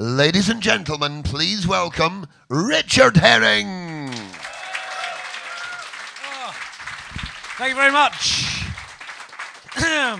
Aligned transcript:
Ladies 0.00 0.48
and 0.48 0.62
gentlemen, 0.62 1.22
please 1.22 1.68
welcome 1.68 2.26
Richard 2.48 3.18
Herring. 3.18 4.08
Thank 7.58 7.68
you 7.68 7.76
very 7.76 7.92
much. 7.92 8.64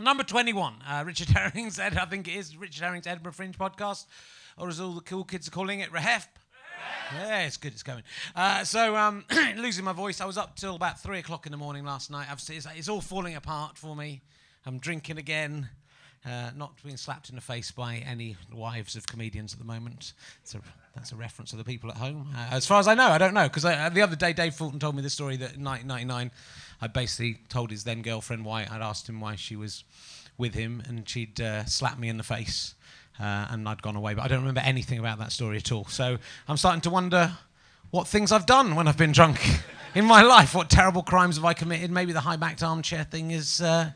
Number 0.00 0.24
21, 0.24 0.74
uh, 0.84 1.04
Richard 1.06 1.28
Herring's, 1.28 1.78
Ed, 1.78 1.96
I 1.96 2.06
think 2.06 2.26
it 2.26 2.34
is 2.34 2.56
Richard 2.56 2.82
Herring's 2.82 3.06
Edinburgh 3.06 3.34
Fringe 3.34 3.56
podcast, 3.56 4.06
or 4.58 4.68
as 4.68 4.80
all 4.80 4.94
the 4.94 5.00
cool 5.02 5.22
kids 5.22 5.46
are 5.46 5.52
calling 5.52 5.78
it, 5.78 5.92
Rehef. 5.92 6.26
Yeah, 7.14 7.42
it's 7.42 7.56
good, 7.56 7.72
it's 7.72 7.84
going. 7.84 8.02
Uh, 8.34 8.64
so, 8.64 8.96
um, 8.96 9.24
losing 9.56 9.84
my 9.84 9.92
voice, 9.92 10.20
I 10.20 10.24
was 10.24 10.38
up 10.38 10.56
till 10.56 10.74
about 10.74 10.98
three 10.98 11.20
o'clock 11.20 11.46
in 11.46 11.52
the 11.52 11.58
morning 11.58 11.84
last 11.84 12.10
night. 12.10 12.26
I've, 12.28 12.42
it's, 12.48 12.66
it's 12.74 12.88
all 12.88 13.00
falling 13.00 13.36
apart 13.36 13.78
for 13.78 13.94
me. 13.94 14.22
I'm 14.66 14.80
drinking 14.80 15.18
again. 15.18 15.68
Uh, 16.26 16.50
not 16.56 16.72
being 16.82 16.96
slapped 16.96 17.28
in 17.28 17.34
the 17.34 17.40
face 17.42 17.70
by 17.70 17.96
any 17.96 18.34
wives 18.50 18.96
of 18.96 19.06
comedians 19.06 19.52
at 19.52 19.58
the 19.58 19.64
moment. 19.64 20.14
A, 20.54 20.58
that's 20.94 21.12
a 21.12 21.16
reference 21.16 21.50
to 21.50 21.56
the 21.56 21.64
people 21.64 21.90
at 21.90 21.98
home. 21.98 22.28
Uh, 22.34 22.46
as 22.50 22.66
far 22.66 22.80
as 22.80 22.88
I 22.88 22.94
know, 22.94 23.08
I 23.08 23.18
don't 23.18 23.34
know. 23.34 23.44
Because 23.44 23.66
uh, 23.66 23.90
the 23.92 24.00
other 24.00 24.16
day, 24.16 24.32
Dave 24.32 24.54
Fulton 24.54 24.78
told 24.78 24.96
me 24.96 25.02
the 25.02 25.10
story 25.10 25.36
that 25.36 25.56
in 25.56 25.64
1999, 25.64 26.30
I 26.80 26.86
basically 26.86 27.40
told 27.50 27.70
his 27.70 27.84
then 27.84 28.00
girlfriend 28.00 28.44
why 28.46 28.66
I'd 28.70 28.80
asked 28.80 29.06
him 29.06 29.20
why 29.20 29.36
she 29.36 29.54
was 29.54 29.84
with 30.38 30.54
him, 30.54 30.82
and 30.86 31.06
she'd 31.06 31.40
uh, 31.40 31.66
slapped 31.66 31.98
me 31.98 32.08
in 32.08 32.16
the 32.16 32.24
face, 32.24 32.74
uh, 33.20 33.48
and 33.50 33.68
I'd 33.68 33.82
gone 33.82 33.96
away. 33.96 34.14
But 34.14 34.22
I 34.22 34.28
don't 34.28 34.40
remember 34.40 34.62
anything 34.62 34.98
about 34.98 35.18
that 35.18 35.30
story 35.30 35.58
at 35.58 35.72
all. 35.72 35.84
So 35.86 36.18
I'm 36.48 36.56
starting 36.56 36.80
to 36.82 36.90
wonder 36.90 37.36
what 37.90 38.08
things 38.08 38.32
I've 38.32 38.46
done 38.46 38.74
when 38.74 38.88
I've 38.88 38.96
been 38.96 39.12
drunk 39.12 39.40
in 39.94 40.04
my 40.04 40.22
life. 40.22 40.54
What 40.54 40.70
terrible 40.70 41.02
crimes 41.02 41.36
have 41.36 41.44
I 41.44 41.54
committed? 41.54 41.90
Maybe 41.90 42.12
the 42.12 42.20
high 42.20 42.36
backed 42.36 42.62
armchair 42.62 43.04
thing 43.04 43.30
is 43.30 43.60
uh, 43.60 43.90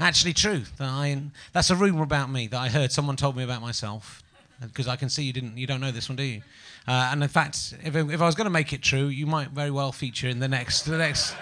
actually 0.00 0.32
true. 0.32 0.62
That 0.78 0.88
I, 0.88 1.22
that's 1.52 1.70
a 1.70 1.76
rumor 1.76 2.02
about 2.02 2.30
me 2.30 2.46
that 2.48 2.58
I 2.58 2.68
heard 2.68 2.92
someone 2.92 3.16
told 3.16 3.36
me 3.36 3.44
about 3.44 3.60
myself. 3.60 4.22
Because 4.60 4.88
I 4.88 4.96
can 4.96 5.08
see 5.08 5.22
you 5.22 5.32
didn't, 5.32 5.56
you 5.56 5.66
don't 5.66 5.80
know 5.80 5.90
this 5.90 6.08
one, 6.08 6.16
do 6.16 6.22
you? 6.22 6.42
Uh, 6.86 7.10
and 7.12 7.22
in 7.22 7.28
fact, 7.28 7.74
if, 7.82 7.96
if 7.96 8.20
I 8.20 8.26
was 8.26 8.34
going 8.34 8.44
to 8.44 8.50
make 8.50 8.72
it 8.72 8.82
true, 8.82 9.06
you 9.06 9.26
might 9.26 9.50
very 9.50 9.70
well 9.70 9.92
feature 9.92 10.28
in 10.28 10.38
the 10.38 10.48
next, 10.48 10.82
the 10.82 10.98
next, 10.98 11.34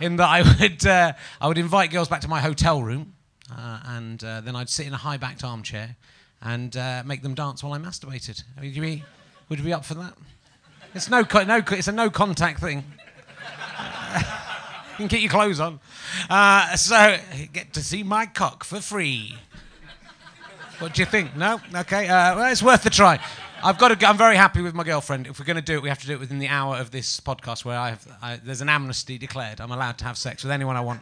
in 0.00 0.16
that 0.16 0.28
I 0.28 0.42
would, 0.42 0.86
uh, 0.86 1.12
I 1.40 1.48
would 1.48 1.58
invite 1.58 1.90
girls 1.90 2.08
back 2.08 2.22
to 2.22 2.28
my 2.28 2.40
hotel 2.40 2.82
room, 2.82 3.12
uh, 3.54 3.80
and 3.86 4.22
uh, 4.24 4.40
then 4.40 4.56
I'd 4.56 4.70
sit 4.70 4.86
in 4.86 4.94
a 4.94 4.98
high-backed 4.98 5.44
armchair 5.44 5.96
and 6.40 6.74
uh, 6.76 7.02
make 7.04 7.22
them 7.22 7.34
dance 7.34 7.62
while 7.62 7.74
I 7.74 7.78
masturbated. 7.78 8.42
Would 8.60 8.74
you 8.74 8.82
be, 8.82 9.04
would 9.48 9.58
you 9.58 9.64
be 9.64 9.72
up 9.72 9.84
for 9.84 9.94
that? 9.94 10.14
It's 10.94 11.10
no, 11.10 11.24
no, 11.44 11.62
it's 11.70 11.88
a 11.88 11.92
no 11.92 12.10
contact 12.10 12.60
thing. 12.60 12.84
you 14.92 14.96
can 14.98 15.06
get 15.08 15.20
your 15.20 15.30
clothes 15.30 15.60
on. 15.60 15.80
Uh, 16.28 16.76
so 16.76 17.16
get 17.52 17.72
to 17.72 17.82
see 17.82 18.02
my 18.02 18.26
cock 18.26 18.64
for 18.64 18.80
free. 18.80 19.36
What 20.78 20.94
do 20.94 21.02
you 21.02 21.06
think? 21.06 21.36
No? 21.36 21.60
Okay. 21.74 22.08
Uh, 22.08 22.36
well, 22.36 22.52
it's 22.52 22.62
worth 22.62 22.82
the 22.82 22.90
try. 22.90 23.18
I've 23.64 23.78
got 23.78 23.98
to. 23.98 24.08
I'm 24.08 24.16
very 24.16 24.36
happy 24.36 24.60
with 24.60 24.74
my 24.74 24.82
girlfriend. 24.82 25.28
If 25.28 25.38
we're 25.38 25.44
going 25.44 25.56
to 25.56 25.62
do 25.62 25.74
it, 25.74 25.82
we 25.82 25.88
have 25.88 26.00
to 26.00 26.06
do 26.06 26.14
it 26.14 26.20
within 26.20 26.40
the 26.40 26.48
hour 26.48 26.78
of 26.78 26.90
this 26.90 27.20
podcast, 27.20 27.64
where 27.64 27.78
I 27.78 27.90
have. 27.90 28.18
I, 28.20 28.40
there's 28.42 28.60
an 28.60 28.68
amnesty 28.68 29.18
declared. 29.18 29.60
I'm 29.60 29.70
allowed 29.70 29.98
to 29.98 30.04
have 30.04 30.18
sex 30.18 30.42
with 30.42 30.50
anyone 30.50 30.76
I 30.76 30.80
want. 30.80 31.00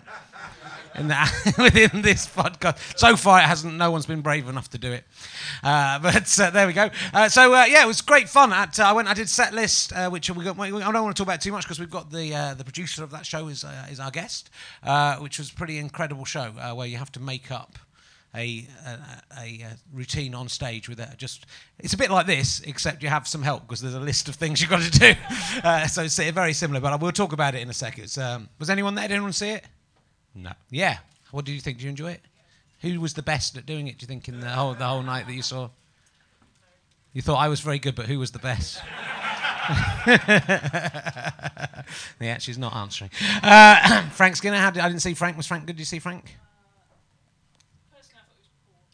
In 0.97 1.09
the, 1.09 1.55
within 1.59 2.03
this 2.03 2.27
podcast, 2.27 2.99
so 2.99 3.17
far 3.17 3.39
it 3.39 3.45
hasn't. 3.45 3.75
No 3.75 3.91
one's 3.91 4.05
been 4.05 4.21
brave 4.21 4.47
enough 4.47 4.69
to 4.71 4.79
do 4.79 4.93
it. 4.93 5.05
Uh, 5.63 5.99
but 6.03 6.39
uh, 6.39 6.51
there 6.51 6.67
we 6.67 6.75
go. 6.75 6.91
Uh, 7.15 7.31
so 7.31 7.55
uh, 7.55 7.65
yeah, 7.65 7.83
it 7.83 7.87
was 7.87 8.03
great 8.03 8.29
fun. 8.29 8.53
At, 8.53 8.79
uh, 8.79 8.85
I 8.85 8.93
went. 8.93 9.09
I 9.09 9.15
did 9.15 9.31
set 9.31 9.55
list, 9.55 9.95
uh, 9.95 10.11
which 10.11 10.29
we 10.29 10.45
got. 10.45 10.59
I 10.59 10.69
don't 10.69 11.03
want 11.03 11.17
to 11.17 11.21
talk 11.21 11.29
about 11.29 11.41
too 11.41 11.53
much 11.53 11.65
because 11.65 11.81
we've 11.81 11.91
got 11.91 12.11
the 12.11 12.55
the 12.59 12.65
producer 12.65 13.03
of 13.03 13.11
that 13.13 13.25
show 13.25 13.49
is 13.49 13.65
is 13.91 14.01
our 14.01 14.11
guest, 14.11 14.51
which 15.21 15.39
was 15.39 15.51
a 15.51 15.55
pretty 15.55 15.79
incredible 15.79 16.27
show 16.27 16.51
where 16.75 16.87
you 16.87 16.99
have 16.99 17.13
to 17.13 17.21
make 17.21 17.51
up 17.51 17.79
a, 18.35 18.67
a, 18.87 19.39
a, 19.39 19.67
routine 19.93 20.35
on 20.35 20.49
stage 20.49 20.89
with 20.89 21.01
a, 21.01 21.15
just 21.17 21.47
it's 21.81 21.95
a 21.95 21.97
bit 21.97 22.11
like 22.11 22.27
this 22.27 22.61
except 22.61 23.03
you 23.03 23.09
have 23.09 23.27
some 23.27 23.43
help 23.43 23.63
because 23.63 23.81
there's 23.81 23.95
a 23.95 24.01
list 24.01 24.29
of 24.29 24.37
things 24.37 24.61
you've 24.61 24.71
got 24.71 24.83
to 24.83 24.91
do. 24.91 25.15
Uh, 25.65 25.87
so 25.87 26.03
it's 26.03 26.17
very 26.17 26.53
similar 26.53 26.81
but 26.81 27.01
we'll 27.01 27.13
talk 27.13 27.33
about 27.33 27.55
it 27.55 27.63
in 27.63 27.69
a 27.69 27.75
second. 27.75 28.17
Um, 28.19 28.49
was 28.59 28.71
anyone 28.71 28.95
there? 28.95 29.09
Did 29.09 29.15
anyone 29.15 29.33
see 29.33 29.51
it? 29.51 29.65
No. 30.35 30.53
Yeah. 30.71 30.99
What 31.33 31.45
did 31.45 31.53
you 31.53 31.61
think? 31.61 31.79
Did 31.79 31.85
you 31.85 31.91
enjoy 31.91 32.13
it? 32.13 32.23
Who 32.83 33.01
was 33.01 33.15
the 33.15 33.23
best 33.23 33.57
at 33.57 33.67
doing 33.67 33.89
it 33.89 33.99
do 33.99 34.05
you 34.05 34.09
think 34.09 34.29
in 34.29 34.41
the 34.41 34.49
whole, 34.49 34.75
the 34.75 34.87
whole 34.87 35.03
night 35.03 35.27
that 35.27 35.35
you 35.35 35.43
saw? 35.43 35.71
You 37.13 37.23
thought 37.23 37.39
I 37.39 37.49
was 37.49 37.61
very 37.61 37.81
good 37.81 37.97
but 37.97 38.07
who 38.07 38.19
was 38.19 38.31
the 38.31 38.39
best? 38.39 38.81
Yeah 42.21 42.39
she's 42.39 42.59
not 42.59 42.77
answering. 42.77 43.11
Uh, 43.43 44.03
Frank 44.13 44.37
Skinner 44.37 44.57
how 44.57 44.71
did, 44.71 44.83
I 44.83 44.89
didn't 44.89 45.03
see 45.03 45.15
Frank. 45.15 45.37
Was 45.37 45.47
Frank 45.47 45.67
good? 45.67 45.75
Did 45.75 45.81
you 45.81 45.87
see 45.87 45.99
Frank 45.99 46.37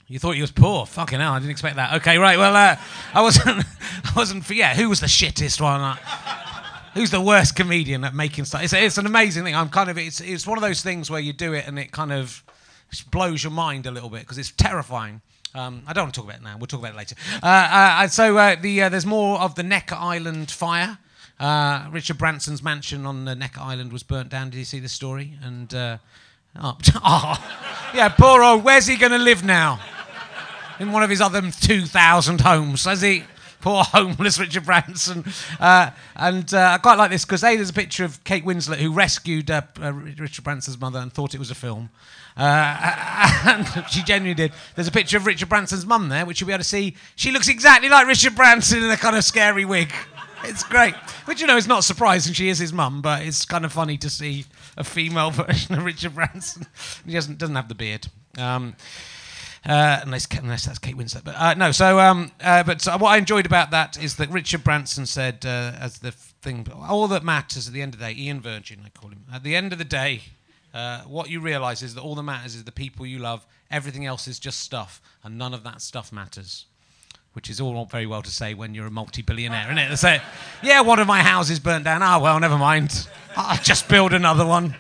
you 0.09 0.21
thought 0.21 0.37
he 0.37 0.41
was 0.41 0.53
poor? 0.53 0.87
Fucking 0.87 1.19
hell, 1.19 1.33
I 1.33 1.39
didn't 1.41 1.51
expect 1.51 1.77
that. 1.77 1.95
Okay, 1.95 2.17
right. 2.17 2.39
Well, 2.39 2.55
uh, 2.55 2.77
I 3.13 3.23
wasn't. 3.23 3.65
I 4.05 4.13
wasn't. 4.15 4.49
Yeah, 4.51 4.75
who 4.75 4.89
was 4.89 5.01
the 5.01 5.07
shittest 5.07 5.61
one? 5.61 5.81
Uh, 5.81 5.97
who's 6.95 7.11
the 7.11 7.21
worst 7.21 7.57
comedian 7.57 8.05
at 8.05 8.15
making 8.15 8.45
stuff? 8.45 8.63
It's, 8.63 8.73
it's 8.73 8.99
an 8.99 9.07
amazing 9.07 9.43
thing. 9.43 9.57
I'm 9.57 9.69
kind 9.69 9.91
of. 9.91 9.99
It's 9.99 10.21
it's 10.21 10.47
one 10.47 10.59
of 10.59 10.63
those 10.63 10.83
things 10.83 11.11
where 11.11 11.21
you 11.21 11.33
do 11.33 11.55
it 11.55 11.67
and 11.67 11.79
it 11.79 11.91
kind 11.91 12.13
of 12.13 12.45
blows 13.11 13.43
your 13.43 13.51
mind 13.51 13.87
a 13.87 13.91
little 13.91 14.09
bit 14.09 14.21
because 14.21 14.39
it's 14.39 14.53
terrifying. 14.53 15.23
Um, 15.55 15.83
I 15.89 15.93
don't 15.93 16.05
want 16.05 16.15
to 16.15 16.21
talk 16.21 16.29
about 16.29 16.41
it 16.41 16.45
now. 16.45 16.57
We'll 16.57 16.67
talk 16.67 16.81
about 16.81 16.93
it 16.93 16.97
later. 16.97 17.17
Uh, 17.43 17.47
uh, 17.47 18.09
so 18.09 18.37
uh, 18.37 18.57
the 18.61 18.83
uh, 18.83 18.89
there's 18.89 19.07
more 19.07 19.41
of 19.41 19.57
the 19.57 19.65
Necker 19.65 19.97
Island 19.97 20.53
fire. 20.53 20.99
Richard 21.91 22.19
Branson's 22.19 22.63
mansion 22.63 23.07
on 23.07 23.25
the 23.25 23.35
Necker 23.35 23.61
Island 23.61 23.93
was 23.93 24.05
burnt 24.05 24.29
down. 24.29 24.51
Did 24.51 24.59
you 24.59 24.65
see 24.65 24.79
the 24.79 24.89
story? 24.89 25.33
And 25.43 25.75
oh, 25.75 25.99
oh, 27.05 27.91
yeah, 27.93 28.09
poor 28.11 28.45
old. 28.45 28.63
Where's 28.63 28.87
he 28.87 28.97
going 28.97 29.13
to 29.13 29.19
live 29.19 29.45
now? 29.45 29.81
In 30.79 30.93
one 30.93 31.03
of 31.03 31.11
his 31.11 31.21
other 31.21 31.41
2,000 31.41 32.41
homes, 32.41 32.85
has 32.85 33.03
he? 33.03 33.25
Poor 33.61 33.83
homeless 33.83 34.39
Richard 34.39 34.65
Branson. 34.65 35.25
Uh, 35.59 35.91
and 36.15 36.53
uh, 36.55 36.73
I 36.75 36.79
quite 36.79 36.99
like 36.99 37.11
this 37.11 37.25
because, 37.25 37.43
A, 37.43 37.57
there's 37.57 37.71
a 37.71 37.75
picture 37.75 38.05
of 38.05 38.23
Kate 38.23 38.45
Winslet 38.45 38.77
who 38.77 38.93
rescued 38.93 39.51
uh, 39.51 39.63
uh, 39.83 39.93
Richard 39.93 40.45
Branson's 40.45 40.79
mother 40.79 40.99
and 40.99 41.13
thought 41.13 41.35
it 41.35 41.39
was 41.39 41.51
a 41.51 41.55
film. 41.55 41.91
Uh, 42.37 43.43
and 43.47 43.91
she 43.91 44.03
genuinely 44.03 44.35
did. 44.35 44.53
There's 44.75 44.89
a 44.89 44.93
picture 44.93 45.17
of 45.17 45.27
Richard 45.27 45.49
Branson's 45.49 45.87
mum 45.87 46.09
there, 46.09 46.27
which 46.27 46.41
you'll 46.41 46.49
be 46.49 46.53
able 46.53 46.63
to 46.63 46.69
see. 46.69 46.95
She 47.17 47.33
looks 47.33 47.49
exactly 47.49 47.89
like 47.89 48.07
Richard 48.07 48.37
Branson 48.37 48.83
in 48.83 48.91
a 48.91 48.97
kind 48.97 49.17
of 49.17 49.25
scary 49.25 49.65
wig. 49.65 49.93
It's 50.45 50.63
great. 50.63 50.95
Which, 51.25 51.41
you 51.41 51.47
know, 51.47 51.57
is 51.57 51.67
not 51.67 51.83
surprising. 51.83 52.35
She 52.35 52.49
is 52.49 52.59
his 52.59 52.73
mum, 52.73 53.03
but 53.03 53.23
it's 53.23 53.45
kind 53.45 53.65
of 53.65 53.73
funny 53.73 53.97
to 53.99 54.11
see 54.11 54.45
a 54.77 54.85
female 54.85 55.31
version 55.33 55.75
of 55.75 55.85
Richard 55.85 56.15
Branson. 56.15 56.67
He 57.05 57.13
doesn't, 57.13 57.39
doesn't 57.39 57.57
have 57.57 57.69
the 57.69 57.75
beard. 57.75 58.07
Um, 58.39 58.77
uh, 59.67 60.01
unless, 60.03 60.27
unless 60.39 60.67
that's 60.67 60.79
Kate 60.79 60.97
Winslet. 60.97 61.25
But 61.25 61.35
uh, 61.37 61.55
no, 61.55 61.73
so 61.73 61.99
um, 61.99 62.31
uh, 62.41 62.63
but 62.63 62.85
what 63.01 63.11
I 63.11 63.17
enjoyed 63.17 63.47
about 63.47 63.73
that 63.73 64.01
is 64.01 64.17
that 64.17 64.31
Richard 64.31 64.63
Branson 64.63 65.07
said 65.07 65.45
uh, 65.45 65.73
as 65.79 65.99
the 65.99 66.13
thing, 66.13 66.67
all 66.73 67.09
that 67.09 67.25
matters 67.25 67.67
at 67.67 67.75
the 67.75 67.83
end 67.83 67.95
of 67.95 68.01
the 68.01 68.07
day, 68.07 68.15
Ian 68.17 68.41
Virgin, 68.41 68.81
I 68.85 68.91
call 68.91 69.11
him. 69.11 69.25
At 69.33 69.43
the 69.43 69.57
end 69.57 69.73
of 69.73 69.79
the 69.79 69.85
day, 69.85 70.23
uh, 70.73 71.03
what 71.03 71.31
you 71.31 71.41
realise 71.41 71.83
is 71.83 71.95
that 71.95 72.03
all 72.03 72.15
that 72.15 72.23
matters 72.23 72.55
is 72.55 72.65
the 72.65 72.73
people 72.73 73.05
you 73.05 73.19
love. 73.19 73.45
Everything 73.71 74.07
else 74.07 74.29
is 74.29 74.39
just 74.39 74.61
stuff, 74.61 75.03
and 75.25 75.37
none 75.37 75.53
of 75.53 75.65
that 75.65 75.83
stuff 75.83 76.13
matters. 76.13 76.67
Which 77.33 77.51
is 77.51 77.61
all 77.61 77.85
very 77.87 78.07
well 78.07 78.23
to 78.23 78.31
say 78.31 78.55
when 78.55 78.75
you're 78.75 78.87
a 78.87 78.91
multi-billionaire, 78.91 79.67
isn't 79.67 79.79
it? 79.79 79.89
They 79.91 79.97
say, 79.97 80.23
"Yeah, 80.63 80.83
one 80.83 81.01
of 81.01 81.07
my 81.07 81.23
houses 81.23 81.59
burnt 81.59 81.85
down. 81.85 82.03
Ah, 82.03 82.19
well, 82.19 82.39
never 82.39 82.57
mind. 82.57 83.09
I'll 83.37 83.63
just 83.63 83.89
build 83.89 84.13
another 84.13 84.47
one. 84.47 84.77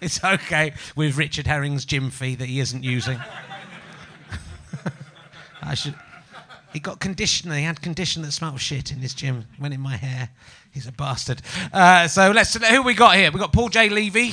It's 0.00 0.22
okay." 0.22 0.72
With 0.94 1.16
Richard 1.16 1.46
Herring's 1.46 1.84
gym 1.84 2.10
fee 2.10 2.36
that 2.36 2.46
he 2.46 2.60
isn't 2.60 2.84
using. 2.84 3.18
I 5.62 5.74
should. 5.74 5.94
He 6.72 6.78
got 6.78 7.00
conditioner. 7.00 7.56
He 7.56 7.64
had 7.64 7.82
conditioner 7.82 8.26
that 8.26 8.32
smelled 8.32 8.60
shit 8.60 8.92
in 8.92 8.98
his 8.98 9.14
gym. 9.14 9.46
Went 9.58 9.74
in 9.74 9.80
my 9.80 9.96
hair. 9.96 10.30
He's 10.70 10.86
a 10.86 10.92
bastard. 10.92 11.42
Uh, 11.72 12.06
so 12.08 12.30
let's. 12.30 12.54
Who 12.54 12.82
we 12.82 12.94
got 12.94 13.16
here? 13.16 13.30
We 13.32 13.40
got 13.40 13.52
Paul 13.52 13.68
J. 13.68 13.88
Levy. 13.88 14.32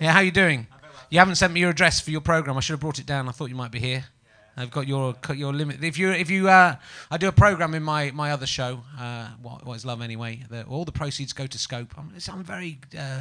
Yeah, 0.00 0.12
how 0.12 0.20
you 0.20 0.32
doing? 0.32 0.66
You 1.10 1.18
haven't 1.18 1.36
sent 1.36 1.52
me 1.52 1.60
your 1.60 1.70
address 1.70 2.00
for 2.00 2.10
your 2.10 2.20
program. 2.20 2.56
I 2.56 2.60
should 2.60 2.74
have 2.74 2.80
brought 2.80 2.98
it 2.98 3.06
down. 3.06 3.28
I 3.28 3.32
thought 3.32 3.50
you 3.50 3.56
might 3.56 3.70
be 3.70 3.80
here. 3.80 4.04
I've 4.56 4.70
got 4.70 4.86
your 4.86 5.14
your 5.34 5.52
limit. 5.52 5.82
If 5.82 5.98
you 5.98 6.10
if 6.10 6.30
you 6.30 6.48
uh, 6.48 6.76
I 7.10 7.16
do 7.16 7.28
a 7.28 7.32
program 7.32 7.74
in 7.74 7.82
my 7.82 8.10
my 8.10 8.32
other 8.32 8.46
show. 8.46 8.82
Uh, 8.98 9.28
what, 9.40 9.64
what 9.64 9.74
is 9.74 9.86
love 9.86 10.02
anyway? 10.02 10.42
The, 10.50 10.64
all 10.64 10.84
the 10.84 10.92
proceeds 10.92 11.32
go 11.32 11.46
to 11.46 11.58
Scope. 11.58 11.94
I'm, 11.96 12.12
I'm 12.30 12.44
very 12.44 12.78
uh, 12.98 13.20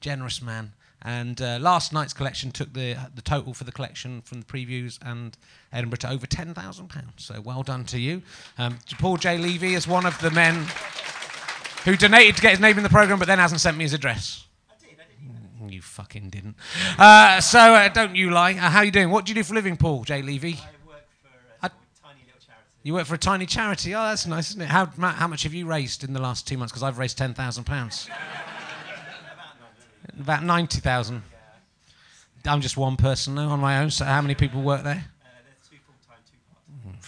generous 0.00 0.40
man. 0.40 0.72
And 1.02 1.40
uh, 1.40 1.58
last 1.60 1.92
night's 1.94 2.12
collection 2.12 2.50
took 2.50 2.74
the 2.74 2.94
the 3.14 3.22
total 3.22 3.54
for 3.54 3.64
the 3.64 3.72
collection 3.72 4.20
from 4.22 4.40
the 4.40 4.46
previews 4.46 4.98
and 5.02 5.36
Edinburgh 5.72 5.96
to 5.98 6.10
over 6.10 6.26
ten 6.26 6.52
thousand 6.52 6.88
pounds. 6.88 7.12
So 7.24 7.40
well 7.40 7.62
done 7.62 7.84
to 7.86 7.98
you. 7.98 8.20
Um, 8.58 8.78
Paul 8.98 9.16
J. 9.16 9.38
Levy 9.38 9.72
is 9.74 9.88
one 9.88 10.04
of 10.04 10.20
the 10.20 10.30
men 10.30 10.66
who 11.86 11.96
donated 11.96 12.36
to 12.36 12.42
get 12.42 12.50
his 12.50 12.60
name 12.60 12.76
in 12.76 12.82
the 12.82 12.90
program, 12.90 13.18
but 13.18 13.28
then 13.28 13.38
hasn't 13.38 13.62
sent 13.62 13.78
me 13.78 13.84
his 13.84 13.94
address. 13.94 14.44
Mm, 15.62 15.72
You 15.72 15.80
fucking 15.80 16.28
didn't. 16.28 16.56
Uh, 16.98 17.40
so 17.40 17.58
uh, 17.58 17.88
don't 17.88 18.14
you 18.14 18.30
lie. 18.30 18.52
Uh, 18.52 18.68
how 18.68 18.82
you 18.82 18.90
doing? 18.90 19.08
What 19.10 19.24
do 19.24 19.30
you 19.30 19.34
do 19.36 19.42
for 19.42 19.54
a 19.54 19.56
living, 19.56 19.78
Paul 19.78 20.04
J. 20.04 20.20
Levy? 20.20 20.58
I 20.58 20.86
work 20.86 21.06
for 21.22 21.28
a 21.28 21.66
I- 21.66 21.68
tiny 22.02 22.20
little 22.26 22.40
charity. 22.46 22.66
You 22.82 22.92
work 22.92 23.06
for 23.06 23.14
a 23.14 23.18
tiny 23.18 23.46
charity. 23.46 23.94
Oh, 23.94 24.02
that's 24.02 24.26
nice, 24.26 24.50
isn't 24.50 24.60
it? 24.60 24.68
How, 24.68 24.84
how 24.86 25.26
much 25.28 25.44
have 25.44 25.54
you 25.54 25.64
raised 25.64 26.04
in 26.04 26.12
the 26.12 26.20
last 26.20 26.46
two 26.46 26.58
months? 26.58 26.72
Because 26.72 26.82
I've 26.82 26.98
raised 26.98 27.16
ten 27.16 27.32
thousand 27.32 27.64
pounds. 27.64 28.06
About 30.18 30.42
ninety 30.42 30.80
thousand. 30.80 31.22
I'm 32.46 32.60
just 32.60 32.76
one 32.76 32.96
person 32.96 33.34
now 33.34 33.48
on 33.50 33.60
my 33.60 33.78
own. 33.78 33.90
So 33.90 34.04
how 34.04 34.22
many 34.22 34.34
people 34.34 34.62
work 34.62 34.82
there? 34.82 35.04
Uh, 35.22 35.28
there's 35.44 35.68
two 35.68 35.76
full-time, 35.86 36.18
two 36.26 36.38
part-time. 36.48 36.88
Oh, 36.88 37.00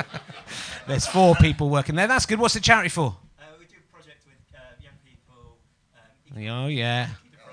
fuck. 0.00 0.06
There's 0.86 1.06
four 1.06 1.34
people 1.36 1.68
working 1.70 1.94
there. 1.94 2.08
That's 2.08 2.26
good. 2.26 2.40
What's 2.40 2.54
the 2.54 2.60
charity 2.60 2.88
for? 2.88 3.14
Uh, 3.38 3.42
we 3.58 3.66
do 3.66 3.76
a 3.78 3.92
project 3.94 4.24
with 4.26 4.34
uh, 4.56 4.60
young 4.82 4.94
people. 5.04 5.58
Um, 6.34 6.64
Oh 6.64 6.66
yeah. 6.68 7.08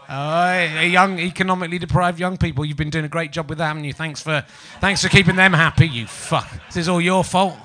Oh, 0.09 0.81
young, 0.83 1.19
economically 1.19 1.77
deprived 1.77 2.17
young 2.17 2.37
people. 2.37 2.63
You've 2.63 2.77
been 2.77 2.89
doing 2.89 3.03
a 3.03 3.09
great 3.09 3.31
job 3.31 3.49
with 3.49 3.57
that, 3.57 3.67
haven't 3.67 3.83
you? 3.83 3.91
Thanks 3.91 4.21
for, 4.23 4.45
thanks 4.79 5.03
for 5.03 5.09
keeping 5.09 5.35
them 5.35 5.51
happy. 5.51 5.85
You 5.87 6.07
fuck. 6.07 6.49
This 6.67 6.77
is 6.77 6.87
all 6.89 7.01
your 7.01 7.25
fault. 7.25 7.57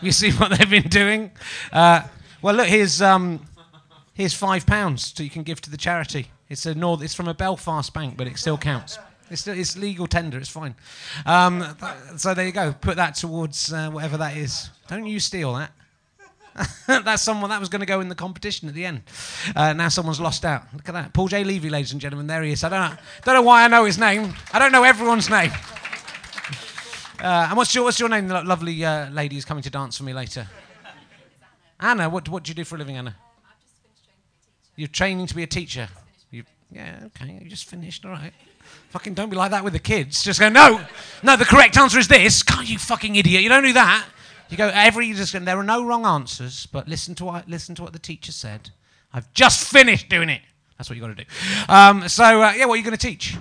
You 0.00 0.10
see 0.10 0.32
what 0.32 0.50
they've 0.58 0.68
been 0.68 0.88
doing. 0.88 1.30
Uh, 1.72 2.02
well, 2.42 2.54
look, 2.54 2.68
here's 2.68 3.02
um, 3.02 3.46
here's 4.14 4.34
five 4.34 4.66
pounds 4.66 5.12
so 5.14 5.22
you 5.22 5.30
can 5.30 5.42
give 5.42 5.60
to 5.62 5.70
the 5.70 5.76
charity. 5.76 6.30
It's 6.48 6.66
a 6.66 6.74
north. 6.74 7.02
It's 7.02 7.14
from 7.14 7.28
a 7.28 7.34
Belfast 7.34 7.92
bank, 7.94 8.16
but 8.16 8.26
it 8.26 8.38
still 8.38 8.58
counts. 8.58 8.98
It's, 9.30 9.46
it's 9.46 9.76
legal 9.76 10.08
tender. 10.08 10.38
It's 10.38 10.48
fine. 10.48 10.74
Um, 11.24 11.60
th- 11.80 12.18
so 12.18 12.34
there 12.34 12.44
you 12.44 12.52
go. 12.52 12.72
Put 12.72 12.96
that 12.96 13.14
towards 13.14 13.72
uh, 13.72 13.90
whatever 13.90 14.16
that 14.16 14.36
is. 14.36 14.70
Don't 14.88 15.06
you 15.06 15.20
steal 15.20 15.54
that. 15.54 15.72
That's 17.04 17.22
someone 17.22 17.50
that 17.50 17.60
was 17.60 17.68
going 17.68 17.80
to 17.80 17.86
go 17.86 18.00
in 18.00 18.08
the 18.08 18.16
competition 18.16 18.68
at 18.68 18.74
the 18.74 18.84
end. 18.84 19.02
Uh, 19.54 19.72
now 19.72 19.88
someone's 19.88 20.20
lost 20.20 20.44
out. 20.44 20.64
Look 20.74 20.88
at 20.88 20.92
that. 20.94 21.12
Paul 21.12 21.28
J. 21.28 21.44
Levy, 21.44 21.70
ladies 21.70 21.92
and 21.92 22.00
gentlemen. 22.00 22.26
There 22.26 22.42
he 22.42 22.50
is. 22.50 22.64
I 22.64 22.68
don't 22.68 22.90
know, 22.90 22.96
don't 23.24 23.34
know 23.36 23.42
why 23.42 23.64
I 23.64 23.68
know 23.68 23.84
his 23.84 23.98
name. 23.98 24.34
I 24.52 24.58
don't 24.58 24.72
know 24.72 24.82
everyone's 24.82 25.30
name. 25.30 25.52
Uh, 27.20 27.46
and 27.48 27.56
what's 27.56 27.74
your, 27.74 27.84
what's 27.84 28.00
your 28.00 28.08
name, 28.08 28.28
the 28.28 28.42
lovely 28.42 28.84
uh, 28.84 29.10
lady 29.10 29.36
who's 29.36 29.44
coming 29.44 29.62
to 29.62 29.70
dance 29.70 29.96
for 29.96 30.04
me 30.04 30.12
later? 30.12 30.48
Anna, 31.80 32.10
what, 32.10 32.28
what 32.28 32.44
do 32.44 32.50
you 32.50 32.54
do 32.54 32.64
for 32.64 32.76
a 32.76 32.78
living, 32.78 32.96
Anna? 32.96 33.10
Um, 33.10 33.16
I've 33.44 33.58
just 33.60 33.74
finished 33.82 34.04
training 34.04 34.46
teacher 34.66 34.76
You're 34.76 34.88
training 34.88 35.26
to 35.26 35.34
be 35.34 35.42
a 35.42 35.46
teacher. 35.46 35.88
You, 36.30 36.44
yeah, 36.70 37.00
okay, 37.06 37.38
you 37.42 37.48
just 37.48 37.64
finished, 37.64 38.04
all 38.04 38.12
right. 38.12 38.32
Fucking 38.90 39.14
don't 39.14 39.30
be 39.30 39.36
like 39.36 39.50
that 39.52 39.64
with 39.64 39.72
the 39.72 39.78
kids. 39.78 40.22
Just 40.22 40.40
go, 40.40 40.48
no, 40.48 40.80
no, 41.22 41.36
the 41.36 41.44
correct 41.44 41.76
answer 41.76 41.98
is 41.98 42.08
this. 42.08 42.42
God, 42.42 42.68
you 42.68 42.78
fucking 42.78 43.16
idiot. 43.16 43.42
You 43.42 43.48
don't 43.48 43.62
do 43.62 43.72
that. 43.72 44.06
You 44.50 44.56
go, 44.56 44.70
every, 44.74 45.06
you 45.06 45.14
just 45.14 45.32
go, 45.32 45.38
there 45.38 45.58
are 45.58 45.64
no 45.64 45.84
wrong 45.84 46.04
answers, 46.04 46.66
but 46.66 46.88
listen 46.88 47.14
to 47.16 47.24
what, 47.24 47.48
listen 47.48 47.74
to 47.76 47.82
what 47.82 47.92
the 47.92 47.98
teacher 47.98 48.32
said. 48.32 48.70
I've 49.12 49.32
just 49.32 49.66
finished 49.66 50.08
doing 50.08 50.28
it. 50.28 50.42
That's 50.76 50.90
what 50.90 50.96
you 50.96 51.02
got 51.02 51.16
to 51.16 51.24
do. 51.24 51.30
Um, 51.68 52.08
so, 52.08 52.42
uh, 52.42 52.52
yeah, 52.56 52.64
what 52.64 52.74
are 52.74 52.76
you 52.76 52.84
going 52.84 52.96
to 52.96 53.06
teach? 53.06 53.36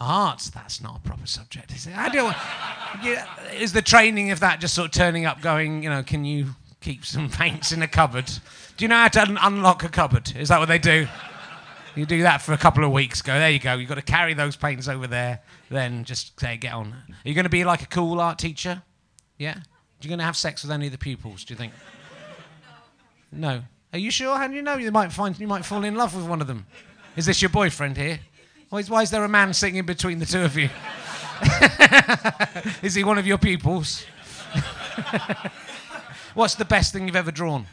Arts, 0.00 0.50
that's 0.50 0.80
not 0.80 0.96
a 0.96 1.00
proper 1.00 1.26
subject, 1.26 1.72
is 1.72 1.86
it? 1.86 1.92
How 1.92 2.08
do 2.08 2.18
yeah, 3.08 3.26
is 3.52 3.72
the 3.72 3.82
training 3.82 4.30
of 4.30 4.40
that 4.40 4.60
just 4.60 4.74
sort 4.74 4.86
of 4.86 4.92
turning 4.92 5.24
up, 5.24 5.40
going, 5.40 5.82
you 5.82 5.90
know, 5.90 6.02
can 6.02 6.24
you 6.24 6.54
keep 6.84 7.04
some 7.04 7.30
paints 7.30 7.72
in 7.72 7.82
a 7.82 7.88
cupboard? 7.88 8.26
Do 8.76 8.84
you 8.84 8.88
know 8.88 8.96
how 8.96 9.08
to 9.08 9.22
un- 9.22 9.38
unlock 9.40 9.84
a 9.84 9.88
cupboard? 9.88 10.36
Is 10.36 10.50
that 10.50 10.58
what 10.58 10.68
they 10.68 10.78
do? 10.78 11.08
You 11.94 12.04
do 12.04 12.22
that 12.22 12.42
for 12.42 12.52
a 12.52 12.58
couple 12.58 12.84
of 12.84 12.90
weeks. 12.90 13.22
Go 13.22 13.32
there. 13.32 13.50
You 13.50 13.58
go. 13.58 13.74
You've 13.74 13.88
got 13.88 13.94
to 13.94 14.02
carry 14.02 14.34
those 14.34 14.56
paints 14.56 14.86
over 14.86 15.06
there. 15.06 15.40
Then 15.70 16.04
just 16.04 16.38
say, 16.38 16.56
get 16.56 16.74
on. 16.74 16.88
Are 16.88 17.28
you 17.28 17.34
going 17.34 17.44
to 17.44 17.50
be 17.50 17.64
like 17.64 17.82
a 17.82 17.86
cool 17.86 18.20
art 18.20 18.38
teacher? 18.38 18.82
Yeah. 19.38 19.54
Are 19.54 20.02
you 20.02 20.08
going 20.08 20.18
to 20.18 20.24
have 20.24 20.36
sex 20.36 20.62
with 20.62 20.72
any 20.72 20.86
of 20.86 20.92
the 20.92 20.98
pupils? 20.98 21.44
Do 21.44 21.54
you 21.54 21.58
think? 21.58 21.72
No. 23.32 23.62
Are 23.92 23.98
you 23.98 24.10
sure? 24.10 24.36
How 24.36 24.48
do 24.48 24.54
you 24.54 24.62
know? 24.62 24.76
You 24.76 24.90
might 24.90 25.12
find 25.12 25.38
you 25.38 25.46
might 25.46 25.64
fall 25.64 25.84
in 25.84 25.94
love 25.94 26.14
with 26.14 26.26
one 26.26 26.40
of 26.40 26.46
them. 26.46 26.66
Is 27.16 27.26
this 27.26 27.40
your 27.40 27.48
boyfriend 27.48 27.96
here? 27.96 28.18
Why 28.68 28.80
is, 28.80 28.90
why 28.90 29.02
is 29.02 29.10
there 29.10 29.24
a 29.24 29.28
man 29.28 29.54
sitting 29.54 29.76
in 29.76 29.86
between 29.86 30.18
the 30.18 30.26
two 30.26 30.42
of 30.42 30.56
you? 30.56 30.68
is 32.82 32.94
he 32.94 33.04
one 33.04 33.18
of 33.18 33.26
your 33.26 33.38
pupils? 33.38 34.04
What's 36.34 36.56
the 36.56 36.64
best 36.64 36.92
thing 36.92 37.06
you've 37.06 37.16
ever 37.16 37.30
drawn? 37.30 37.66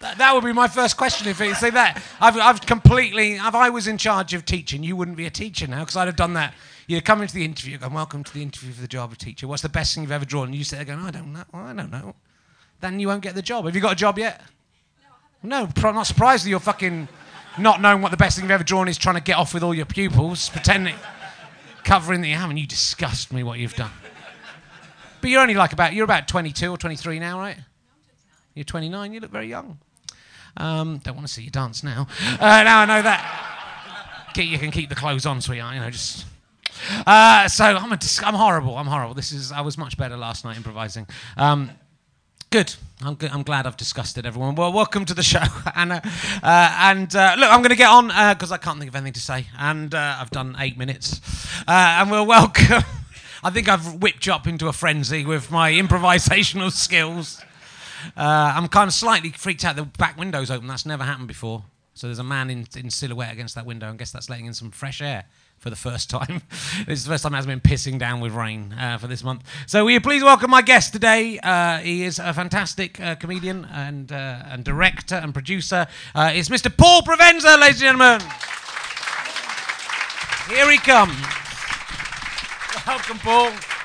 That, 0.00 0.18
that 0.18 0.32
would 0.32 0.44
be 0.44 0.52
my 0.52 0.68
first 0.68 0.96
question 0.96 1.26
if 1.26 1.40
you 1.40 1.54
say 1.54 1.70
that. 1.70 2.00
I've, 2.20 2.36
I've 2.38 2.60
completely, 2.60 3.34
if 3.34 3.54
I 3.54 3.68
was 3.68 3.88
in 3.88 3.98
charge 3.98 4.32
of 4.32 4.44
teaching, 4.44 4.84
you 4.84 4.94
wouldn't 4.94 5.16
be 5.16 5.26
a 5.26 5.30
teacher 5.30 5.66
now 5.66 5.80
because 5.80 5.96
I'd 5.96 6.06
have 6.06 6.16
done 6.16 6.34
that. 6.34 6.54
You'd 6.86 7.04
come 7.04 7.20
into 7.20 7.34
the 7.34 7.44
interview, 7.44 7.76
going, 7.78 7.92
welcome 7.92 8.22
to 8.22 8.32
the 8.32 8.40
interview 8.40 8.72
for 8.72 8.80
the 8.80 8.88
job 8.88 9.10
of 9.10 9.18
teacher. 9.18 9.48
What's 9.48 9.62
the 9.62 9.68
best 9.68 9.94
thing 9.94 10.04
you've 10.04 10.12
ever 10.12 10.24
drawn? 10.24 10.46
And 10.46 10.54
you 10.54 10.62
sit 10.62 10.76
there 10.76 10.84
going, 10.84 11.00
I 11.00 11.10
don't 11.10 11.32
know, 11.32 11.44
I 11.52 11.72
don't 11.72 11.90
know. 11.90 12.14
Then 12.80 13.00
you 13.00 13.08
won't 13.08 13.22
get 13.22 13.34
the 13.34 13.42
job. 13.42 13.64
Have 13.64 13.74
you 13.74 13.80
got 13.80 13.92
a 13.92 13.96
job 13.96 14.18
yet? 14.18 14.40
No, 15.42 15.66
pro- 15.74 15.92
not 15.92 16.04
surprised 16.04 16.44
that 16.44 16.50
you're 16.50 16.60
fucking 16.60 17.08
not 17.58 17.82
knowing 17.82 18.00
what 18.00 18.12
the 18.12 18.16
best 18.16 18.36
thing 18.36 18.44
you've 18.44 18.52
ever 18.52 18.64
drawn 18.64 18.86
is 18.86 18.96
trying 18.96 19.16
to 19.16 19.20
get 19.20 19.36
off 19.36 19.52
with 19.52 19.64
all 19.64 19.74
your 19.74 19.84
pupils, 19.84 20.48
pretending, 20.48 20.94
covering 21.88 22.20
that 22.20 22.28
you 22.28 22.34
haven't. 22.34 22.58
You 22.58 22.66
disgust 22.66 23.32
me 23.32 23.42
what 23.42 23.58
you've 23.58 23.74
done. 23.74 23.90
But 25.20 25.30
you're 25.30 25.40
only 25.40 25.54
like 25.54 25.72
about, 25.72 25.94
you're 25.94 26.04
about 26.04 26.28
22 26.28 26.70
or 26.70 26.76
23 26.76 27.18
now, 27.18 27.40
right? 27.40 27.56
You're 28.54 28.64
29, 28.64 29.12
you 29.14 29.20
look 29.20 29.30
very 29.30 29.48
young. 29.48 29.78
Um, 30.56 30.98
don't 30.98 31.14
want 31.14 31.26
to 31.26 31.32
see 31.32 31.42
you 31.42 31.50
dance 31.50 31.82
now. 31.82 32.06
Uh, 32.38 32.62
now 32.62 32.80
I 32.80 32.84
know 32.84 33.02
that. 33.02 33.54
You 34.36 34.58
can 34.58 34.70
keep 34.70 34.88
the 34.88 34.94
clothes 34.94 35.26
on, 35.26 35.40
sweetheart, 35.40 35.74
you 35.74 35.80
know, 35.80 35.90
just. 35.90 36.24
Uh, 37.04 37.48
so 37.48 37.64
I'm, 37.64 37.90
a 37.90 37.96
dis- 37.96 38.22
I'm 38.22 38.34
horrible. 38.34 38.76
I'm 38.76 38.86
horrible. 38.86 39.14
This 39.14 39.32
is. 39.32 39.50
I 39.50 39.62
was 39.62 39.76
much 39.76 39.96
better 39.96 40.16
last 40.16 40.44
night 40.44 40.56
improvising. 40.56 41.08
Um, 41.36 41.72
Good. 42.50 42.76
I'm, 43.02 43.14
good. 43.14 43.30
I'm 43.30 43.42
glad 43.42 43.66
I've 43.66 43.76
discussed 43.76 44.16
it, 44.16 44.24
everyone. 44.24 44.54
Well, 44.54 44.72
welcome 44.72 45.04
to 45.04 45.12
the 45.12 45.22
show, 45.22 45.42
Anna. 45.76 46.00
Uh, 46.42 46.76
and 46.80 47.14
uh, 47.14 47.36
look, 47.38 47.50
I'm 47.52 47.60
going 47.60 47.70
to 47.70 47.76
get 47.76 47.90
on 47.90 48.08
because 48.34 48.50
I 48.50 48.56
can't 48.56 48.78
think 48.78 48.88
of 48.88 48.96
anything 48.96 49.12
to 49.12 49.20
say. 49.20 49.48
And 49.58 49.94
uh, 49.94 50.16
I've 50.18 50.30
done 50.30 50.56
eight 50.58 50.78
minutes. 50.78 51.20
Uh, 51.68 51.98
and 52.00 52.10
we'll 52.10 52.24
welcome. 52.24 52.84
I 53.44 53.50
think 53.50 53.68
I've 53.68 53.96
whipped 53.96 54.24
you 54.24 54.32
up 54.32 54.46
into 54.46 54.66
a 54.66 54.72
frenzy 54.72 55.26
with 55.26 55.50
my 55.50 55.72
improvisational 55.72 56.72
skills. 56.72 57.44
Uh, 58.16 58.54
I'm 58.56 58.68
kind 58.68 58.88
of 58.88 58.94
slightly 58.94 59.28
freaked 59.28 59.66
out. 59.66 59.76
The 59.76 59.82
back 59.82 60.16
window's 60.16 60.50
open. 60.50 60.68
That's 60.68 60.86
never 60.86 61.04
happened 61.04 61.28
before. 61.28 61.64
So 61.92 62.06
there's 62.06 62.18
a 62.18 62.24
man 62.24 62.48
in, 62.48 62.66
in 62.74 62.88
silhouette 62.88 63.34
against 63.34 63.56
that 63.56 63.66
window. 63.66 63.90
I 63.90 63.96
guess 63.96 64.10
that's 64.10 64.30
letting 64.30 64.46
in 64.46 64.54
some 64.54 64.70
fresh 64.70 65.02
air 65.02 65.26
for 65.58 65.70
the 65.70 65.76
first 65.76 66.10
time. 66.10 66.42
this 66.86 67.00
is 67.00 67.04
the 67.04 67.10
first 67.10 67.22
time 67.22 67.34
it 67.34 67.36
has 67.36 67.46
been 67.46 67.60
pissing 67.60 67.98
down 67.98 68.20
with 68.20 68.32
rain 68.32 68.72
uh, 68.72 68.98
for 68.98 69.06
this 69.06 69.22
month. 69.22 69.42
So 69.66 69.84
will 69.84 69.92
you 69.92 70.00
please 70.00 70.22
welcome 70.22 70.50
my 70.50 70.62
guest 70.62 70.92
today? 70.92 71.38
Uh, 71.42 71.78
he 71.78 72.04
is 72.04 72.18
a 72.18 72.32
fantastic 72.32 73.00
uh, 73.00 73.14
comedian 73.16 73.64
and, 73.66 74.10
uh, 74.12 74.42
and 74.46 74.64
director 74.64 75.16
and 75.16 75.34
producer. 75.34 75.86
Uh, 76.14 76.32
it's 76.34 76.48
Mr. 76.48 76.74
Paul 76.74 77.02
Provenza, 77.02 77.58
ladies 77.60 77.82
and 77.82 77.98
gentlemen. 77.98 78.20
Here 80.48 80.70
he 80.70 80.78
comes. 80.78 81.14
Welcome, 82.86 83.18
Paul. 83.18 83.77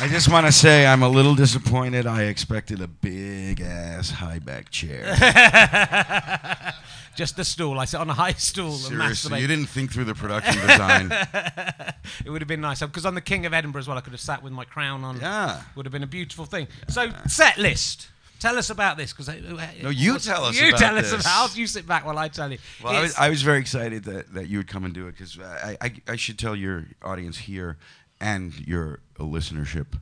I 0.00 0.06
just 0.06 0.30
want 0.30 0.46
to 0.46 0.52
say 0.52 0.86
I'm 0.86 1.02
a 1.02 1.08
little 1.08 1.34
disappointed. 1.34 2.06
I 2.06 2.24
expected 2.24 2.80
a 2.80 2.86
big 2.86 3.60
ass 3.60 4.10
high 4.10 4.38
back 4.38 4.70
chair. 4.70 5.02
Just 7.16 7.36
the 7.36 7.44
stool. 7.44 7.80
I 7.80 7.84
sit 7.84 7.98
on 7.98 8.08
a 8.08 8.14
high 8.14 8.34
stool 8.34 8.68
and 8.68 8.78
Seriously, 8.78 9.32
masturbate. 9.32 9.40
you 9.40 9.48
didn't 9.48 9.66
think 9.66 9.92
through 9.92 10.04
the 10.04 10.14
production 10.14 10.64
design. 10.66 11.12
It 12.24 12.30
would 12.30 12.40
have 12.40 12.48
been 12.48 12.60
nice 12.62 12.80
oh, 12.82 12.86
because 12.86 13.04
I'm 13.04 13.14
the 13.14 13.20
king 13.20 13.44
of 13.44 13.52
Edinburgh 13.52 13.80
as 13.80 13.88
well. 13.88 13.98
I 13.98 14.00
could 14.00 14.12
have 14.12 14.20
sat 14.20 14.42
with 14.42 14.52
my 14.52 14.64
crown 14.64 15.04
on. 15.04 15.20
Yeah. 15.20 15.60
Would 15.76 15.84
have 15.84 15.92
been 15.92 16.02
a 16.02 16.06
beautiful 16.06 16.46
thing. 16.46 16.68
So 16.88 17.10
set 17.26 17.58
list. 17.58 18.08
Tell 18.40 18.56
us 18.56 18.70
about 18.70 18.96
this 18.96 19.12
because 19.12 19.28
uh, 19.28 19.32
uh, 19.32 19.56
uh, 19.56 19.66
No, 19.82 19.90
you 19.90 20.18
tell 20.18 20.44
us 20.44 20.58
You 20.58 20.68
about 20.68 20.78
tell 20.78 20.96
us 20.96 21.10
this. 21.10 21.20
about. 21.20 21.56
You 21.56 21.66
sit 21.66 21.86
back 21.86 22.06
while 22.06 22.18
I 22.18 22.28
tell 22.28 22.50
you. 22.50 22.58
Well, 22.82 22.94
I 22.94 23.00
was, 23.02 23.16
I 23.16 23.28
was 23.30 23.42
very 23.42 23.58
excited 23.58 24.04
that, 24.04 24.32
that 24.34 24.48
you 24.48 24.58
would 24.58 24.68
come 24.68 24.84
and 24.84 24.94
do 24.94 25.08
it 25.08 25.12
because 25.12 25.38
I, 25.40 25.76
I, 25.80 25.92
I 26.06 26.16
should 26.16 26.38
tell 26.38 26.54
your 26.54 26.86
audience 27.02 27.36
here 27.36 27.76
and 28.20 28.58
your 28.66 29.00
listenership. 29.18 29.98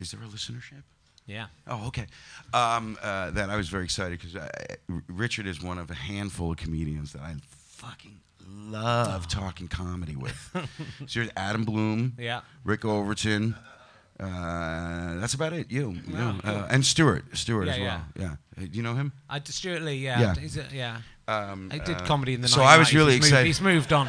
Is 0.00 0.10
there 0.12 0.20
a 0.22 0.26
listenership? 0.26 0.82
yeah. 1.26 1.46
Oh, 1.66 1.86
okay. 1.86 2.06
Um, 2.52 2.98
uh, 3.02 3.30
that 3.30 3.48
I 3.48 3.56
was 3.56 3.68
very 3.70 3.84
excited 3.84 4.20
because 4.20 4.36
Richard 5.08 5.46
is 5.46 5.62
one 5.62 5.78
of 5.78 5.90
a 5.90 5.94
handful 5.94 6.50
of 6.50 6.58
comedians 6.58 7.12
that 7.12 7.22
I 7.22 7.34
fucking 7.48 8.20
love 8.46 9.26
talking 9.28 9.68
comedy 9.68 10.16
with. 10.16 10.50
so 11.06 11.20
there's 11.20 11.30
Adam 11.36 11.64
Bloom, 11.64 12.14
Yeah. 12.18 12.42
Rick 12.64 12.84
Overton. 12.84 13.54
Uh, 14.20 15.16
that's 15.18 15.34
about 15.34 15.52
it. 15.52 15.70
You, 15.72 15.96
you 16.06 16.14
Wow, 16.14 16.38
uh, 16.44 16.68
and 16.70 16.84
Stewart, 16.84 17.24
Stewart 17.36 17.66
Yeah, 17.66 17.72
as 17.72 17.80
well. 17.80 18.02
Yeah. 18.16 18.32
Uh, 18.56 18.60
Do 18.60 18.68
you 18.72 18.82
know 18.82 18.94
him? 18.94 19.12
I 19.28 19.38
did 19.40 19.52
Stewart 19.54 19.82
Lee. 19.82 19.96
Yeah. 19.96 20.20
Yeah. 20.20 20.34
It, 20.44 20.72
yeah. 20.72 20.98
Um, 21.26 21.70
He 21.72 21.78
did 21.80 21.96
uh, 21.96 22.04
comedy 22.04 22.34
in 22.34 22.40
the. 22.42 22.48
So 22.48 22.62
I 22.62 22.78
was 22.78 22.94
really 22.94 23.14
he's 23.14 23.22
moved, 23.22 23.32
excited. 23.32 23.46
he's 23.46 23.60
moved 23.60 23.92
on. 23.92 24.08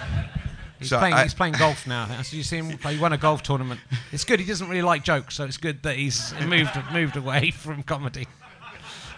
He's, 0.80 0.90
So 0.90 1.00
playing, 1.00 1.14
I- 1.14 1.24
he's 1.24 1.34
playing 1.34 1.54
golf 1.54 1.88
now. 1.88 2.22
So 2.22 2.36
you 2.38 2.44
see 2.44 2.58
him 2.58 2.78
play. 2.78 2.96
He 2.96 3.00
won 3.02 3.14
a 3.14 3.18
golf 3.18 3.44
tournament. 3.44 3.80
It's 4.12 4.24
good. 4.24 4.40
He 4.40 4.46
doesn't 4.46 4.68
really 4.68 4.82
like 4.82 5.04
jokes, 5.04 5.36
so 5.36 5.46
it's 5.46 5.58
good 5.58 5.84
that 5.84 5.96
he's 5.96 6.34
moved 6.46 6.72
moved 6.92 7.16
away 7.18 7.52
from 7.56 7.84
comedy, 7.84 8.28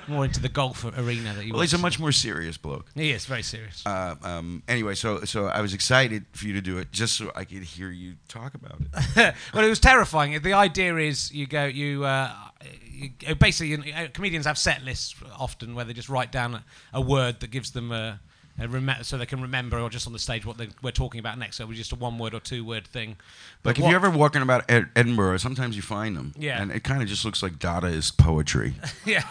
more 0.07 0.23
into 0.25 0.39
the 0.39 0.49
golf 0.49 0.85
arena 0.85 1.33
that 1.33 1.43
he 1.43 1.51
well, 1.51 1.59
was. 1.61 1.71
he's 1.71 1.79
a 1.79 1.81
much 1.81 1.99
more 1.99 2.11
serious 2.11 2.57
bloke. 2.57 2.87
He 2.95 3.11
is 3.11 3.25
very 3.25 3.43
serious. 3.43 3.83
Uh, 3.85 4.15
um, 4.23 4.63
anyway, 4.67 4.95
so 4.95 5.23
so 5.25 5.45
I 5.47 5.61
was 5.61 5.73
excited 5.73 6.25
for 6.31 6.45
you 6.47 6.53
to 6.53 6.61
do 6.61 6.77
it 6.77 6.91
just 6.91 7.17
so 7.17 7.31
I 7.35 7.43
could 7.43 7.63
hear 7.63 7.89
you 7.89 8.15
talk 8.27 8.53
about 8.53 8.79
it. 8.81 9.35
well, 9.53 9.65
it 9.65 9.69
was 9.69 9.79
terrifying. 9.79 10.39
The 10.41 10.53
idea 10.53 10.95
is 10.97 11.31
you 11.31 11.47
go, 11.47 11.65
you, 11.65 12.05
uh, 12.05 12.31
you 12.89 13.09
basically 13.35 13.69
you 13.69 13.77
know, 13.77 14.07
comedians 14.13 14.45
have 14.45 14.57
set 14.57 14.83
lists 14.83 15.15
often 15.37 15.75
where 15.75 15.85
they 15.85 15.93
just 15.93 16.09
write 16.09 16.31
down 16.31 16.55
a, 16.55 16.63
a 16.93 17.01
word 17.01 17.39
that 17.41 17.51
gives 17.51 17.71
them 17.71 17.91
a 17.91 18.19
rem- 18.65 19.03
so 19.03 19.17
they 19.17 19.25
can 19.25 19.41
remember 19.41 19.79
or 19.79 19.89
just 19.89 20.07
on 20.07 20.13
the 20.13 20.19
stage 20.19 20.45
what 20.45 20.57
they, 20.57 20.69
we're 20.81 20.91
talking 20.91 21.19
about 21.19 21.37
next. 21.37 21.57
So 21.57 21.63
it 21.63 21.67
was 21.67 21.77
just 21.77 21.91
a 21.91 21.95
one 21.95 22.17
word 22.17 22.33
or 22.33 22.39
two 22.39 22.65
word 22.65 22.87
thing. 22.87 23.17
But 23.63 23.69
Like 23.71 23.77
if 23.77 23.83
what- 23.83 23.89
you're 23.91 24.05
ever 24.05 24.09
walking 24.17 24.41
about 24.41 24.65
Ed- 24.69 24.89
Edinburgh, 24.95 25.37
sometimes 25.37 25.75
you 25.75 25.81
find 25.81 26.17
them, 26.17 26.33
Yeah. 26.37 26.61
and 26.61 26.71
it 26.71 26.83
kind 26.83 27.01
of 27.01 27.07
just 27.07 27.23
looks 27.23 27.43
like 27.43 27.59
Dadaist 27.59 28.17
poetry. 28.17 28.73
yeah. 29.05 29.23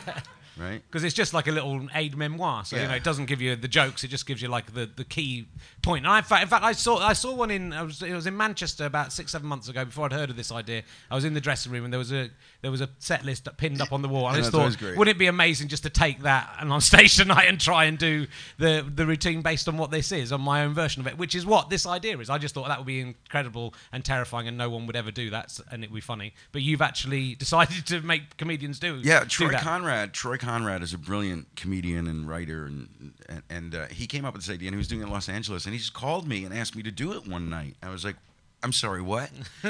Right? 0.59 0.83
because 0.87 1.05
it's 1.05 1.15
just 1.15 1.35
like 1.35 1.47
a 1.47 1.53
little 1.53 1.87
aid 1.95 2.17
memoir. 2.17 2.65
So 2.65 2.77
you 2.77 2.87
know, 2.87 2.95
it 2.95 3.05
doesn't 3.05 3.27
give 3.27 3.41
you 3.41 3.57
the 3.57 3.69
jokes; 3.69 4.05
it 4.05 4.09
just 4.09 4.27
gives 4.27 4.41
you 4.43 4.49
like 4.49 4.75
the, 4.75 4.87
the 4.87 5.05
key 5.05 5.47
point. 5.83 6.05
And 6.05 6.13
I, 6.13 6.19
in 6.19 6.25
fact, 6.25 6.53
I 6.65 6.73
saw 6.73 6.99
I 6.99 7.13
saw 7.13 7.35
one 7.35 7.51
in 7.51 7.73
I 7.73 7.83
was, 7.83 8.03
it 8.03 8.13
was 8.13 8.27
in 8.27 8.37
Manchester 8.37 8.87
about 8.87 9.13
six 9.13 9.33
seven 9.33 9.49
months 9.49 9.69
ago. 9.69 9.85
Before 9.85 10.07
I'd 10.07 10.13
heard 10.13 10.31
of 10.31 10.37
this 10.37 10.51
idea, 10.51 10.83
I 11.11 11.15
was 11.15 11.25
in 11.25 11.35
the 11.35 11.41
dressing 11.41 11.73
room 11.73 11.85
and 11.85 11.93
there 11.93 11.99
was 11.99 12.13
a 12.13 12.31
there 12.63 12.71
was 12.71 12.81
a 12.81 12.89
set 12.99 13.25
list 13.25 13.49
pinned 13.57 13.81
up 13.81 13.93
on 13.93 14.03
the 14.03 14.09
wall. 14.09 14.27
And 14.29 14.37
I 14.37 14.41
just 14.41 14.53
thought, 14.53 14.81
wouldn't 14.97 15.15
it 15.15 15.19
be 15.19 15.27
amazing 15.27 15.69
just 15.69 15.83
to 15.83 15.91
take 15.91 16.23
that 16.23 16.57
and 16.61 16.73
on 16.73 16.81
stage 16.93 17.17
tonight 17.17 17.47
and 17.49 17.61
try 17.61 17.85
and 17.85 17.99
do 17.99 18.27
the 18.59 18.85
the 18.95 19.07
routine 19.07 19.43
based 19.43 19.69
on 19.69 19.77
what 19.77 19.91
this 19.91 20.11
is, 20.13 20.33
on 20.33 20.41
my 20.41 20.65
own 20.65 20.75
version 20.75 21.01
of 21.01 21.07
it, 21.07 21.19
which 21.19 21.35
is 21.35 21.45
what 21.45 21.71
this 21.71 21.87
idea 21.87 22.19
is. 22.19 22.31
I 22.31 22.39
just 22.39 22.55
thought 22.55 22.69
that 22.69 22.79
would 22.79 22.87
be 22.87 23.01
incredible 23.01 23.75
and 23.93 24.05
terrifying, 24.05 24.49
and 24.49 24.57
no 24.57 24.71
one 24.71 24.87
would 24.87 24.97
ever 24.97 25.11
do 25.11 25.31
that, 25.31 25.59
and 25.71 25.85
it 25.85 25.91
would 25.91 25.97
be 25.97 26.01
funny. 26.01 26.35
But 26.53 26.63
you've 26.63 26.83
actually 26.83 27.35
decided 27.47 27.87
to 27.89 28.01
make 28.01 28.37
comedians 28.37 28.79
do 28.79 29.01
Yeah, 29.03 29.21
do 29.21 29.27
Troy 29.27 29.51
that. 29.51 29.63
Conrad. 29.63 30.13
Troy 30.15 30.39
Conrad 30.39 30.46
is 30.83 30.95
a 30.95 30.99
brilliant 30.99 31.57
comedian 31.57 32.07
and 32.07 32.29
writer, 32.29 32.67
and 32.67 33.12
and, 33.29 33.43
and 33.50 33.75
uh, 33.75 33.87
he 33.87 34.07
came 34.07 34.25
up 34.25 34.35
with 34.35 34.45
this 34.45 34.55
idea, 34.55 34.69
and 34.69 34.75
he 34.75 34.79
was 34.79 34.88
doing 34.88 35.00
it 35.00 35.05
in 35.05 35.11
Los 35.11 35.29
Angeles, 35.29 35.65
and 35.65 35.73
he 35.73 35.79
just 35.79 35.95
called 35.95 36.26
me 36.26 36.45
and 36.45 36.55
asked 36.55 36.76
me 36.76 36.83
to 36.83 36.91
do 36.91 37.12
it 37.12 37.26
one 37.26 37.50
night. 37.50 37.75
I 37.83 37.91
was 37.91 38.05
like, 38.05 38.17
"I'm 38.62 38.73
sorry, 38.73 39.03
what?" 39.03 39.31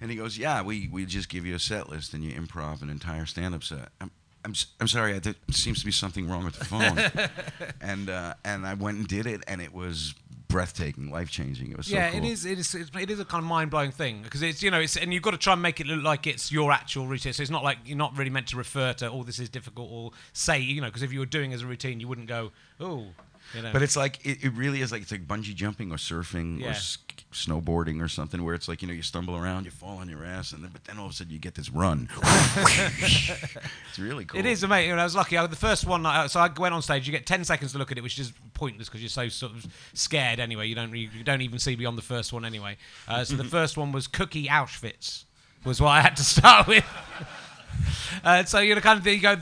and 0.00 0.10
he 0.10 0.16
goes, 0.16 0.38
"Yeah, 0.38 0.62
we 0.62 0.88
we 0.88 1.04
just 1.06 1.28
give 1.28 1.44
you 1.44 1.54
a 1.54 1.58
set 1.58 1.88
list 1.88 2.14
and 2.14 2.24
you 2.24 2.32
improv 2.32 2.82
an 2.82 2.90
entire 2.90 3.26
stand-up 3.26 3.62
set." 3.62 3.88
I'm, 4.00 4.10
I'm, 4.44 4.54
I'm 4.80 4.88
sorry, 4.88 5.18
there 5.18 5.34
seems 5.50 5.80
to 5.80 5.86
be 5.86 5.92
something 5.92 6.28
wrong 6.28 6.44
with 6.44 6.58
the 6.58 6.64
phone, 6.64 6.98
and 7.80 8.08
uh, 8.08 8.34
and 8.44 8.66
I 8.66 8.74
went 8.74 8.98
and 8.98 9.06
did 9.06 9.26
it, 9.26 9.42
and 9.46 9.60
it 9.60 9.74
was 9.74 10.14
breathtaking, 10.52 11.10
life 11.10 11.30
changing. 11.30 11.70
It 11.72 11.76
was 11.76 11.86
so 11.86 11.96
yeah, 11.96 12.10
cool. 12.10 12.18
it 12.24 12.30
is. 12.30 12.44
It 12.44 12.58
is. 12.58 12.74
It's, 12.74 12.90
it 12.96 13.10
is 13.10 13.18
a 13.18 13.24
kind 13.24 13.42
of 13.42 13.48
mind 13.48 13.70
blowing 13.70 13.90
thing 13.90 14.22
because 14.22 14.42
it's 14.42 14.62
you 14.62 14.70
know 14.70 14.80
it's 14.80 14.96
and 14.96 15.12
you've 15.12 15.22
got 15.22 15.32
to 15.32 15.38
try 15.38 15.54
and 15.54 15.62
make 15.62 15.80
it 15.80 15.86
look 15.86 16.02
like 16.02 16.26
it's 16.26 16.52
your 16.52 16.70
actual 16.70 17.06
routine. 17.06 17.32
So 17.32 17.42
it's 17.42 17.50
not 17.50 17.64
like 17.64 17.78
you're 17.84 17.96
not 17.96 18.16
really 18.16 18.30
meant 18.30 18.46
to 18.48 18.56
refer 18.56 18.92
to 18.94 19.10
oh 19.10 19.22
this 19.24 19.38
is 19.38 19.48
difficult 19.48 19.88
or 19.90 20.10
say 20.32 20.58
you 20.58 20.80
know 20.80 20.86
because 20.88 21.02
if 21.02 21.12
you 21.12 21.18
were 21.18 21.26
doing 21.26 21.52
as 21.52 21.62
a 21.62 21.66
routine 21.66 21.98
you 22.00 22.08
wouldn't 22.08 22.28
go 22.28 22.52
oh 22.80 23.06
you 23.54 23.62
know. 23.62 23.70
But 23.72 23.82
it's 23.82 23.96
like 23.96 24.24
it, 24.24 24.44
it 24.44 24.52
really 24.54 24.80
is 24.80 24.92
like 24.92 25.02
it's 25.02 25.10
like 25.12 25.26
bungee 25.26 25.54
jumping 25.54 25.90
or 25.90 25.96
surfing 25.96 26.60
Yeah. 26.60 26.70
or 26.70 26.74
snowboarding 27.32 28.02
or 28.02 28.08
something 28.08 28.42
where 28.44 28.54
it's 28.54 28.68
like 28.68 28.82
you 28.82 28.88
know 28.88 28.94
you 28.94 29.02
stumble 29.02 29.36
around, 29.36 29.64
you 29.64 29.70
fall 29.70 29.98
on 29.98 30.08
your 30.08 30.24
ass, 30.24 30.52
and 30.52 30.62
then 30.62 30.70
but 30.72 30.84
then 30.84 30.98
all 30.98 31.06
of 31.06 31.12
a 31.12 31.14
sudden 31.14 31.32
you 31.32 31.38
get 31.38 31.54
this 31.54 31.70
run. 31.70 32.08
it's 32.22 33.98
really 33.98 34.24
cool. 34.24 34.38
It 34.38 34.46
is 34.46 34.62
amazing. 34.62 34.92
I 34.92 35.04
was 35.04 35.16
lucky. 35.16 35.36
I, 35.36 35.46
the 35.46 35.56
first 35.56 35.86
one, 35.86 36.04
I, 36.06 36.26
so 36.26 36.40
I 36.40 36.50
went 36.56 36.74
on 36.74 36.82
stage. 36.82 37.06
You 37.06 37.12
get 37.12 37.26
ten 37.26 37.44
seconds 37.44 37.72
to 37.72 37.78
look 37.78 37.92
at 37.92 37.98
it, 37.98 38.02
which 38.02 38.18
is 38.18 38.32
pointless 38.54 38.88
because 38.88 39.02
you're 39.02 39.08
so 39.08 39.28
sort 39.28 39.52
of 39.52 39.66
scared 39.94 40.40
anyway. 40.40 40.66
You 40.66 40.74
don't 40.74 40.94
you 40.94 41.24
don't 41.24 41.42
even 41.42 41.58
see 41.58 41.74
beyond 41.74 41.98
the 41.98 42.02
first 42.02 42.32
one 42.32 42.44
anyway. 42.44 42.76
Uh, 43.08 43.24
so 43.24 43.36
the 43.36 43.44
first 43.58 43.76
one 43.76 43.92
was 43.92 44.06
Cookie 44.06 44.46
Auschwitz, 44.46 45.24
was 45.64 45.80
what 45.80 45.90
I 45.90 46.00
had 46.00 46.16
to 46.16 46.24
start 46.24 46.66
with. 46.68 46.84
Uh, 48.24 48.44
so 48.44 48.60
you're 48.60 48.78
kind 48.80 48.98
of 48.98 49.04
thing 49.04 49.14
you 49.14 49.20
go 49.20 49.34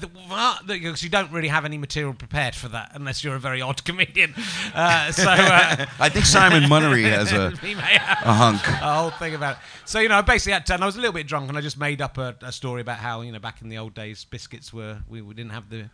because 0.66 1.02
you 1.02 1.10
don't 1.10 1.30
really 1.32 1.48
have 1.48 1.64
any 1.66 1.76
material 1.76 2.14
prepared 2.14 2.54
for 2.54 2.68
that 2.68 2.90
unless 2.94 3.22
you're 3.22 3.34
a 3.34 3.38
very 3.38 3.60
odd 3.60 3.84
comedian. 3.84 4.32
Uh, 4.74 5.10
so 5.12 5.28
uh, 5.28 5.86
I 6.00 6.08
think 6.08 6.24
Simon 6.24 6.62
Munnery 6.62 7.02
has 7.02 7.32
a, 7.32 7.50
he 7.58 7.74
may 7.74 7.98
have 7.98 8.26
a 8.26 8.32
hunk. 8.32 8.66
a 8.66 8.94
whole 8.94 9.10
thing 9.10 9.34
about 9.34 9.56
it. 9.56 9.62
So 9.84 9.98
you 9.98 10.08
know, 10.08 10.16
I 10.16 10.22
basically 10.22 10.52
had 10.52 10.64
to, 10.66 10.74
and 10.74 10.82
I 10.82 10.86
was 10.86 10.96
a 10.96 11.00
little 11.00 11.12
bit 11.12 11.26
drunk, 11.26 11.48
and 11.48 11.58
I 11.58 11.60
just 11.60 11.78
made 11.78 12.00
up 12.00 12.16
a, 12.16 12.36
a 12.40 12.52
story 12.52 12.80
about 12.80 12.98
how 12.98 13.20
you 13.20 13.32
know 13.32 13.38
back 13.38 13.60
in 13.60 13.68
the 13.68 13.76
old 13.76 13.92
days, 13.92 14.24
biscuits 14.24 14.72
were 14.72 14.98
we, 15.08 15.20
we 15.20 15.34
didn't 15.34 15.52
have 15.52 15.68
the 15.68 15.90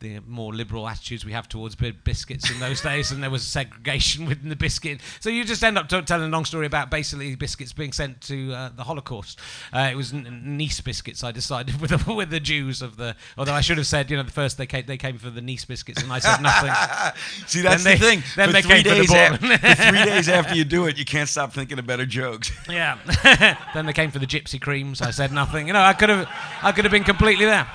the 0.00 0.20
more 0.26 0.54
liberal 0.54 0.86
attitudes 0.88 1.24
we 1.24 1.32
have 1.32 1.48
towards 1.48 1.74
biscuits 1.74 2.50
in 2.50 2.60
those 2.60 2.80
days, 2.80 3.10
and 3.10 3.22
there 3.22 3.30
was 3.30 3.46
segregation 3.46 4.26
within 4.28 4.48
the 4.48 4.56
biscuit. 4.56 5.00
So 5.20 5.30
you 5.30 5.44
just 5.44 5.64
end 5.64 5.78
up 5.78 5.88
t- 5.88 6.00
telling 6.02 6.28
a 6.28 6.32
long 6.32 6.44
story 6.44 6.66
about 6.66 6.90
basically 6.90 7.34
biscuits 7.34 7.72
being 7.72 7.92
sent 7.92 8.20
to 8.22 8.52
uh, 8.52 8.68
the 8.76 8.84
Holocaust. 8.84 9.38
Uh, 9.72 9.88
it 9.90 9.96
was 9.96 10.12
n- 10.12 10.42
Nice 10.56 10.80
biscuits. 10.80 11.24
I 11.24 11.32
decided 11.32 11.80
with 11.80 11.90
the, 11.90 12.12
with 12.14 12.30
the 12.30 12.40
Jews 12.40 12.82
of 12.82 12.96
the. 12.96 13.16
Although 13.38 13.54
I 13.54 13.60
should 13.60 13.78
have 13.78 13.86
said, 13.86 14.10
you 14.10 14.16
know, 14.16 14.22
the 14.22 14.30
first 14.30 14.58
they 14.58 14.66
came, 14.66 14.84
they 14.86 14.96
came 14.98 15.18
for 15.18 15.30
the 15.30 15.40
Nice 15.42 15.64
biscuits, 15.64 16.02
and 16.02 16.12
I 16.12 16.18
said 16.18 16.40
nothing. 16.42 16.72
See, 17.46 17.62
that's 17.62 17.82
Then 17.84 17.94
the 17.98 18.04
they- 18.04 18.16
thing. 18.16 18.22
then 18.36 18.48
for 18.48 18.52
they 18.52 18.62
came 18.62 18.82
for 18.84 18.88
the 18.90 18.94
days 18.96 19.10
af- 19.12 19.40
for 19.40 19.82
three 19.90 20.04
days 20.04 20.28
after 20.28 20.54
you 20.54 20.64
do 20.64 20.86
it, 20.86 20.98
you 20.98 21.04
can't 21.04 21.28
stop 21.28 21.52
thinking 21.52 21.78
of 21.78 21.86
better 21.86 22.06
jokes. 22.06 22.52
Yeah. 22.68 22.98
then 23.74 23.86
they 23.86 23.92
came 23.92 24.10
for 24.10 24.18
the 24.18 24.26
gypsy 24.26 24.60
creams. 24.60 25.00
I 25.00 25.10
said 25.10 25.32
nothing. 25.32 25.66
You 25.66 25.72
know, 25.72 25.80
I 25.80 25.92
could 25.94 26.08
have, 26.08 26.28
I 26.62 26.72
could 26.72 26.84
have 26.84 26.92
been 26.92 27.04
completely 27.04 27.44
there. 27.46 27.66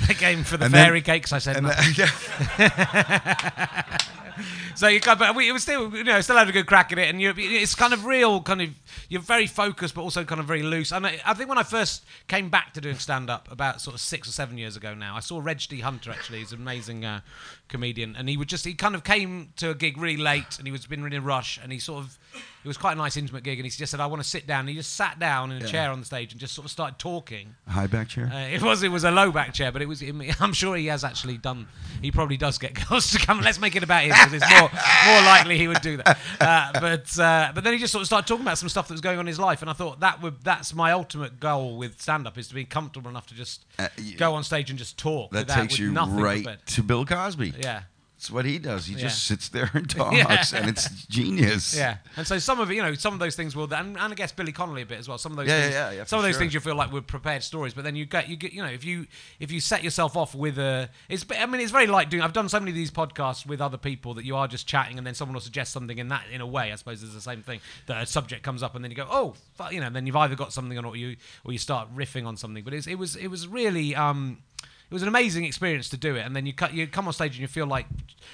They 0.08 0.14
came 0.14 0.44
for 0.44 0.56
the 0.56 0.66
And 0.66 0.74
then- 0.74 0.84
fairy 0.86 1.02
cakes. 1.02 1.32
I 1.32 1.38
said 1.38 1.62
nothing. 1.62 1.94
that- 1.96 4.02
so 4.74 4.88
you 4.88 5.00
got, 5.00 5.18
but 5.18 5.34
we, 5.34 5.48
it 5.48 5.52
was 5.52 5.62
still, 5.62 5.94
you 5.96 6.04
know, 6.04 6.20
still 6.20 6.36
had 6.36 6.48
a 6.48 6.52
good 6.52 6.66
crack 6.66 6.92
at 6.92 6.98
it, 6.98 7.08
and 7.08 7.20
you, 7.20 7.32
it's 7.36 7.74
kind 7.74 7.92
of 7.92 8.04
real, 8.04 8.40
kind 8.42 8.62
of, 8.62 8.70
you're 9.08 9.20
very 9.22 9.46
focused, 9.46 9.94
but 9.94 10.02
also 10.02 10.24
kind 10.24 10.40
of 10.40 10.46
very 10.46 10.62
loose. 10.62 10.92
And 10.92 11.06
I, 11.06 11.20
I 11.24 11.34
think 11.34 11.48
when 11.48 11.58
I 11.58 11.62
first 11.62 12.04
came 12.28 12.48
back 12.50 12.74
to 12.74 12.80
doing 12.80 12.98
stand 12.98 13.30
up 13.30 13.50
about 13.50 13.80
sort 13.80 13.94
of 13.94 14.00
six 14.00 14.28
or 14.28 14.32
seven 14.32 14.58
years 14.58 14.76
ago 14.76 14.94
now, 14.94 15.16
I 15.16 15.20
saw 15.20 15.40
Reg 15.40 15.60
D. 15.68 15.80
Hunter 15.80 16.10
actually, 16.10 16.40
he's 16.40 16.52
an 16.52 16.60
amazing 16.60 17.04
uh, 17.04 17.20
comedian, 17.68 18.14
and 18.16 18.28
he 18.28 18.36
would 18.36 18.48
just, 18.48 18.64
he 18.64 18.74
kind 18.74 18.94
of 18.94 19.04
came 19.04 19.52
to 19.56 19.70
a 19.70 19.74
gig 19.74 19.98
really 19.98 20.16
late, 20.22 20.58
and 20.58 20.66
he 20.66 20.72
was 20.72 20.86
been 20.86 21.04
in 21.04 21.12
a 21.12 21.20
rush, 21.20 21.58
and 21.62 21.72
he 21.72 21.78
sort 21.78 22.04
of, 22.04 22.18
it 22.64 22.68
was 22.68 22.76
quite 22.76 22.92
a 22.92 22.96
nice 22.96 23.16
intimate 23.16 23.44
gig, 23.44 23.58
and 23.58 23.64
he 23.66 23.70
just 23.70 23.90
said, 23.92 24.00
I 24.00 24.06
want 24.06 24.22
to 24.22 24.28
sit 24.28 24.46
down. 24.46 24.60
And 24.60 24.68
he 24.70 24.74
just 24.74 24.94
sat 24.96 25.18
down 25.20 25.52
in 25.52 25.58
a 25.58 25.64
Yeah. 25.64 25.70
chair 25.70 25.90
on 25.92 26.00
the 26.00 26.04
stage 26.06 26.32
and 26.32 26.40
just 26.40 26.52
sort 26.52 26.64
of 26.64 26.70
started 26.72 26.98
talking. 26.98 27.54
A 27.68 27.70
High 27.70 27.86
back 27.86 28.08
chair. 28.08 28.26
Uh, 28.32 28.48
it 28.48 28.60
was 28.60 28.82
it 28.82 28.88
was 28.90 29.04
a 29.04 29.10
low 29.12 29.30
back 29.30 29.54
chair, 29.54 29.70
but 29.70 29.82
it 29.82 29.86
was. 29.86 30.02
I'm 30.40 30.52
sure 30.52 30.74
he 30.76 30.86
has 30.86 31.04
actually 31.04 31.38
done. 31.38 31.68
He 32.02 32.10
probably 32.10 32.36
does 32.36 32.58
get 32.58 32.74
girls 32.88 33.10
to 33.12 33.18
come. 33.24 33.40
Let's 33.40 33.60
make 33.60 33.76
it 33.76 33.84
about 33.84 34.02
him 34.02 34.10
because 34.10 34.32
it's 34.32 34.50
more 34.50 34.68
more 35.06 35.22
likely 35.22 35.56
he 35.58 35.68
would 35.68 35.80
do 35.80 35.96
that. 35.98 36.18
Uh, 36.40 36.72
but 36.80 37.18
uh, 37.20 37.52
but 37.54 37.62
then 37.62 37.72
he 37.72 37.78
just 37.78 37.92
sort 37.92 38.02
of 38.02 38.06
started 38.08 38.26
talking 38.26 38.44
about 38.44 38.58
some 38.58 38.68
stuff 38.68 38.88
that 38.88 38.94
was 38.94 39.00
going 39.00 39.18
on 39.20 39.22
in 39.22 39.28
his 39.28 39.38
life, 39.38 39.60
and 39.62 39.70
I 39.70 39.72
thought 39.72 40.00
that 40.00 40.20
would 40.20 40.42
that's 40.42 40.74
my 40.74 40.90
ultimate 40.90 41.38
goal 41.38 41.78
with 41.78 42.00
stand 42.02 42.26
up 42.26 42.36
is 42.36 42.48
to 42.48 42.54
be 42.54 42.64
comfortable 42.64 43.08
enough 43.10 43.28
to 43.28 43.34
just 43.34 43.64
Uh, 43.78 43.86
y- 43.96 44.14
go 44.16 44.34
on 44.34 44.42
stage 44.42 44.70
and 44.70 44.78
just 44.78 44.98
talk. 44.98 45.30
that 45.30 45.46
takes 45.48 45.74
with 45.78 45.80
you 45.80 45.92
right 45.92 46.44
to 46.66 46.82
Bill 46.82 47.06
Cosby. 47.06 47.54
Yeah. 47.58 47.82
It's 48.18 48.30
what 48.30 48.46
he 48.46 48.58
does. 48.58 48.86
He 48.86 48.94
Yeah. 48.94 49.00
just 49.00 49.24
sits 49.24 49.50
there 49.50 49.70
and 49.74 49.90
talks, 49.96 50.16
Yeah. 50.16 50.58
and 50.58 50.70
it's 50.70 51.04
genius. 51.04 51.76
Yeah, 51.76 51.98
and 52.16 52.26
so 52.26 52.38
some 52.38 52.60
of 52.60 52.70
it, 52.70 52.74
you 52.74 52.82
know, 52.82 52.94
some 52.94 53.12
of 53.12 53.18
those 53.20 53.36
things 53.36 53.54
will, 53.54 53.64
and, 53.74 53.98
and 53.98 53.98
I 53.98 54.14
guess 54.14 54.32
Billy 54.32 54.52
Connolly 54.52 54.80
a 54.80 54.86
bit 54.86 54.98
as 54.98 55.06
well. 55.06 55.18
Some 55.18 55.32
of 55.32 55.36
those, 55.36 55.48
Yeah, 55.48 55.56
yeah, 55.56 55.62
things, 55.64 55.74
yeah, 55.74 55.90
yeah, 55.92 56.04
some 56.04 56.18
of 56.20 56.22
those 56.22 56.32
sure. 56.32 56.40
things 56.40 56.54
you 56.54 56.60
feel 56.60 56.76
like 56.76 56.90
were 56.90 57.02
prepared 57.02 57.42
stories, 57.42 57.74
but 57.74 57.84
then 57.84 57.94
you 57.94 58.06
get, 58.06 58.26
you 58.30 58.36
get, 58.36 58.54
you 58.54 58.62
know, 58.62 58.70
if 58.70 58.86
you 58.86 59.06
if 59.38 59.52
you 59.52 59.60
set 59.60 59.84
yourself 59.84 60.16
off 60.16 60.34
with 60.34 60.56
a, 60.58 60.88
it's, 61.10 61.26
I 61.38 61.44
mean, 61.44 61.60
it's 61.60 61.70
very 61.72 61.86
like 61.86 62.08
doing. 62.08 62.22
I've 62.22 62.32
done 62.32 62.48
so 62.48 62.58
many 62.58 62.70
of 62.70 62.74
these 62.74 62.90
podcasts 62.90 63.44
with 63.44 63.60
other 63.60 63.76
people 63.76 64.14
that 64.14 64.24
you 64.24 64.34
are 64.34 64.48
just 64.48 64.66
chatting, 64.66 64.96
and 64.96 65.06
then 65.06 65.12
someone 65.14 65.34
will 65.34 65.42
suggest 65.42 65.74
something 65.74 65.98
in 65.98 66.08
that, 66.08 66.22
in 66.32 66.40
a 66.40 66.46
way, 66.46 66.72
I 66.72 66.76
suppose 66.76 67.02
it's 67.02 67.12
the 67.12 67.20
same 67.20 67.42
thing. 67.42 67.60
That 67.84 68.02
a 68.02 68.06
subject 68.06 68.42
comes 68.42 68.62
up, 68.62 68.74
and 68.74 68.82
then 68.82 68.90
you 68.90 68.96
go, 68.96 69.06
oh, 69.10 69.34
you 69.70 69.80
know, 69.80 69.88
and 69.88 69.94
then 69.94 70.06
you've 70.06 70.16
either 70.16 70.36
got 70.36 70.54
something 70.54 70.78
on, 70.78 70.86
or 70.86 70.96
you 70.96 71.16
or 71.44 71.52
you 71.52 71.58
start 71.58 71.94
riffing 71.94 72.24
on 72.26 72.38
something. 72.38 72.64
But 72.64 72.72
it's, 72.72 72.86
it 72.86 72.94
was 72.94 73.14
it 73.14 73.28
was 73.28 73.46
really. 73.46 73.94
um 73.94 74.38
it 74.88 74.94
was 74.94 75.02
an 75.02 75.08
amazing 75.08 75.44
experience 75.44 75.88
to 75.90 75.96
do 75.96 76.14
it, 76.14 76.20
and 76.20 76.36
then 76.36 76.46
you 76.46 76.52
cut, 76.52 76.72
you 76.72 76.86
come 76.86 77.06
on 77.06 77.12
stage 77.12 77.32
and 77.32 77.40
you 77.40 77.48
feel 77.48 77.66
like 77.66 77.86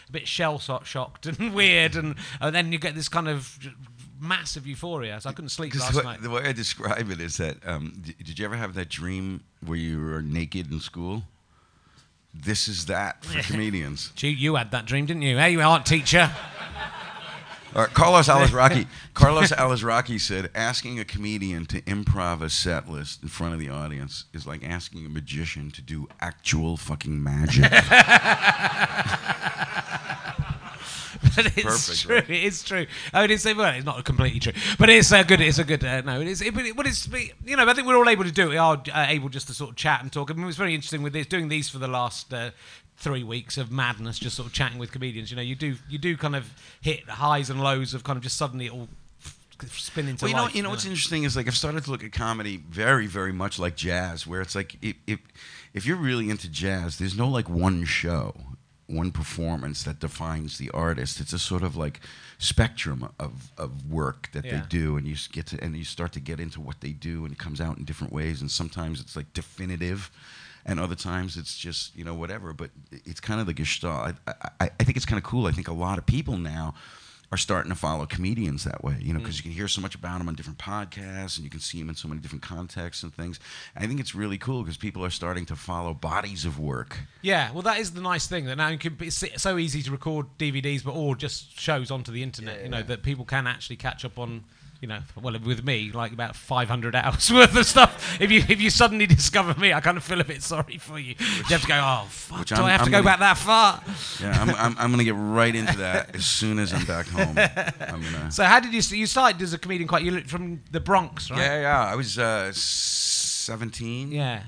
a 0.08 0.12
bit 0.12 0.28
shell 0.28 0.58
shocked 0.58 1.26
and 1.38 1.54
weird, 1.54 1.96
and, 1.96 2.14
and 2.40 2.54
then 2.54 2.72
you 2.72 2.78
get 2.78 2.94
this 2.94 3.08
kind 3.08 3.28
of 3.28 3.58
massive 4.20 4.66
euphoria. 4.66 5.20
So 5.20 5.30
I 5.30 5.32
couldn't 5.32 5.48
sleep 5.48 5.74
last 5.74 5.96
way, 5.96 6.02
night. 6.02 6.22
the 6.22 6.30
way 6.30 6.42
I 6.42 6.52
describe 6.52 7.10
it 7.10 7.20
is 7.20 7.38
that 7.38 7.56
um, 7.66 7.94
d- 8.02 8.14
did 8.22 8.38
you 8.38 8.44
ever 8.44 8.56
have 8.56 8.74
that 8.74 8.88
dream 8.88 9.42
where 9.64 9.78
you 9.78 10.00
were 10.00 10.22
naked 10.22 10.70
in 10.70 10.80
school? 10.80 11.22
This 12.34 12.68
is 12.68 12.86
that 12.86 13.24
for 13.24 13.42
comedians. 13.52 14.12
Gee, 14.14 14.28
you 14.28 14.54
had 14.54 14.70
that 14.70 14.86
dream, 14.86 15.06
didn't 15.06 15.22
you? 15.22 15.36
Hey, 15.36 15.52
you 15.52 15.60
art 15.60 15.84
teacher. 15.84 16.30
Carlos 17.72 18.28
Alazraqui. 18.28 18.86
Carlos 19.14 19.50
Alazraqui 19.52 20.20
said, 20.20 20.50
asking 20.54 20.98
a 21.00 21.04
comedian 21.04 21.66
to 21.66 21.80
improv 21.82 22.42
a 22.42 22.50
set 22.50 22.88
list 22.88 23.22
in 23.22 23.28
front 23.28 23.54
of 23.54 23.60
the 23.60 23.68
audience 23.68 24.24
is 24.32 24.46
like 24.46 24.64
asking 24.64 25.06
a 25.06 25.08
magician 25.08 25.70
to 25.70 25.82
do 25.82 26.08
actual 26.20 26.76
fucking 26.76 27.22
magic. 27.22 27.70
but 31.36 31.46
it's 31.46 31.62
Perfect, 31.62 32.02
true. 32.02 32.14
right? 32.16 32.30
It 32.30 32.44
is 32.44 32.62
true. 32.62 32.86
I 33.12 33.22
mean, 33.22 33.30
it's 33.30 33.44
well, 33.44 33.74
it's 33.74 33.84
not 33.86 34.04
completely 34.04 34.40
true, 34.40 34.52
but 34.78 34.88
it's 34.90 35.12
a 35.12 35.24
good. 35.24 35.40
It's 35.40 35.58
a 35.58 35.64
good. 35.64 35.84
Uh, 35.84 36.02
no, 36.02 36.20
it 36.20 36.28
is. 36.28 36.42
It, 36.42 36.54
but, 36.54 36.66
it, 36.66 36.76
but 36.76 36.86
it's 36.86 37.08
you 37.44 37.56
know, 37.56 37.66
I 37.66 37.74
think 37.74 37.86
we're 37.86 37.96
all 37.96 38.08
able 38.08 38.24
to 38.24 38.32
do 38.32 38.46
it. 38.46 38.50
We 38.50 38.56
are 38.56 38.82
uh, 38.92 39.06
able 39.08 39.28
just 39.28 39.46
to 39.48 39.54
sort 39.54 39.70
of 39.70 39.76
chat 39.76 40.02
and 40.02 40.12
talk. 40.12 40.30
I 40.30 40.34
mean, 40.34 40.44
it 40.44 40.46
was 40.46 40.56
very 40.56 40.74
interesting 40.74 41.02
with 41.02 41.12
this 41.12 41.26
doing 41.26 41.48
these 41.48 41.68
for 41.68 41.78
the 41.78 41.88
last. 41.88 42.32
Three 42.96 43.24
weeks 43.24 43.58
of 43.58 43.72
madness, 43.72 44.18
just 44.18 44.36
sort 44.36 44.46
of 44.46 44.52
chatting 44.52 44.78
with 44.78 44.92
comedians. 44.92 45.30
You 45.30 45.36
know, 45.36 45.42
you 45.42 45.56
do 45.56 45.76
you 45.88 45.98
do 45.98 46.16
kind 46.16 46.36
of 46.36 46.52
hit 46.80 47.08
highs 47.08 47.50
and 47.50 47.60
lows 47.60 47.94
of 47.94 48.04
kind 48.04 48.16
of 48.16 48.22
just 48.22 48.36
suddenly 48.36 48.66
it 48.66 48.72
all 48.72 48.88
spin 49.68 50.08
into 50.08 50.24
well, 50.24 50.30
you 50.30 50.36
know, 50.36 50.42
life. 50.44 50.54
you 50.56 50.62
know 50.62 50.70
what's 50.70 50.86
interesting 50.86 51.24
is 51.24 51.36
like 51.36 51.46
I've 51.46 51.56
started 51.56 51.84
to 51.84 51.90
look 51.90 52.04
at 52.04 52.12
comedy 52.12 52.56
very, 52.68 53.06
very 53.06 53.32
much 53.32 53.58
like 53.58 53.76
jazz, 53.76 54.26
where 54.26 54.40
it's 54.40 54.54
like 54.54 54.76
if 54.82 54.96
if, 55.06 55.18
if 55.74 55.86
you're 55.86 55.96
really 55.96 56.30
into 56.30 56.48
jazz, 56.48 56.98
there's 56.98 57.16
no 57.16 57.28
like 57.28 57.48
one 57.48 57.84
show, 57.84 58.34
one 58.86 59.10
performance 59.10 59.82
that 59.84 59.98
defines 60.00 60.58
the 60.58 60.70
artist. 60.70 61.20
It's 61.20 61.32
a 61.32 61.38
sort 61.38 61.62
of 61.62 61.76
like 61.76 62.00
spectrum 62.38 63.08
of, 63.18 63.52
of 63.56 63.90
work 63.90 64.28
that 64.32 64.44
Yeah. 64.44 64.60
they 64.60 64.66
do, 64.68 64.96
and 64.96 65.06
you 65.06 65.16
get 65.32 65.46
to 65.46 65.62
and 65.62 65.76
you 65.76 65.84
start 65.84 66.12
to 66.12 66.20
get 66.20 66.40
into 66.40 66.60
what 66.60 66.80
they 66.80 66.90
do, 66.92 67.24
and 67.24 67.32
it 67.32 67.38
comes 67.38 67.60
out 67.60 67.78
in 67.78 67.84
different 67.84 68.12
ways. 68.12 68.40
And 68.40 68.50
sometimes 68.50 69.00
it's 69.00 69.16
like 69.16 69.32
definitive. 69.32 70.10
And 70.64 70.78
other 70.78 70.94
times 70.94 71.36
it's 71.36 71.58
just 71.58 71.96
you 71.96 72.04
know 72.04 72.14
whatever, 72.14 72.52
but 72.52 72.70
it's 72.90 73.20
kind 73.20 73.40
of 73.40 73.46
the 73.46 73.54
gestalt. 73.54 74.14
I, 74.26 74.34
I, 74.60 74.70
I 74.80 74.84
think 74.84 74.96
it's 74.96 75.06
kind 75.06 75.18
of 75.18 75.24
cool. 75.24 75.46
I 75.46 75.52
think 75.52 75.68
a 75.68 75.72
lot 75.72 75.98
of 75.98 76.06
people 76.06 76.36
now 76.36 76.74
are 77.32 77.38
starting 77.38 77.70
to 77.70 77.74
follow 77.74 78.04
comedians 78.04 78.64
that 78.64 78.84
way, 78.84 78.94
you 79.00 79.14
know, 79.14 79.18
mm. 79.18 79.22
because 79.22 79.38
you 79.38 79.42
can 79.42 79.52
hear 79.52 79.66
so 79.66 79.80
much 79.80 79.94
about 79.94 80.18
them 80.18 80.28
on 80.28 80.34
different 80.34 80.58
podcasts 80.58 81.38
and 81.38 81.44
you 81.44 81.50
can 81.50 81.60
see 81.60 81.78
them 81.78 81.88
in 81.88 81.94
so 81.94 82.06
many 82.06 82.20
different 82.20 82.42
contexts 82.42 83.02
and 83.02 83.14
things. 83.14 83.40
I 83.74 83.86
think 83.86 84.00
it's 84.00 84.14
really 84.14 84.36
cool 84.36 84.62
because 84.62 84.76
people 84.76 85.02
are 85.02 85.10
starting 85.10 85.46
to 85.46 85.56
follow 85.56 85.94
bodies 85.94 86.44
of 86.44 86.58
work. 86.58 86.98
Yeah, 87.22 87.50
well, 87.52 87.62
that 87.62 87.78
is 87.78 87.92
the 87.92 88.02
nice 88.02 88.26
thing 88.26 88.44
that 88.44 88.56
now 88.56 88.68
you 88.68 88.76
can, 88.76 88.98
it's 89.00 89.24
so 89.40 89.56
easy 89.56 89.82
to 89.82 89.90
record 89.90 90.26
DVDs, 90.38 90.84
but 90.84 90.92
or 90.92 91.16
just 91.16 91.58
shows 91.58 91.90
onto 91.90 92.12
the 92.12 92.22
internet. 92.22 92.62
you 92.62 92.68
know 92.68 92.82
that 92.82 93.02
people 93.02 93.24
can 93.24 93.46
actually 93.46 93.76
catch 93.76 94.04
up 94.04 94.18
on. 94.18 94.44
You 94.82 94.88
know, 94.88 94.98
well, 95.22 95.38
with 95.38 95.64
me, 95.64 95.92
like 95.92 96.12
about 96.12 96.34
500 96.34 96.96
hours 96.96 97.32
worth 97.32 97.56
of 97.56 97.64
stuff. 97.64 98.20
If 98.20 98.32
you 98.32 98.40
if 98.48 98.60
you 98.60 98.68
suddenly 98.68 99.06
discover 99.06 99.58
me, 99.60 99.72
I 99.72 99.80
kind 99.80 99.96
of 99.96 100.02
feel 100.02 100.20
a 100.20 100.24
bit 100.24 100.42
sorry 100.42 100.76
for 100.78 100.98
you. 100.98 101.14
you 101.20 101.44
have 101.44 101.62
to 101.62 101.68
go, 101.68 101.80
oh 101.80 102.06
fuck, 102.10 102.46
do 102.46 102.56
I'm- 102.56 102.64
I 102.64 102.70
have 102.72 102.80
to 102.80 102.86
I'm 102.86 102.90
go 102.90 102.98
gonna- 102.98 103.04
back 103.04 103.18
that 103.20 103.38
far? 103.38 103.80
Yeah, 104.20 104.36
I'm, 104.42 104.50
I'm, 104.50 104.76
I'm 104.80 104.88
going 104.90 104.98
to 104.98 105.04
get 105.04 105.14
right 105.14 105.54
into 105.54 105.76
that 105.78 106.16
as 106.16 106.26
soon 106.26 106.58
as 106.58 106.72
I'm 106.74 106.84
back 106.84 107.06
home. 107.06 107.38
I'm 107.38 108.02
gonna, 108.02 108.30
So 108.32 108.42
how 108.42 108.58
did 108.58 108.72
you 108.74 108.82
you 108.98 109.06
started 109.06 109.40
as 109.40 109.52
a 109.54 109.58
comedian? 109.58 109.86
Quite 109.86 110.02
you 110.02 110.10
look 110.10 110.26
from 110.26 110.60
the 110.72 110.80
Bronx, 110.80 111.30
right? 111.30 111.38
yeah, 111.38 111.60
yeah. 111.60 111.80
I 111.86 111.94
was 111.94 112.18
uh, 112.18 112.50
17 112.52 114.10
Yeah. 114.12 114.42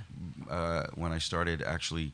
uh, 0.50 0.86
when 0.96 1.12
I 1.12 1.18
started 1.18 1.62
actually 1.62 2.12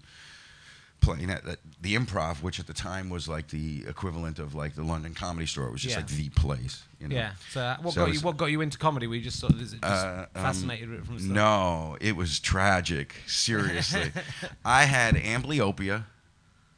playing 1.01 1.31
at, 1.31 1.47
at 1.47 1.59
the 1.81 1.95
improv, 1.95 2.43
which 2.43 2.61
at 2.61 2.67
the 2.67 2.73
time 2.73 3.09
was 3.11 3.29
like 3.29 3.49
the 3.49 3.85
equivalent 3.89 4.39
of 4.39 4.55
like 4.55 4.75
the 4.75 4.83
London 4.85 5.15
Comedy 5.15 5.47
Store. 5.47 5.67
It 5.67 5.73
was 5.73 5.83
just 5.83 5.95
Yeah. 5.95 6.01
like 6.01 6.09
the 6.09 6.29
place. 6.31 6.83
You 7.01 7.09
know? 7.09 7.17
Yeah. 7.17 7.33
So 7.51 7.61
uh, 7.61 7.77
what 7.83 7.95
So 7.95 8.01
got 8.01 8.09
it's- 8.09 8.21
you? 8.23 8.27
What 8.27 8.37
got 8.37 8.47
you 8.47 8.61
into 8.61 8.79
comedy? 8.79 9.07
Were 9.07 9.15
you 9.15 9.23
just 9.23 9.41
sort 9.41 9.53
of 9.53 9.61
is 9.63 9.73
it 9.73 9.81
just 9.83 10.05
Uh, 10.07 10.27
um, 10.35 10.43
fascinated 10.43 10.91
with 10.91 11.01
it 11.01 11.07
from 11.07 11.15
the 11.17 11.21
start? 11.23 11.35
No, 11.35 11.97
it 12.01 12.17
was 12.17 12.39
tragic. 12.41 13.15
Seriously, 13.27 14.13
I 14.65 14.85
had 14.85 15.15
amblyopia, 15.17 16.05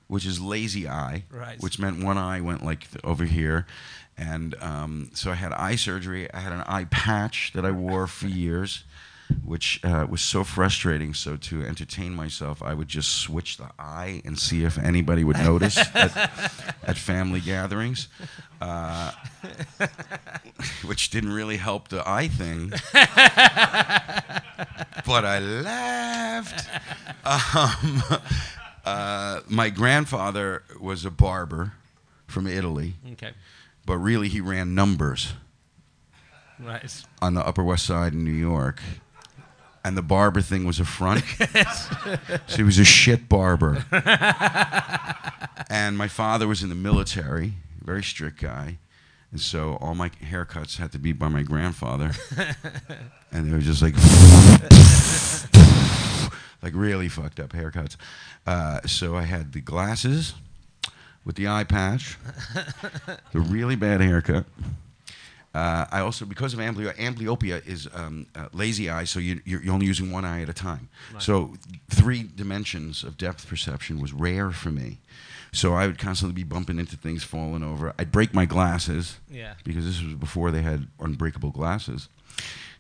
which 0.09 0.25
is 0.27 0.41
lazy 0.41 0.89
eye, 0.89 1.25
Right. 1.31 1.61
which 1.61 1.79
meant 1.79 2.03
one 2.05 2.19
eye 2.19 2.41
went 2.41 2.65
like 2.65 2.91
th- 2.91 3.03
over 3.05 3.25
here, 3.25 3.67
and 4.17 4.55
um, 4.63 5.11
so 5.15 5.31
I 5.33 5.35
had 5.35 5.53
eye 5.55 5.77
surgery. 5.77 6.33
I 6.33 6.41
had 6.41 6.53
an 6.53 6.63
eye 6.67 6.85
patch 6.85 7.53
that 7.55 7.65
I 7.65 7.71
wore 7.71 8.07
for 8.07 8.27
years. 8.29 8.85
Which 9.45 9.81
uh, 9.85 10.07
was 10.09 10.21
so 10.21 10.45
frustrating. 10.45 11.15
So 11.15 11.37
to 11.37 11.63
entertain 11.65 12.15
myself, 12.15 12.63
I 12.63 12.75
would 12.75 12.89
just 12.89 13.17
switch 13.17 13.57
the 13.57 13.71
eye 13.79 14.23
and 14.25 14.39
see 14.39 14.65
if 14.65 14.79
anybody 14.79 15.25
would 15.25 15.39
notice 15.39 15.77
at, 15.95 16.17
at 16.85 16.97
family 16.99 17.41
gatherings, 17.41 18.09
uh, 18.61 19.13
which 20.85 21.11
didn't 21.11 21.33
really 21.33 21.57
help 21.59 21.89
the 21.89 22.03
eye 22.09 22.29
thing 22.29 22.73
but 25.07 25.25
I 25.25 25.39
laughed. 25.41 26.69
Um, 27.25 28.03
uh, 28.85 29.41
my 29.49 29.71
grandfather 29.71 30.63
was 30.81 31.05
a 31.05 31.11
barber 31.11 31.73
from 32.27 32.47
Italy, 32.47 32.95
Okay. 33.13 33.33
but 33.87 33.99
really 33.99 34.29
he 34.29 34.41
ran 34.41 34.75
numbers 34.75 35.35
Right. 36.59 37.03
on 37.21 37.35
the 37.35 37.45
Upper 37.47 37.63
West 37.65 37.87
Side 37.87 38.13
in 38.13 38.25
New 38.25 38.31
York. 38.31 38.81
And 39.85 39.97
the 39.97 40.03
barber 40.03 40.41
thing 40.41 40.65
was 40.65 40.79
a 40.79 40.85
front. 40.85 41.25
so 42.47 42.57
he 42.57 42.63
was 42.63 42.79
a 42.79 42.85
shit 42.85 43.29
barber. 43.29 43.85
and 45.69 45.99
my 45.99 46.07
father 46.09 46.47
was 46.47 46.63
in 46.63 46.69
the 46.69 46.75
military, 46.77 47.55
very 47.83 48.03
strict 48.03 48.41
guy. 48.41 48.79
And 49.33 49.41
so 49.41 49.79
all 49.81 49.95
my 49.95 50.11
haircuts 50.11 50.77
had 50.77 50.93
to 50.93 50.99
be 50.99 51.13
by 51.13 51.29
my 51.29 51.43
grandfather. 51.43 52.13
and 53.33 53.51
they 53.51 53.53
were 53.53 53.61
just 53.61 53.83
like, 53.83 53.95
like 56.63 56.75
really 56.75 57.09
fucked 57.09 57.41
up 57.41 57.51
haircuts. 57.53 57.97
Uh, 58.47 58.81
so 58.87 59.17
I 59.17 59.23
had 59.23 59.53
the 59.53 59.61
glasses 59.61 60.35
with 61.25 61.37
the 61.37 61.49
eye 61.49 61.65
patch, 61.65 62.19
the 63.33 63.41
really 63.41 63.77
bad 63.77 64.01
haircut. 64.01 64.45
Uh, 65.55 65.85
I 65.93 66.01
also, 66.01 66.25
because 66.25 66.55
of 66.55 66.61
ambly- 66.61 66.95
amblyopia, 66.97 67.67
is 67.67 67.87
um, 67.95 68.27
uh, 68.35 68.49
lazy 68.53 68.89
eye, 68.89 69.05
so 69.05 69.19
you, 69.21 69.41
you're, 69.45 69.63
you're 69.63 69.75
only 69.75 69.87
using 69.87 70.11
one 70.11 70.25
eye 70.25 70.41
at 70.43 70.49
a 70.49 70.55
time. 70.55 70.89
So 71.19 71.55
three 71.91 72.23
dimensions 72.23 73.05
of 73.05 73.19
depth 73.19 73.47
perception 73.47 74.01
was 74.01 74.13
rare 74.15 74.51
for 74.51 74.71
me. 74.71 74.99
So 75.53 75.75
I 75.75 75.87
would 75.87 75.99
constantly 75.99 76.35
be 76.35 76.45
bumping 76.45 76.79
into 76.79 76.97
things, 76.97 77.23
falling 77.23 77.63
over. 77.63 77.93
I'd 77.99 78.11
break 78.11 78.33
my 78.33 78.47
glasses 78.47 79.19
Yeah. 79.31 79.55
because 79.65 79.85
this 79.85 80.03
was 80.03 80.15
before 80.15 80.51
they 80.51 80.63
had 80.63 80.89
unbreakable 80.99 81.51
glasses. 81.51 82.09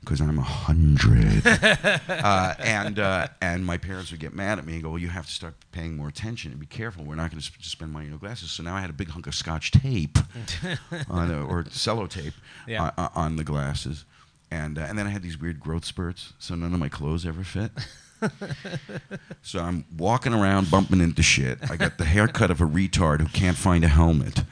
Because 0.00 0.20
I'm 0.20 0.36
a 0.36 0.42
hundred, 0.42 1.46
uh, 2.08 2.54
and 2.58 2.98
uh, 2.98 3.28
and 3.40 3.64
my 3.64 3.78
parents 3.78 4.10
would 4.10 4.18
get 4.18 4.34
mad 4.34 4.58
at 4.58 4.66
me 4.66 4.72
and 4.74 4.82
go, 4.82 4.90
"Well, 4.90 4.98
you 4.98 5.06
have 5.06 5.26
to 5.26 5.32
start 5.32 5.54
paying 5.70 5.96
more 5.96 6.08
attention 6.08 6.50
and 6.50 6.58
be 6.58 6.66
careful. 6.66 7.04
We're 7.04 7.14
not 7.14 7.30
going 7.30 7.38
to 7.40 7.46
sp- 7.46 7.62
spend 7.62 7.92
money 7.92 8.10
on 8.10 8.18
glasses." 8.18 8.50
So 8.50 8.64
now 8.64 8.74
I 8.74 8.80
had 8.80 8.90
a 8.90 8.94
big 8.94 9.10
hunk 9.10 9.28
of 9.28 9.34
Scotch 9.36 9.70
tape, 9.70 10.18
on 11.08 11.28
the, 11.28 11.40
or 11.42 11.62
cello 11.62 12.08
tape, 12.08 12.34
Yeah. 12.66 12.90
on, 12.98 13.10
on 13.14 13.36
the 13.36 13.44
glasses, 13.44 14.04
and 14.50 14.76
uh, 14.76 14.82
and 14.88 14.98
then 14.98 15.06
I 15.06 15.10
had 15.10 15.22
these 15.22 15.40
weird 15.40 15.60
growth 15.60 15.84
spurts, 15.84 16.32
so 16.40 16.56
none 16.56 16.74
of 16.74 16.80
my 16.80 16.88
clothes 16.88 17.24
ever 17.24 17.44
fit. 17.44 17.70
so 19.42 19.60
I'm 19.60 19.84
walking 19.96 20.32
around 20.34 20.68
bumping 20.70 21.00
into 21.00 21.22
shit. 21.22 21.58
I 21.70 21.76
got 21.76 21.98
the 21.98 22.04
haircut 22.04 22.50
of 22.50 22.60
a 22.60 22.66
retard 22.66 23.20
who 23.20 23.26
can't 23.28 23.56
find 23.56 23.84
a 23.84 23.88
helmet. 23.88 24.42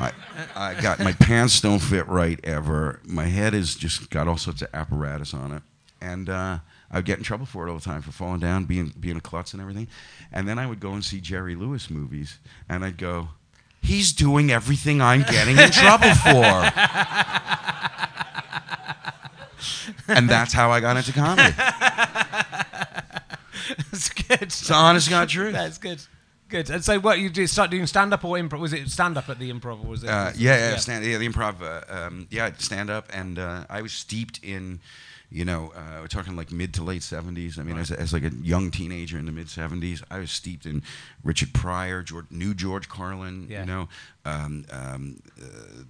I, 0.00 0.12
I 0.54 0.80
got 0.80 1.00
my 1.00 1.12
pants 1.12 1.60
don't 1.60 1.80
fit 1.80 2.06
right 2.08 2.38
ever. 2.44 3.00
My 3.04 3.24
head 3.26 3.52
has 3.52 3.74
just 3.74 4.10
got 4.10 4.28
all 4.28 4.36
sorts 4.36 4.62
of 4.62 4.68
apparatus 4.72 5.34
on 5.34 5.52
it, 5.52 5.62
and 6.00 6.28
uh, 6.28 6.58
I 6.90 6.96
would 6.96 7.04
get 7.04 7.18
in 7.18 7.24
trouble 7.24 7.46
for 7.46 7.66
it 7.66 7.70
all 7.70 7.78
the 7.78 7.84
time 7.84 8.02
for 8.02 8.12
falling 8.12 8.40
down, 8.40 8.64
being 8.64 8.92
being 8.98 9.16
a 9.16 9.20
klutz 9.20 9.52
and 9.52 9.60
everything. 9.60 9.88
And 10.32 10.48
then 10.48 10.58
I 10.58 10.66
would 10.66 10.80
go 10.80 10.92
and 10.92 11.04
see 11.04 11.20
Jerry 11.20 11.54
Lewis 11.54 11.90
movies, 11.90 12.38
and 12.68 12.84
I'd 12.84 12.96
go, 12.98 13.30
"He's 13.82 14.12
doing 14.12 14.50
everything 14.50 15.00
I'm 15.02 15.22
getting 15.22 15.58
in 15.58 15.70
trouble 15.70 16.14
for." 16.14 16.70
and 20.08 20.28
that's 20.28 20.52
how 20.52 20.70
I 20.70 20.80
got 20.80 20.96
into 20.96 21.12
comedy. 21.12 21.54
That's 23.90 24.08
good. 24.08 24.42
It's 24.42 24.70
honest 24.70 25.10
God 25.10 25.28
truth. 25.28 25.52
That's 25.52 25.78
good. 25.78 26.00
Good. 26.48 26.70
And 26.70 26.82
so, 26.84 26.98
what 26.98 27.18
you 27.18 27.28
did 27.28 27.48
start 27.50 27.70
doing 27.70 27.86
stand 27.86 28.12
up 28.14 28.24
or 28.24 28.36
improv? 28.36 28.58
Was 28.60 28.72
it 28.72 28.88
stand 28.90 29.18
up 29.18 29.28
at 29.28 29.38
the 29.38 29.52
improv, 29.52 29.84
or 29.84 29.88
was 29.88 30.02
it? 30.04 30.08
Uh, 30.10 30.32
yeah, 30.36 30.70
yeah, 30.70 30.76
stand, 30.76 31.04
yeah, 31.04 31.18
the 31.18 31.28
improv, 31.28 31.60
uh, 31.60 31.82
um, 32.06 32.26
yeah, 32.30 32.50
stand 32.58 32.88
up, 32.90 33.06
and 33.12 33.38
uh, 33.38 33.64
I 33.68 33.82
was 33.82 33.92
steeped 33.92 34.40
in, 34.42 34.80
you 35.30 35.44
know, 35.44 35.72
uh, 35.76 35.98
we're 36.00 36.06
talking 36.06 36.36
like 36.36 36.50
mid 36.50 36.72
to 36.74 36.82
late 36.82 37.02
seventies. 37.02 37.58
I 37.58 37.62
mean, 37.64 37.76
as, 37.76 37.90
as 37.90 38.14
like 38.14 38.22
a 38.24 38.30
young 38.42 38.70
teenager 38.70 39.18
in 39.18 39.26
the 39.26 39.32
mid 39.32 39.50
seventies, 39.50 40.02
I 40.10 40.20
was 40.20 40.30
steeped 40.30 40.64
in 40.64 40.82
Richard 41.22 41.52
Pryor, 41.52 42.02
George, 42.02 42.26
new 42.30 42.54
George 42.54 42.88
Carlin, 42.88 43.46
Yeah. 43.50 43.60
you 43.60 43.66
know, 43.66 43.88
um, 44.24 44.64
um, 44.70 45.20
uh, 45.38 45.82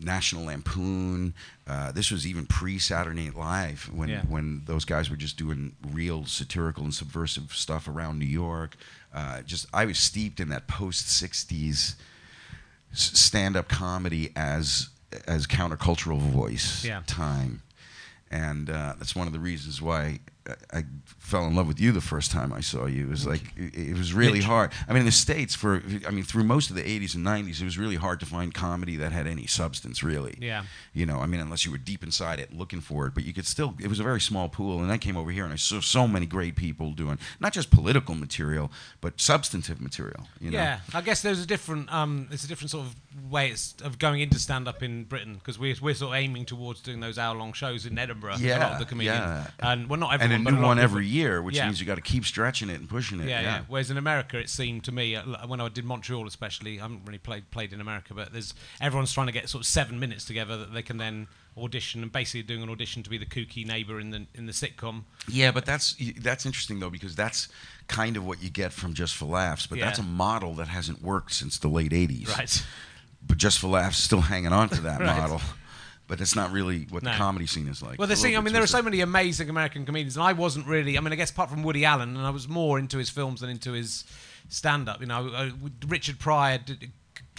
National 0.00 0.44
Lampoon. 0.46 1.34
Uh, 1.66 1.92
this 1.92 2.10
was 2.10 2.26
even 2.26 2.46
pre 2.46 2.78
Saturday 2.78 3.24
Night 3.26 3.36
Live 3.36 3.90
when 3.92 4.08
Yeah. 4.08 4.22
when 4.22 4.62
those 4.64 4.86
guys 4.86 5.10
were 5.10 5.16
just 5.16 5.36
doing 5.36 5.74
real 5.92 6.24
satirical 6.24 6.84
and 6.84 6.94
subversive 6.94 7.52
stuff 7.52 7.86
around 7.88 8.18
New 8.18 8.24
York. 8.24 8.76
Uh, 9.14 9.42
just 9.42 9.66
I 9.72 9.84
was 9.86 9.98
steeped 9.98 10.38
in 10.40 10.48
that 10.50 10.66
post 10.68 11.06
'60s 11.06 11.94
stand-up 12.92 13.68
comedy 13.68 14.32
as 14.36 14.88
as 15.26 15.46
countercultural 15.46 16.18
voice 16.18 16.84
Yeah. 16.84 17.02
time, 17.06 17.62
and 18.30 18.68
uh, 18.70 18.94
that's 18.98 19.16
one 19.16 19.26
of 19.26 19.32
the 19.32 19.38
reasons 19.38 19.80
why 19.80 20.20
I, 20.46 20.78
I 20.78 20.84
fell 21.28 21.46
in 21.46 21.54
love 21.54 21.68
with 21.68 21.78
you 21.78 21.92
the 21.92 22.00
first 22.00 22.30
time 22.30 22.52
I 22.52 22.60
saw 22.60 22.86
you. 22.86 23.04
It 23.04 23.10
was 23.10 23.26
like 23.26 23.42
it, 23.56 23.90
it 23.90 23.96
was 23.96 24.14
really 24.14 24.40
hard. 24.40 24.72
I 24.88 24.92
mean, 24.92 25.00
in 25.00 25.06
the 25.06 25.12
states, 25.12 25.54
for 25.54 25.82
I 26.06 26.10
mean, 26.10 26.24
through 26.24 26.44
most 26.44 26.70
of 26.70 26.76
the 26.76 26.82
'80s 26.82 27.14
and 27.14 27.24
'90s, 27.24 27.60
it 27.60 27.64
was 27.64 27.78
really 27.78 27.96
hard 27.96 28.20
to 28.20 28.26
find 28.26 28.52
comedy 28.54 28.96
that 28.96 29.12
had 29.12 29.26
any 29.26 29.46
substance, 29.46 30.02
really. 30.02 30.36
Yeah. 30.40 30.64
You 30.94 31.06
know, 31.06 31.18
I 31.18 31.26
mean, 31.26 31.40
unless 31.40 31.64
you 31.64 31.70
were 31.70 31.78
deep 31.78 32.02
inside 32.02 32.40
it 32.40 32.52
looking 32.52 32.80
for 32.80 33.06
it, 33.06 33.14
but 33.14 33.24
you 33.24 33.32
could 33.32 33.46
still. 33.46 33.74
It 33.78 33.88
was 33.88 34.00
a 34.00 34.02
very 34.02 34.20
small 34.20 34.48
pool, 34.48 34.82
and 34.82 34.90
I 34.90 34.98
came 34.98 35.16
over 35.16 35.30
here 35.30 35.44
and 35.44 35.52
I 35.52 35.56
saw 35.56 35.80
so 35.80 36.08
many 36.08 36.26
great 36.26 36.56
people 36.56 36.92
doing 36.92 37.18
not 37.40 37.52
just 37.52 37.70
political 37.70 38.14
material, 38.14 38.72
but 39.00 39.20
substantive 39.20 39.80
material. 39.80 40.26
You 40.40 40.50
know? 40.50 40.58
Yeah, 40.58 40.80
I 40.94 41.02
guess 41.02 41.22
there's 41.22 41.42
a 41.42 41.46
different, 41.46 41.92
um, 41.92 42.28
it's 42.30 42.44
a 42.44 42.48
different 42.48 42.70
sort 42.70 42.86
of 42.86 42.94
way 43.30 43.48
it's, 43.50 43.74
of 43.82 43.98
going 43.98 44.20
into 44.20 44.38
stand 44.38 44.68
up 44.68 44.82
in 44.82 45.04
Britain 45.04 45.34
because 45.34 45.58
we're, 45.58 45.74
we're 45.80 45.94
sort 45.94 46.14
of 46.16 46.20
aiming 46.22 46.44
towards 46.44 46.80
doing 46.80 47.00
those 47.00 47.18
hour 47.18 47.36
long 47.36 47.52
shows 47.52 47.86
in 47.86 47.98
Edinburgh. 47.98 48.30
a 48.30 48.32
lot 48.32 48.40
Yeah, 48.40 48.72
of 48.72 48.78
the 48.78 48.84
comedians, 48.84 49.18
yeah. 49.18 49.46
and 49.72 49.88
well, 49.88 49.98
not 50.00 50.12
and 50.14 50.22
everyone, 50.22 50.40
a 50.40 50.44
but 50.44 50.54
new 50.54 50.60
lot 50.60 50.66
one 50.68 50.78
every 50.78 51.06
year, 51.06 51.42
which 51.42 51.56
Yeah. 51.56 51.66
means 51.66 51.80
you 51.80 51.86
got 51.86 51.96
to 51.96 52.00
keep 52.00 52.24
stretching 52.24 52.70
it 52.70 52.80
and 52.80 52.88
pushing 52.88 53.20
it. 53.20 53.28
Yeah, 53.28 53.40
yeah, 53.40 53.56
Yeah, 53.56 53.60
Whereas 53.68 53.90
in 53.90 53.96
America, 53.96 54.38
it 54.38 54.48
seemed 54.50 54.84
to 54.84 54.92
me 54.92 55.16
uh, 55.16 55.22
when 55.46 55.60
I 55.60 55.68
did 55.68 55.84
Montreal, 55.84 56.26
especially, 56.26 56.78
I 56.78 56.82
haven't 56.82 57.02
really 57.06 57.18
played 57.18 57.50
played 57.50 57.72
in 57.72 57.80
America, 57.80 58.14
but 58.14 58.32
there's 58.32 58.54
everyone's 58.80 59.12
trying 59.12 59.26
to 59.26 59.32
get 59.32 59.48
sort 59.48 59.62
of 59.62 59.66
seven 59.66 59.98
minutes 59.98 60.24
together 60.24 60.56
that 60.58 60.72
they 60.72 60.82
can 60.82 60.98
then 60.98 61.28
audition 61.56 62.02
and 62.04 62.12
basically 62.12 62.42
doing 62.42 62.62
an 62.62 62.70
audition 62.70 63.02
to 63.02 63.10
be 63.10 63.18
the 63.18 63.26
kooky 63.26 63.66
neighbor 63.66 63.98
in 63.98 64.10
the 64.10 64.26
in 64.34 64.46
the 64.46 64.52
sitcom. 64.52 65.02
Yeah, 65.28 65.50
but 65.50 65.66
that's 65.66 65.96
that's 66.20 66.46
interesting 66.46 66.78
though 66.80 66.90
because 66.90 67.16
that's 67.16 67.48
kind 67.88 68.16
of 68.16 68.24
what 68.26 68.42
you 68.42 68.50
get 68.50 68.72
from 68.72 68.94
Just 68.94 69.16
for 69.16 69.24
Laughs. 69.24 69.66
But 69.66 69.80
that's 69.80 69.98
a 69.98 70.02
model 70.04 70.54
that 70.54 70.68
hasn't 70.68 71.02
worked 71.02 71.32
since 71.32 71.58
the 71.58 71.68
late 71.68 71.90
'80s. 71.92 72.28
Right. 72.28 72.64
But 73.26 73.36
Just 73.38 73.58
for 73.58 73.68
Laughs 73.68 73.98
still 73.98 74.20
hanging 74.22 74.52
on 74.52 74.68
to 74.70 74.80
that 74.82 75.00
Right. 75.00 75.18
model. 75.18 75.40
But 76.06 76.20
it's 76.22 76.34
not 76.34 76.50
really 76.52 76.86
what 76.88 77.02
No. 77.02 77.10
the 77.12 77.16
comedy 77.18 77.46
scene 77.46 77.68
is 77.68 77.82
like. 77.82 77.98
Well, 77.98 78.08
the 78.08 78.16
thing, 78.16 78.34
I 78.36 78.40
mean, 78.40 78.54
there 78.54 78.62
are 78.62 78.66
so 78.66 78.80
many 78.80 79.00
amazing 79.02 79.50
American 79.50 79.84
comedians, 79.84 80.16
and 80.16 80.24
I 80.24 80.32
wasn't 80.32 80.66
really. 80.66 80.96
I 80.96 81.00
mean, 81.02 81.12
I 81.12 81.16
guess 81.16 81.30
apart 81.30 81.50
from 81.50 81.62
Woody 81.62 81.84
Allen, 81.84 82.16
and 82.16 82.26
I 82.26 82.30
was 82.30 82.48
more 82.48 82.78
into 82.78 82.96
his 82.96 83.10
films 83.10 83.40
than 83.42 83.50
into 83.50 83.72
his 83.72 84.04
stand-up. 84.48 85.00
You 85.00 85.06
know, 85.06 85.28
uh, 85.28 85.50
Richard 85.86 86.18
Pryor 86.18 86.58
did, 86.58 86.90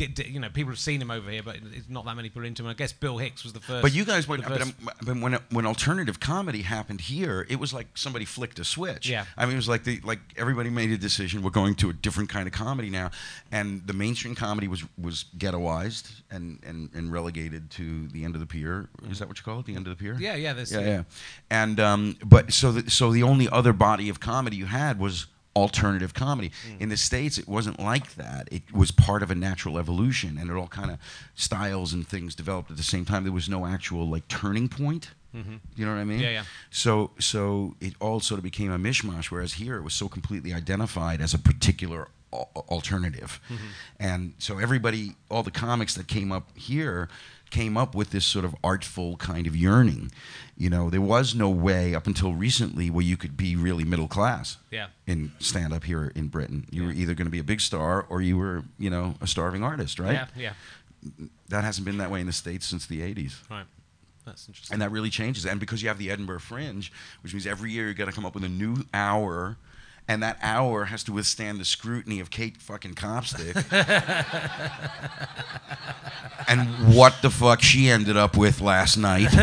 get, 0.07 0.27
you 0.27 0.39
know, 0.39 0.49
people 0.49 0.71
have 0.71 0.79
seen 0.79 1.01
him 1.01 1.11
over 1.11 1.29
here, 1.29 1.43
but 1.43 1.57
it's 1.75 1.89
not 1.89 2.05
that 2.05 2.15
many 2.15 2.29
people 2.29 2.45
into 2.45 2.63
him. 2.63 2.69
I 2.69 2.73
guess 2.73 2.93
Bill 2.93 3.17
Hicks 3.17 3.43
was 3.43 3.53
the 3.53 3.59
first. 3.59 3.81
But 3.81 3.93
you 3.93 4.05
guys 4.05 4.27
went. 4.27 4.43
But, 4.43 4.61
um, 4.61 4.73
but 5.03 5.17
when 5.19 5.33
when 5.51 5.65
alternative 5.65 6.19
comedy 6.19 6.61
happened 6.61 7.01
here, 7.01 7.45
it 7.49 7.59
was 7.59 7.73
like 7.73 7.87
somebody 7.95 8.25
flicked 8.25 8.59
a 8.59 8.63
switch. 8.63 9.09
Yeah. 9.09 9.25
I 9.37 9.45
mean, 9.45 9.53
it 9.53 9.57
was 9.57 9.69
like 9.69 9.83
the 9.83 9.99
like 10.03 10.19
everybody 10.37 10.69
made 10.69 10.91
a 10.91 10.97
decision. 10.97 11.41
We're 11.41 11.49
going 11.51 11.75
to 11.75 11.89
a 11.89 11.93
different 11.93 12.29
kind 12.29 12.47
of 12.47 12.53
comedy 12.53 12.89
now, 12.89 13.11
and 13.51 13.85
the 13.85 13.93
mainstream 13.93 14.35
comedy 14.35 14.67
was 14.67 14.83
was 14.97 15.25
ghettoized 15.37 16.11
and 16.31 16.59
and, 16.65 16.89
and 16.93 17.11
relegated 17.11 17.69
to 17.71 18.07
the 18.07 18.23
end 18.23 18.35
of 18.35 18.39
the 18.41 18.47
pier. 18.47 18.89
Is 19.09 19.19
that 19.19 19.27
what 19.27 19.37
you 19.37 19.43
call 19.43 19.59
it? 19.59 19.65
The 19.65 19.75
end 19.75 19.87
of 19.87 19.97
the 19.97 20.01
pier. 20.01 20.15
yeah, 20.19 20.35
yeah, 20.35 20.53
there's 20.53 20.71
Yeah, 20.71 20.79
yeah. 20.79 21.03
And 21.49 21.79
um, 21.79 22.17
but 22.23 22.53
so 22.53 22.71
the, 22.71 22.89
so 22.89 23.11
the 23.11 23.23
only 23.23 23.49
other 23.49 23.73
body 23.73 24.09
of 24.09 24.19
comedy 24.19 24.55
you 24.55 24.65
had 24.65 24.99
was 24.99 25.27
alternative 25.55 26.13
comedy. 26.13 26.51
Mm. 26.67 26.81
In 26.81 26.89
the 26.89 26.97
states, 26.97 27.37
it 27.37 27.47
wasn't 27.47 27.79
like 27.79 28.15
that. 28.15 28.47
It 28.51 28.71
was 28.73 28.91
part 28.91 29.23
of 29.23 29.31
a 29.31 29.35
natural 29.35 29.77
evolution, 29.77 30.37
and 30.37 30.49
it 30.49 30.53
all 30.55 30.67
kind 30.67 30.91
of 30.91 30.97
styles 31.35 31.93
and 31.93 32.07
things 32.07 32.35
developed 32.35 32.71
at 32.71 32.77
the 32.77 32.83
same 32.83 33.05
time. 33.05 33.23
There 33.23 33.33
was 33.33 33.49
no 33.49 33.65
actual 33.65 34.07
like 34.07 34.27
turning 34.27 34.69
point. 34.69 35.11
You 35.31 35.85
know 35.85 35.93
what 35.93 35.99
I 35.99 36.05
mean? 36.05 36.17
Mm-hmm. 36.17 36.23
Yeah, 36.23 36.31
yeah. 36.31 36.43
So 36.71 37.11
so 37.19 37.75
it 37.79 37.93
all 37.99 38.19
sort 38.19 38.39
of 38.39 38.43
became 38.43 38.71
a 38.71 38.79
mishmash. 38.79 39.25
Whereas 39.25 39.53
here, 39.53 39.77
it 39.77 39.83
was 39.83 39.93
so 39.93 40.07
completely 40.09 40.53
identified 40.53 41.21
as 41.21 41.35
a 41.35 41.37
particular 41.39 42.07
al- 42.33 42.49
alternative, 42.69 43.39
Mm-hmm. 43.47 43.65
and 43.99 44.33
so 44.39 44.57
everybody, 44.57 45.15
all 45.29 45.43
the 45.43 45.51
comics 45.51 45.93
that 45.95 46.07
came 46.07 46.31
up 46.31 46.49
here, 46.57 47.09
came 47.49 47.77
up 47.77 47.95
with 47.95 48.11
this 48.11 48.25
sort 48.25 48.45
of 48.45 48.55
artful 48.63 49.17
kind 49.17 49.47
of 49.47 49.55
yearning. 49.55 50.11
You 50.57 50.69
know, 50.69 50.89
there 50.89 51.01
was 51.01 51.33
no 51.35 51.49
way 51.49 51.95
up 51.95 52.05
until 52.07 52.33
recently 52.33 52.89
where 52.89 53.03
you 53.05 53.17
could 53.17 53.35
be 53.37 53.55
really 53.55 53.83
middle 53.83 54.07
class 54.07 54.57
Yeah. 54.71 54.87
in 55.07 55.31
stand 55.39 55.73
up 55.73 55.83
here 55.85 56.11
in 56.15 56.27
Britain. 56.27 56.65
You 56.71 56.83
were 56.85 56.91
either 56.91 57.13
going 57.13 57.27
to 57.27 57.31
be 57.31 57.39
a 57.39 57.43
big 57.43 57.61
star 57.61 58.05
or 58.09 58.21
you 58.21 58.37
were, 58.37 58.63
you 58.77 58.89
know, 58.89 59.15
a 59.21 59.27
starving 59.27 59.63
artist, 59.63 59.99
right? 59.99 60.27
Yeah, 60.35 60.53
yeah, 61.07 61.19
That 61.47 61.63
hasn't 61.63 61.85
been 61.85 61.97
that 61.97 62.11
way 62.11 62.19
in 62.21 62.27
the 62.27 62.33
States 62.33 62.65
since 62.65 62.85
the 62.85 63.01
80s. 63.01 63.35
right. 63.49 63.65
That's 64.25 64.47
interesting. 64.47 64.73
And 64.75 64.81
that 64.81 64.91
really 64.91 65.09
changes. 65.09 65.45
And 65.45 65.59
because 65.59 65.81
you 65.81 65.87
have 65.87 65.97
the 65.97 66.11
Edinburgh 66.11 66.39
Fringe, 66.41 66.91
which 67.23 67.33
means 67.33 67.47
every 67.47 67.71
year 67.71 67.87
you 67.87 67.93
got 67.95 68.05
to 68.05 68.11
come 68.11 68.25
up 68.25 68.35
with 68.35 68.43
a 68.43 68.49
new 68.49 68.85
hour, 68.93 69.57
and 70.09 70.21
that 70.23 70.37
hour 70.41 70.85
has 70.85 71.03
to 71.03 71.13
withstand 71.13 71.59
the 71.59 71.65
scrutiny 71.65 72.19
of 72.19 72.31
Kate 72.31 72.57
fucking 72.57 72.95
Copstick. 72.95 73.55
and 76.47 76.95
what 76.95 77.21
the 77.21 77.29
fuck 77.29 77.61
she 77.61 77.89
ended 77.89 78.17
up 78.17 78.35
with 78.35 78.59
last 78.59 78.97
night. 78.97 79.31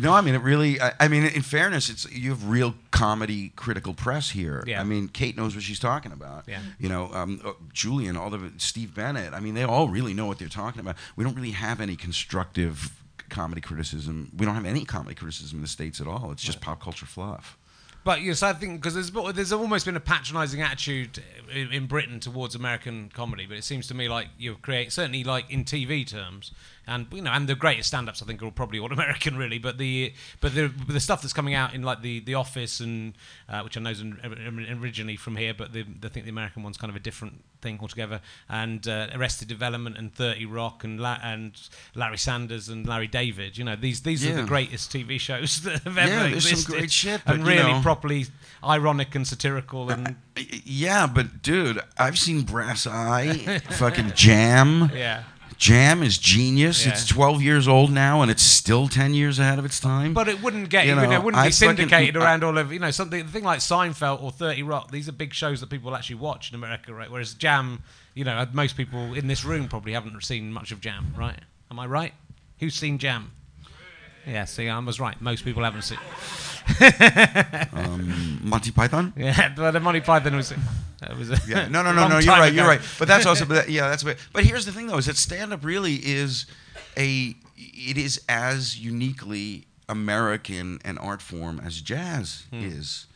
no, 0.00 0.12
I 0.12 0.20
mean 0.20 0.36
it 0.36 0.42
really. 0.42 0.80
I, 0.80 0.92
I 1.00 1.08
mean, 1.08 1.24
in 1.24 1.42
fairness, 1.42 1.90
it's 1.90 2.08
you 2.12 2.30
have 2.30 2.48
real 2.48 2.76
comedy 2.92 3.52
critical 3.56 3.92
press 3.92 4.30
here. 4.30 4.62
Yeah. 4.64 4.80
I 4.80 4.84
mean, 4.84 5.08
Kate 5.08 5.36
knows 5.36 5.56
what 5.56 5.64
she's 5.64 5.80
talking 5.80 6.12
about. 6.12 6.44
Yeah. 6.46 6.60
You 6.78 6.88
know, 6.88 7.10
um, 7.12 7.40
uh, 7.44 7.54
Julian, 7.72 8.16
all 8.16 8.30
the 8.30 8.52
Steve 8.58 8.94
Bennett. 8.94 9.34
I 9.34 9.40
mean, 9.40 9.54
they 9.54 9.64
all 9.64 9.88
really 9.88 10.14
know 10.14 10.26
what 10.26 10.38
they're 10.38 10.46
talking 10.46 10.78
about. 10.78 10.94
We 11.16 11.24
don't 11.24 11.34
really 11.34 11.50
have 11.50 11.80
any 11.80 11.96
constructive 11.96 13.01
comedy 13.32 13.60
criticism. 13.60 14.30
We 14.36 14.46
don't 14.46 14.54
have 14.54 14.66
any 14.66 14.84
comedy 14.84 15.16
criticism 15.16 15.58
in 15.58 15.62
the 15.62 15.68
states 15.68 16.00
at 16.00 16.06
all. 16.06 16.30
It's 16.30 16.42
just 16.42 16.60
pop 16.60 16.80
culture 16.80 17.06
fluff. 17.06 17.58
But 18.04 18.22
yes, 18.22 18.42
I 18.42 18.52
think 18.52 18.80
because 18.80 18.94
there's 18.94 19.10
there's 19.34 19.52
almost 19.52 19.86
been 19.86 19.96
a 19.96 20.00
patronising 20.00 20.60
attitude 20.60 21.22
in, 21.54 21.72
in 21.72 21.86
Britain 21.86 22.18
towards 22.18 22.54
American 22.54 23.10
comedy, 23.14 23.46
but 23.46 23.56
it 23.56 23.64
seems 23.64 23.86
to 23.88 23.94
me 23.94 24.08
like 24.08 24.28
you 24.38 24.56
create 24.56 24.92
certainly 24.92 25.22
like 25.22 25.50
in 25.50 25.64
TV 25.64 26.06
terms, 26.06 26.50
and 26.86 27.06
you 27.12 27.22
know, 27.22 27.30
and 27.30 27.48
the 27.48 27.54
greatest 27.54 27.88
stand-ups 27.88 28.22
I 28.22 28.26
think 28.26 28.42
are 28.42 28.50
probably 28.50 28.78
all 28.78 28.92
American 28.92 29.36
really, 29.36 29.58
but 29.58 29.78
the 29.78 30.12
but 30.40 30.54
the 30.54 30.68
the 30.88 31.00
stuff 31.00 31.22
that's 31.22 31.32
coming 31.32 31.54
out 31.54 31.74
in 31.74 31.82
like 31.82 32.02
the 32.02 32.20
the 32.20 32.34
Office 32.34 32.80
and 32.80 33.14
uh, 33.48 33.60
which 33.62 33.76
I 33.76 33.80
know 33.80 33.90
is 33.90 34.00
in- 34.00 34.78
originally 34.82 35.16
from 35.16 35.36
here, 35.36 35.54
but 35.54 35.72
the, 35.72 35.84
I 36.02 36.08
think 36.08 36.24
the 36.26 36.30
American 36.30 36.62
one's 36.62 36.76
kind 36.76 36.90
of 36.90 36.96
a 36.96 37.00
different 37.00 37.44
thing 37.60 37.78
altogether, 37.80 38.20
and 38.48 38.86
uh, 38.88 39.06
Arrested 39.14 39.46
Development 39.48 39.96
and 39.96 40.12
Thirty 40.14 40.44
Rock 40.46 40.82
and 40.84 40.98
La- 41.00 41.18
and 41.22 41.52
Larry 41.94 42.18
Sanders 42.18 42.68
and 42.68 42.86
Larry 42.86 43.06
David, 43.06 43.56
you 43.56 43.64
know, 43.64 43.76
these 43.76 44.02
these 44.02 44.26
are 44.26 44.34
the 44.34 44.42
greatest 44.42 44.92
TV 44.92 45.20
shows 45.20 45.60
that 45.62 45.82
have 45.84 45.96
ever 45.98 46.10
Yeah, 46.28 46.34
existed, 46.34 46.90
shit, 46.90 47.20
and 47.26 47.46
really 47.46 47.72
know- 47.72 47.80
properly 47.82 48.26
ironic 48.64 49.14
and 49.14 49.26
satirical 49.26 49.90
and 49.90 50.16
Yeah, 50.64 51.06
but 51.06 51.42
dude, 51.42 51.80
I've 51.98 52.18
seen 52.18 52.42
Brass 52.42 52.86
Eye, 52.86 53.58
fucking 53.70 54.12
Jam. 54.14 54.90
yeah. 54.94 55.24
Jam 55.62 56.02
is 56.02 56.18
genius. 56.18 56.84
Yeah. 56.84 56.90
It's 56.90 57.06
12 57.06 57.40
years 57.40 57.68
old 57.68 57.92
now, 57.92 58.20
and 58.20 58.32
it's 58.32 58.42
still 58.42 58.88
10 58.88 59.14
years 59.14 59.38
ahead 59.38 59.60
of 59.60 59.64
its 59.64 59.78
time. 59.78 60.12
But 60.12 60.28
it 60.28 60.42
wouldn't 60.42 60.70
get 60.70 60.86
You 60.86 60.96
know, 60.96 61.08
it 61.08 61.22
wouldn't 61.22 61.40
I 61.40 61.46
be 61.46 61.52
fucking- 61.52 61.76
syndicated 61.76 62.16
I- 62.16 62.24
around 62.24 62.42
all 62.42 62.58
of 62.58 62.72
you 62.72 62.80
know 62.80 62.90
something. 62.90 63.24
The 63.24 63.30
thing 63.30 63.44
like 63.44 63.60
Seinfeld 63.60 64.20
or 64.20 64.32
Thirty 64.32 64.64
Rock, 64.64 64.90
these 64.90 65.08
are 65.08 65.12
big 65.12 65.32
shows 65.32 65.60
that 65.60 65.70
people 65.70 65.94
actually 65.94 66.16
watch 66.16 66.48
in 66.50 66.56
America, 66.56 66.92
right? 66.92 67.08
Whereas 67.08 67.34
Jam, 67.34 67.84
you 68.14 68.24
know, 68.24 68.44
most 68.52 68.76
people 68.76 69.14
in 69.14 69.28
this 69.28 69.44
room 69.44 69.68
probably 69.68 69.92
haven't 69.92 70.20
seen 70.24 70.52
much 70.52 70.72
of 70.72 70.80
Jam, 70.80 71.14
right? 71.16 71.38
Am 71.70 71.78
I 71.78 71.86
right? 71.86 72.12
Who's 72.58 72.74
seen 72.74 72.98
Jam? 72.98 73.30
Yeah, 74.26 74.46
see, 74.46 74.68
I 74.68 74.76
was 74.80 74.98
right. 74.98 75.20
Most 75.22 75.44
people 75.44 75.62
haven't 75.62 75.82
seen. 75.82 75.98
um, 77.94 78.40
Monty 78.42 78.70
Python. 78.70 79.12
Yeah, 79.16 79.52
but 79.54 79.70
the 79.72 79.80
Monty 79.80 80.00
Python 80.00 80.36
was. 80.36 80.52
That 81.00 81.16
was 81.18 81.48
Yeah, 81.48 81.68
no, 81.68 81.82
no, 81.82 81.92
no, 81.98 82.08
no. 82.08 82.18
You're 82.18 82.34
right. 82.34 82.52
You're 82.52 82.66
right. 82.66 82.80
But 82.98 83.08
that's 83.08 83.26
also, 83.26 83.44
but 83.48 83.54
that, 83.54 83.68
yeah, 83.70 83.88
that's. 83.88 84.02
But, 84.04 84.16
but 84.32 84.44
here's 84.44 84.64
the 84.66 84.72
thing, 84.72 84.86
though, 84.86 84.98
is 84.98 85.06
that 85.06 85.16
stand-up 85.16 85.64
really 85.64 85.94
is 85.96 86.46
a. 86.96 87.34
It 87.56 87.96
is 87.96 88.20
as 88.28 88.78
uniquely 88.78 89.66
American 89.88 90.80
an 90.84 90.98
art 90.98 91.22
form 91.22 91.60
as 91.64 91.80
jazz 91.80 92.44
Hmm. 92.50 92.64
is 92.64 93.06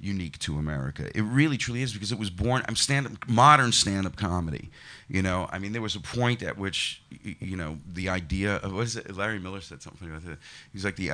unique 0.00 0.38
to 0.40 0.58
America. 0.58 1.10
It 1.14 1.22
really, 1.22 1.56
truly 1.56 1.82
is 1.82 1.92
because 1.92 2.12
it 2.12 2.18
was 2.18 2.30
born. 2.30 2.62
I'm 2.68 2.76
stand-up, 2.76 3.28
modern 3.28 3.72
stand-up 3.72 4.16
comedy. 4.16 4.70
You 5.08 5.22
know, 5.22 5.48
I 5.50 5.58
mean, 5.58 5.72
there 5.72 5.82
was 5.82 5.96
a 5.96 6.00
point 6.00 6.42
at 6.42 6.58
which, 6.58 7.02
you 7.22 7.56
know, 7.56 7.78
the 7.92 8.08
idea 8.08 8.56
of 8.56 8.74
what 8.74 8.82
is 8.82 8.96
it? 8.96 9.16
Larry 9.16 9.38
Miller 9.38 9.60
said 9.60 9.82
something 9.82 10.08
about 10.08 10.24
it. 10.30 10.38
He's 10.72 10.84
like 10.84 10.96
the 10.96 11.10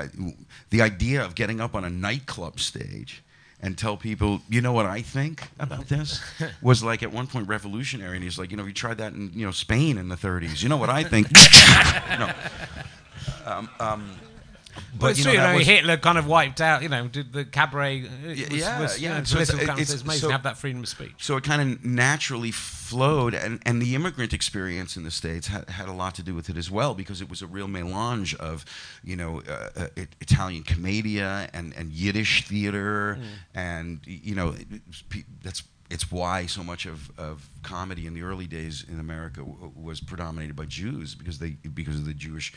the 0.71 0.83
idea 0.83 1.25
of 1.25 1.35
getting 1.35 1.61
up 1.61 1.75
on 1.75 1.85
a 1.85 1.90
nightclub 1.90 2.59
stage 2.59 3.23
and 3.61 3.79
tell 3.79 3.97
people, 3.97 4.40
you 4.49 4.61
know 4.61 4.73
what 4.73 4.87
I 4.87 5.03
think 5.03 5.49
about 5.61 5.88
this, 5.88 6.21
was 6.62 6.83
like 6.83 7.03
at 7.03 7.12
one 7.12 7.29
point 7.29 7.47
revolutionary. 7.49 8.16
And 8.16 8.25
he's 8.25 8.38
like, 8.38 8.51
you 8.51 8.57
know, 8.57 8.64
you 8.64 8.73
tried 8.73 8.99
that 8.99 9.12
in 9.12 9.31
you 9.35 9.47
know 9.47 9.53
Spain 9.53 9.99
in 9.99 10.09
the 10.09 10.16
30s. 10.16 10.62
You 10.62 10.68
know 10.68 10.77
what 10.77 10.90
I 10.90 11.05
think? 11.05 11.29
no. 12.18 12.33
Um, 13.45 13.68
um, 13.79 14.11
But 14.98 15.16
you 15.18 15.24
true, 15.24 15.32
you 15.32 15.38
know, 15.38 15.56
was- 15.56 15.66
Hitler 15.66 15.96
kind 15.96 16.18
of 16.18 16.26
wiped 16.26 16.61
out, 16.61 16.82
you 16.82 16.88
know, 16.88 17.08
did 17.08 17.32
the 17.32 17.44
cabaret. 17.44 18.02
uh, 18.04 18.28
Was, 18.28 18.38
yeah, 18.50 18.80
was, 18.80 19.00
you 19.00 19.08
yeah. 19.08 19.18
know, 19.18 19.24
So 19.24 19.35
political 19.37 19.61
it's- 19.62 19.78
it's, 19.80 19.92
it's 19.92 20.02
amazing 20.02 20.20
so- 20.20 20.26
to 20.28 20.32
have 20.32 20.42
that 20.44 20.58
freedom 20.58 20.82
of 20.82 20.88
speech. 20.88 21.12
so 21.18 21.37
it 21.37 21.44
kind 21.44 21.61
of 21.62 21.85
naturally 21.85 22.50
flowed 22.50 23.35
and, 23.35 23.61
and 23.64 23.80
the 23.80 23.94
immigrant 23.94 24.32
experience 24.32 24.96
in 24.96 25.02
the 25.02 25.11
states 25.11 25.46
had, 25.48 25.68
had 25.70 25.88
a 25.88 25.92
lot 25.92 26.14
to 26.16 26.22
do 26.22 26.35
with 26.35 26.50
it 26.50 26.56
as 26.56 26.70
well 26.70 26.94
because 26.94 27.20
it 27.20 27.28
was 27.30 27.40
a 27.42 27.46
real 27.46 27.66
melange 27.68 28.35
of 28.37 28.64
you 29.02 29.16
know 29.16 29.40
uh, 29.48 29.68
uh, 29.76 29.87
italian 30.20 30.62
commedia 30.62 31.48
and, 31.54 31.72
and 31.74 31.90
yiddish 31.92 32.44
theater 32.46 33.18
and 33.54 34.00
you 34.06 34.35
know 34.35 34.50
it- 34.50 34.82
that's 35.42 35.62
it's 35.90 36.11
why 36.11 36.46
so 36.46 36.62
much 36.64 36.87
of, 36.87 37.11
of 37.18 37.50
comedy 37.62 38.06
in 38.06 38.14
the 38.14 38.22
early 38.22 38.46
days 38.46 38.82
in 38.88 38.98
America 38.98 39.40
w- 39.40 39.70
was 39.76 40.00
predominated 40.00 40.56
by 40.56 40.64
Jews 40.64 41.14
because 41.14 41.38
they 41.38 41.50
because 41.74 41.96
of 41.96 42.06
the 42.06 42.14
Jewish 42.14 42.52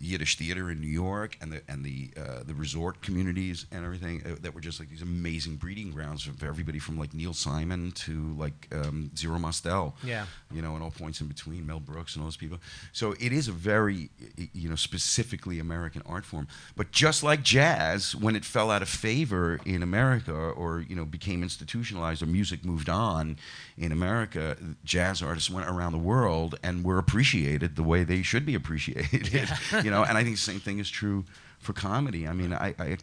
Yiddish 0.00 0.36
theater 0.38 0.70
in 0.70 0.80
New 0.80 0.86
York 0.86 1.36
and 1.40 1.52
the 1.52 1.62
and 1.68 1.84
the 1.84 2.10
uh, 2.16 2.42
the 2.46 2.54
resort 2.54 3.02
communities 3.02 3.66
and 3.72 3.84
everything 3.84 4.22
uh, 4.24 4.36
that 4.42 4.54
were 4.54 4.60
just 4.60 4.78
like 4.80 4.88
these 4.88 5.02
amazing 5.02 5.56
breeding 5.56 5.90
grounds 5.90 6.22
for 6.22 6.46
everybody 6.46 6.78
from 6.78 6.98
like 6.98 7.12
Neil 7.14 7.34
Simon 7.34 7.90
to 7.92 8.34
like 8.38 8.68
um, 8.72 9.10
Zero 9.16 9.38
Mostel, 9.38 9.94
Yeah. 10.04 10.26
you 10.52 10.62
know, 10.62 10.74
and 10.74 10.82
all 10.82 10.90
points 10.90 11.20
in 11.20 11.26
between, 11.26 11.66
Mel 11.66 11.80
Brooks 11.80 12.14
and 12.14 12.22
all 12.22 12.26
those 12.26 12.36
people. 12.36 12.58
So 12.92 13.14
it 13.18 13.32
is 13.32 13.48
a 13.48 13.52
very 13.52 14.10
you 14.52 14.68
know 14.68 14.76
specifically 14.76 15.58
American 15.58 16.02
art 16.06 16.24
form. 16.24 16.46
But 16.76 16.92
just 16.92 17.22
like 17.22 17.42
jazz, 17.42 18.14
when 18.14 18.36
it 18.36 18.44
fell 18.44 18.70
out 18.70 18.82
of 18.82 18.88
favor 18.88 19.60
in 19.64 19.82
America 19.82 20.32
or 20.32 20.84
you 20.88 20.94
know 20.96 21.04
became 21.04 21.42
institutionalized 21.42 22.22
or 22.22 22.26
music 22.26 22.64
moved 22.64 22.88
on 22.88 23.36
in 23.76 23.90
America, 23.92 24.56
jazz 24.84 25.22
artists 25.22 25.50
went 25.50 25.68
around 25.68 25.92
the 25.92 25.98
world 25.98 26.58
and 26.62 26.84
were 26.84 26.98
appreciated 26.98 27.74
the 27.76 27.82
way 27.82 28.04
they 28.04 28.22
should 28.22 28.46
be 28.46 28.54
appreciated. 28.54 29.48
you 29.88 29.94
know, 29.94 30.04
and 30.04 30.18
I 30.18 30.22
think 30.22 30.36
the 30.36 30.42
same 30.42 30.60
thing 30.60 30.80
is 30.80 30.90
true 30.90 31.24
for 31.60 31.72
comedy. 31.72 32.28
I 32.28 32.34
mean, 32.34 32.52
I, 32.52 32.74
I 32.78 32.98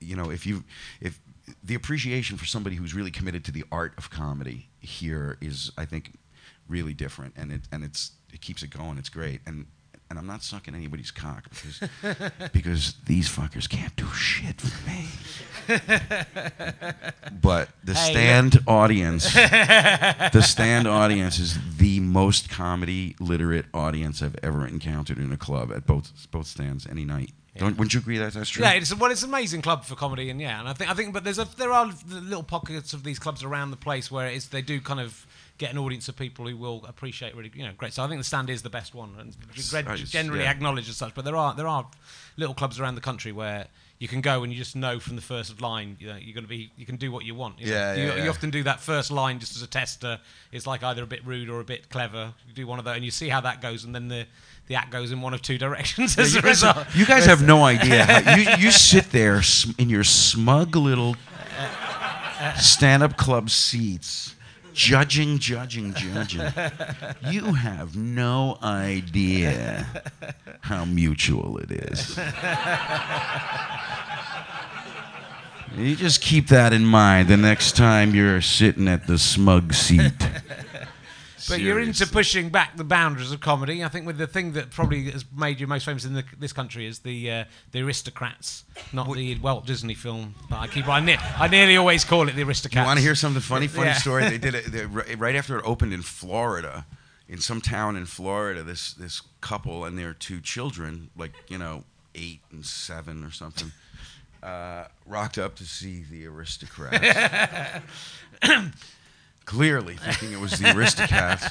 you 0.00 0.16
know, 0.16 0.30
if 0.30 0.44
you 0.44 0.64
if 1.00 1.18
the 1.64 1.74
appreciation 1.74 2.36
for 2.36 2.44
somebody 2.44 2.76
who's 2.76 2.92
really 2.92 3.10
committed 3.10 3.42
to 3.46 3.52
the 3.52 3.64
art 3.72 3.94
of 3.96 4.10
comedy 4.10 4.68
here 4.78 5.38
is, 5.40 5.72
I 5.78 5.86
think, 5.86 6.12
really 6.68 6.92
different, 6.92 7.32
and 7.38 7.50
it 7.50 7.62
and 7.72 7.82
it's 7.82 8.12
it 8.34 8.42
keeps 8.42 8.62
it 8.62 8.68
going. 8.68 8.98
It's 8.98 9.08
great, 9.08 9.40
and 9.46 9.64
and 10.08 10.18
I'm 10.18 10.26
not 10.26 10.42
sucking 10.42 10.74
anybody's 10.74 11.10
cock 11.10 11.48
because 11.50 11.80
because 12.52 12.94
these 13.06 13.28
fuckers 13.28 13.68
can't 13.68 13.94
do 13.96 14.06
shit 14.14 14.60
for 14.60 14.88
me. 14.88 15.06
but 17.42 17.70
the 17.84 17.94
Hey, 17.94 18.12
stand 18.12 18.58
audience, 18.66 19.32
the 19.34 20.42
stand 20.42 20.86
audience 20.86 21.38
is 21.38 21.58
the 21.78 22.00
most 22.00 22.48
comedy 22.50 23.16
literate 23.18 23.66
audience 23.74 24.22
I've 24.22 24.36
ever 24.42 24.66
encountered 24.66 25.18
in 25.18 25.32
a 25.32 25.36
club 25.36 25.72
at 25.72 25.86
both 25.86 26.30
both 26.30 26.46
stands 26.46 26.86
any 26.86 27.04
night. 27.04 27.32
Don't, 27.58 27.78
wouldn't 27.78 27.94
you 27.94 28.00
agree 28.00 28.18
that 28.18 28.34
that's 28.34 28.50
true? 28.50 28.64
Yeah, 28.64 28.72
it's 28.72 28.94
well, 28.94 29.10
it's 29.10 29.22
an 29.22 29.30
amazing 29.30 29.62
club 29.62 29.84
for 29.84 29.94
comedy, 29.94 30.28
and 30.30 30.40
yeah, 30.40 30.60
and 30.60 30.68
I 30.68 30.74
think 30.74 30.90
I 30.90 30.94
think, 30.94 31.14
but 31.14 31.24
there's 31.24 31.38
a 31.38 31.48
there 31.56 31.72
are 31.72 31.90
little 32.06 32.42
pockets 32.42 32.92
of 32.92 33.02
these 33.02 33.18
clubs 33.18 33.42
around 33.42 33.70
the 33.70 33.76
place 33.78 34.10
where 34.10 34.26
it's 34.26 34.46
they 34.46 34.62
do 34.62 34.80
kind 34.80 35.00
of 35.00 35.26
get 35.58 35.70
an 35.70 35.78
audience 35.78 36.08
of 36.08 36.16
people 36.16 36.46
who 36.46 36.56
will 36.56 36.84
appreciate 36.86 37.34
really, 37.34 37.50
you 37.54 37.64
know, 37.64 37.72
great. 37.76 37.92
So 37.92 38.02
I 38.04 38.08
think 38.08 38.20
the 38.20 38.24
stand 38.24 38.50
is 38.50 38.62
the 38.62 38.70
best 38.70 38.94
one, 38.94 39.14
and 39.18 39.34
I 39.50 39.96
just- 39.96 40.12
generally 40.12 40.44
yeah. 40.44 40.50
acknowledged 40.50 40.88
as 40.88 40.96
such. 40.96 41.14
But 41.14 41.24
there 41.24 41.36
are 41.36 41.54
there 41.54 41.68
are 41.68 41.86
little 42.36 42.54
clubs 42.54 42.78
around 42.78 42.94
the 42.96 43.00
country 43.00 43.32
where 43.32 43.66
you 43.98 44.08
can 44.08 44.20
go 44.20 44.42
and 44.42 44.52
you 44.52 44.58
just 44.58 44.76
know 44.76 45.00
from 45.00 45.16
the 45.16 45.22
first 45.22 45.58
line, 45.62 45.96
you 45.98 46.06
know, 46.06 46.16
you're 46.16 46.34
going 46.34 46.44
to 46.44 46.48
be, 46.48 46.70
you 46.76 46.84
can 46.84 46.96
do 46.96 47.10
what 47.10 47.24
you 47.24 47.34
want. 47.34 47.58
you 47.58 47.64
know. 47.66 47.72
Yeah, 47.72 47.94
you, 47.94 48.06
yeah, 48.08 48.24
you 48.24 48.28
often 48.28 48.50
do 48.50 48.62
that 48.64 48.78
first 48.80 49.10
line 49.10 49.38
just 49.38 49.56
as 49.56 49.62
a 49.62 49.66
tester. 49.66 50.20
It's 50.52 50.66
like 50.66 50.82
either 50.82 51.02
a 51.02 51.06
bit 51.06 51.24
rude 51.26 51.48
or 51.48 51.60
a 51.60 51.64
bit 51.64 51.88
clever. 51.88 52.34
You 52.46 52.52
do 52.52 52.66
one 52.66 52.78
of 52.78 52.84
those, 52.84 52.96
and 52.96 53.04
you 53.06 53.10
see 53.10 53.30
how 53.30 53.40
that 53.40 53.62
goes, 53.62 53.84
and 53.84 53.94
then 53.94 54.08
the 54.08 54.26
the 54.66 54.74
act 54.74 54.90
goes 54.90 55.12
in 55.12 55.22
one 55.22 55.32
of 55.32 55.40
two 55.40 55.56
directions 55.66 56.18
as 56.18 56.34
you 56.34 56.40
a 56.40 56.42
guys, 56.42 56.50
result. 56.62 56.86
you 56.94 57.06
guys 57.06 57.24
have 57.24 57.40
no 57.42 57.64
idea. 57.74 58.04
How, 58.04 58.36
you, 58.36 58.64
you 58.66 58.70
sit 58.70 59.12
there 59.12 59.40
in 59.78 59.88
your 59.88 60.04
smug 60.04 60.76
little 60.76 61.16
uh, 61.58 61.62
uh, 61.62 62.32
uh, 62.40 62.54
stand 62.56 63.02
up 63.02 63.16
club 63.16 63.48
seats, 63.48 64.34
judging, 64.76 65.38
judging, 65.38 65.94
judging. 65.94 66.42
You 67.30 67.54
have 67.54 67.96
no 67.96 68.58
idea 68.62 69.86
how 70.60 70.84
mutual 70.84 71.58
it 71.58 71.70
is. 71.70 72.18
You 75.76 75.96
just 75.96 76.20
keep 76.20 76.48
that 76.48 76.72
in 76.72 76.86
mind 76.86 77.28
the 77.28 77.36
next 77.36 77.76
time 77.76 78.14
you're 78.14 78.40
sitting 78.40 78.86
at 78.88 79.06
the 79.06 79.18
smug 79.18 79.74
seat. 79.74 80.12
But 81.48 81.60
you're 81.60 81.78
into 81.80 82.06
pushing 82.06 82.48
back 82.50 82.76
the 82.76 82.84
boundaries 82.84 83.30
of 83.32 83.40
comedy. 83.40 83.84
I 83.84 83.88
think 83.88 84.06
with 84.06 84.18
the 84.18 84.26
thing 84.26 84.52
that 84.52 84.70
probably 84.70 85.10
has 85.10 85.24
made 85.36 85.60
you 85.60 85.66
most 85.66 85.84
famous 85.84 86.04
in 86.04 86.14
the, 86.14 86.24
this 86.38 86.52
country 86.52 86.86
is 86.86 87.00
the 87.00 87.30
uh, 87.30 87.44
the 87.72 87.80
Aristocrats, 87.82 88.64
not 88.92 89.12
the 89.12 89.38
Walt 89.38 89.66
Disney 89.66 89.94
film. 89.94 90.34
that 90.50 90.58
I 90.60 90.66
keep 90.66 90.88
I, 90.88 91.00
ne- 91.00 91.18
I 91.38 91.48
nearly 91.48 91.76
always 91.76 92.04
call 92.04 92.28
it 92.28 92.34
the 92.36 92.42
Aristocrats. 92.42 92.84
You 92.84 92.86
want 92.86 92.98
to 92.98 93.02
hear 93.04 93.14
something 93.14 93.42
funny? 93.42 93.66
Funny 93.68 93.88
Yeah. 93.88 93.94
story. 93.94 94.28
They 94.28 94.38
did 94.46 94.54
it 94.54 94.64
they, 94.72 94.86
right 95.16 95.36
after 95.36 95.58
it 95.58 95.62
opened 95.64 95.92
in 95.92 96.02
Florida, 96.02 96.86
in 97.28 97.38
some 97.38 97.60
town 97.60 97.96
in 97.96 98.06
Florida. 98.06 98.62
This 98.62 98.92
this 98.94 99.22
couple 99.40 99.84
and 99.84 99.98
their 99.98 100.14
two 100.14 100.40
children, 100.40 101.10
like 101.16 101.32
you 101.48 101.58
know, 101.58 101.84
eight 102.14 102.40
and 102.50 102.64
seven 102.66 103.22
or 103.24 103.30
something, 103.30 103.70
uh, 104.42 104.84
rocked 105.06 105.38
up 105.38 105.54
to 105.56 105.64
see 105.64 106.04
the 106.10 106.26
Aristocrats. 106.26 107.84
Clearly 109.46 109.96
thinking 109.96 110.32
it 110.32 110.40
was 110.40 110.58
the 110.58 110.76
Aristocrats, 110.76 111.46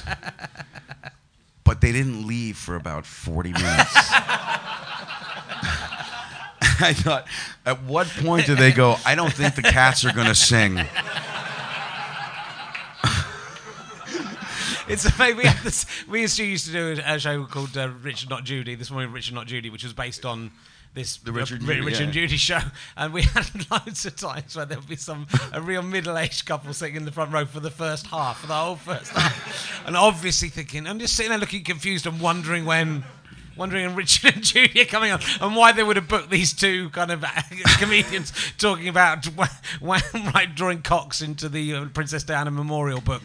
but 1.64 1.80
they 1.80 1.92
didn't 1.92 2.26
leave 2.26 2.56
for 2.56 2.76
about 2.76 3.04
forty 3.06 3.52
minutes. 3.52 3.92
I 6.78 6.92
thought, 6.92 7.26
at 7.64 7.82
what 7.84 8.06
point 8.06 8.46
do 8.46 8.54
they 8.54 8.70
go? 8.70 8.96
I 9.04 9.14
don't 9.14 9.32
think 9.32 9.54
the 9.54 9.62
cats 9.62 10.04
are 10.04 10.12
going 10.12 10.26
to 10.28 10.34
sing. 10.34 10.78
It's 14.88 15.04
amazing. 15.04 15.36
We, 15.36 15.44
had 15.46 15.64
this, 15.64 15.84
we 16.06 16.20
used 16.20 16.36
to 16.36 16.44
used 16.44 16.66
to 16.66 16.72
do 16.72 17.02
a 17.04 17.18
show 17.18 17.44
called 17.44 17.76
uh, 17.76 17.88
Richard 18.02 18.30
Not 18.30 18.44
Judy. 18.44 18.76
This 18.76 18.88
morning, 18.88 19.10
Richard 19.10 19.34
Not 19.34 19.48
Judy, 19.48 19.68
which 19.68 19.82
was 19.82 19.92
based 19.92 20.24
on 20.24 20.52
this 20.94 21.18
The 21.18 21.32
Richard 21.32 21.62
uh, 21.62 21.66
Judy, 21.66 21.80
Richard 21.80 22.06
yeah. 22.06 22.10
Judy 22.10 22.36
show, 22.36 22.60
and 22.96 23.12
we 23.12 23.22
had 23.22 23.48
loads 23.70 24.06
of 24.06 24.16
times 24.16 24.56
where 24.56 24.66
there 24.66 24.78
would 24.78 24.88
be 24.88 24.96
some 24.96 25.26
a 25.52 25.60
real 25.60 25.82
middle-aged 25.82 26.46
couple 26.46 26.72
sitting 26.72 26.96
in 26.96 27.04
the 27.04 27.12
front 27.12 27.32
row 27.32 27.44
for 27.44 27.60
the 27.60 27.70
first 27.70 28.06
half, 28.06 28.40
for 28.40 28.46
the 28.46 28.54
whole 28.54 28.76
first 28.76 29.12
half, 29.12 29.82
and 29.86 29.96
obviously 29.96 30.48
thinking, 30.48 30.86
I'm 30.86 30.98
just 30.98 31.14
sitting 31.14 31.30
there 31.30 31.38
looking 31.38 31.64
confused 31.64 32.06
and 32.06 32.20
wondering 32.20 32.64
when. 32.64 33.04
Wondering 33.56 33.86
when 33.86 33.96
Richard 33.96 34.34
and 34.34 34.44
Judy 34.44 34.82
are 34.82 34.84
coming 34.84 35.10
on, 35.10 35.20
and 35.40 35.56
why 35.56 35.72
they 35.72 35.82
would 35.82 35.96
have 35.96 36.08
booked 36.08 36.28
these 36.28 36.52
two 36.52 36.90
kind 36.90 37.10
of 37.10 37.24
comedians 37.78 38.30
talking 38.58 38.86
about 38.86 39.26
right 39.80 40.54
drawing 40.54 40.82
cocks 40.82 41.22
into 41.22 41.48
the 41.48 41.74
uh, 41.74 41.84
Princess 41.86 42.22
Diana 42.22 42.50
memorial 42.50 43.00
book. 43.00 43.22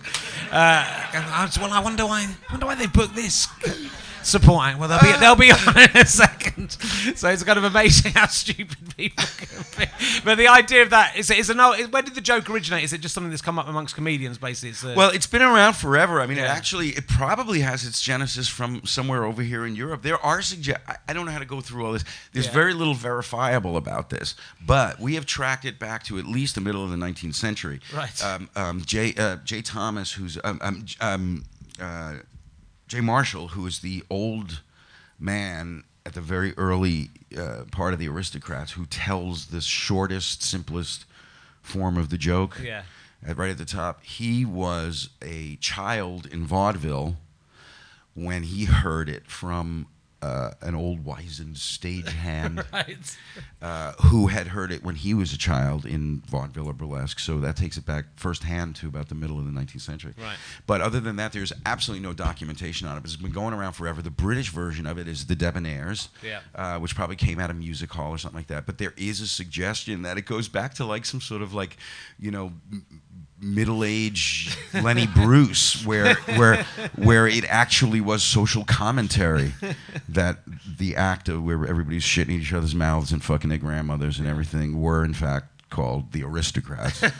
Uh, 0.49 1.09
and 1.13 1.25
I 1.25 1.43
was, 1.43 1.59
well, 1.59 1.73
I 1.73 1.81
wonder 1.81 2.05
why. 2.05 2.33
Wonder 2.49 2.65
why 2.65 2.75
they 2.75 2.87
booked 2.87 3.13
this 3.13 3.49
supporting. 4.23 4.77
Well, 4.77 4.89
they'll 4.89 4.99
be 5.01 5.19
they'll 5.19 5.35
be 5.35 5.51
on 5.51 5.77
in 5.79 5.97
a 5.97 6.05
second. 6.05 6.71
So 7.15 7.29
it's 7.29 7.43
kind 7.43 7.57
of 7.57 7.63
amazing 7.63 8.11
how 8.13 8.27
stupid 8.41 8.77
people 8.95 9.23
can 9.37 9.65
be. 9.77 9.91
But 10.23 10.35
the 10.37 10.47
idea 10.47 10.83
of 10.83 10.89
that 10.91 11.15
is 11.17 11.29
it's 11.29 11.49
an 11.49 11.59
old, 11.59 11.91
where 11.91 12.01
did 12.01 12.15
the 12.15 12.21
joke 12.21 12.49
originate? 12.49 12.83
Is 12.83 12.93
it 12.93 13.01
just 13.01 13.13
something 13.13 13.29
that's 13.29 13.41
come 13.41 13.57
up 13.59 13.67
amongst 13.67 13.95
comedians? 13.95 14.37
Basically, 14.37 14.69
it's 14.69 14.83
uh, 14.83 14.93
Well, 14.95 15.09
it's 15.11 15.27
been 15.27 15.41
around 15.41 15.73
forever. 15.75 16.21
I 16.21 16.27
mean, 16.27 16.37
it 16.37 16.41
actually, 16.41 16.89
it 16.89 17.07
probably 17.07 17.61
has 17.61 17.85
its 17.85 18.01
genesis 18.01 18.47
from 18.47 18.85
somewhere 18.85 19.23
over 19.25 19.41
here 19.41 19.65
in 19.65 19.75
Europe. 19.75 20.01
There 20.03 20.23
are 20.23 20.41
suggest. 20.41 20.79
I, 20.87 20.95
I 21.09 21.13
don't 21.13 21.25
know 21.25 21.31
how 21.31 21.39
to 21.39 21.45
go 21.45 21.61
through 21.61 21.85
all 21.85 21.93
this. 21.93 22.03
There's 22.33 22.45
Yeah. 22.47 22.51
very 22.53 22.73
little 22.73 22.93
verifiable 22.93 23.77
about 23.77 24.09
this, 24.09 24.35
but 24.65 24.99
we 24.99 25.15
have 25.15 25.25
tracked 25.25 25.65
it 25.65 25.79
back 25.79 26.03
to 26.05 26.17
at 26.19 26.25
least 26.25 26.55
the 26.55 26.61
middle 26.61 26.83
of 26.83 26.89
the 26.91 26.97
19th 26.97 27.35
century. 27.35 27.79
Right. 27.93 28.23
Um, 28.23 28.49
um, 28.55 28.81
Jay 28.85 29.13
uh, 29.17 29.37
Jay 29.43 29.61
Thomas, 29.61 30.13
who's 30.13 30.37
um, 30.43 30.59
um, 30.61 30.85
um, 30.99 31.45
uh, 31.81 32.13
Jay 32.91 32.99
Marshall, 32.99 33.47
who 33.47 33.65
is 33.65 33.79
the 33.79 34.03
old 34.09 34.63
man 35.17 35.85
at 36.05 36.11
the 36.13 36.19
very 36.19 36.53
early 36.57 37.09
uh, 37.37 37.63
part 37.71 37.93
of 37.93 37.99
the 37.99 38.09
aristocrats, 38.09 38.73
who 38.73 38.85
tells 38.85 39.45
the 39.45 39.61
shortest, 39.61 40.43
simplest 40.43 41.05
form 41.61 41.97
of 41.97 42.09
the 42.09 42.17
joke 42.17 42.59
yeah. 42.61 42.83
at, 43.25 43.37
right 43.37 43.49
at 43.49 43.57
the 43.57 43.63
top. 43.63 44.03
He 44.03 44.43
was 44.43 45.07
a 45.21 45.55
child 45.61 46.25
in 46.25 46.45
vaudeville 46.45 47.15
when 48.13 48.43
he 48.43 48.65
heard 48.65 49.07
it 49.07 49.25
from 49.25 49.87
uh, 50.21 50.51
an 50.61 50.75
old 50.75 51.03
wizened 51.03 51.55
stagehand 51.55 52.65
Right. 52.73 53.17
uh, 53.61 53.93
who 54.03 54.27
had 54.27 54.47
heard 54.47 54.71
it 54.71 54.83
when 54.83 54.95
he 54.95 55.13
was 55.13 55.33
a 55.33 55.37
child 55.37 55.85
in 55.85 56.21
vaudeville 56.27 56.67
or 56.67 56.73
burlesque. 56.73 57.19
So 57.19 57.39
that 57.39 57.55
takes 57.55 57.77
it 57.77 57.85
back 57.85 58.05
firsthand 58.15 58.75
to 58.77 58.87
about 58.87 59.09
the 59.09 59.15
middle 59.15 59.39
of 59.39 59.45
the 59.45 59.51
19th 59.51 59.81
century. 59.81 60.13
Right. 60.17 60.35
But 60.67 60.81
other 60.81 60.99
than 60.99 61.15
that, 61.15 61.33
there's 61.33 61.51
absolutely 61.65 62.05
no 62.05 62.13
documentation 62.13 62.87
on 62.87 62.97
it. 62.97 63.03
It's 63.03 63.15
been 63.15 63.31
going 63.31 63.53
around 63.53 63.73
forever. 63.73 64.01
The 64.01 64.09
British 64.11 64.49
version 64.51 64.85
of 64.85 64.97
it 64.97 65.07
is 65.07 65.25
The 65.25 65.35
Debonaires, 65.35 66.09
Yeah. 66.23 66.41
uh, 66.55 66.79
which 66.79 66.95
probably 66.95 67.15
came 67.15 67.39
out 67.39 67.49
of 67.49 67.55
music 67.55 67.91
hall 67.91 68.11
or 68.11 68.17
something 68.17 68.37
like 68.39 68.47
that. 68.47 68.65
But 68.65 68.77
there 68.77 68.93
is 68.97 69.21
a 69.21 69.27
suggestion 69.27 70.03
that 70.03 70.17
it 70.17 70.25
goes 70.25 70.47
back 70.47 70.73
to 70.75 70.85
like 70.85 71.05
some 71.05 71.21
sort 71.21 71.41
of 71.41 71.53
like, 71.53 71.77
you 72.19 72.31
know, 72.31 72.53
m- 72.71 73.00
middle-aged 73.41 74.55
Lenny 74.73 75.07
Bruce, 75.07 75.85
where 75.85 76.15
where 76.35 76.63
where 76.95 77.27
it 77.27 77.43
actually 77.47 78.01
was 78.01 78.23
social 78.23 78.63
commentary 78.63 79.53
that 80.07 80.39
the 80.77 80.95
act 80.95 81.27
of 81.29 81.43
where 81.43 81.65
everybody's 81.65 82.03
shitting 82.03 82.35
in 82.35 82.41
each 82.41 82.53
other's 82.53 82.75
mouths 82.75 83.11
and 83.11 83.23
fucking 83.23 83.49
their 83.49 83.59
grandmothers 83.59 84.19
and 84.19 84.27
everything 84.27 84.81
were 84.81 85.03
in 85.03 85.13
fact 85.13 85.51
called 85.71 86.11
the 86.11 86.23
aristocrats. 86.23 87.03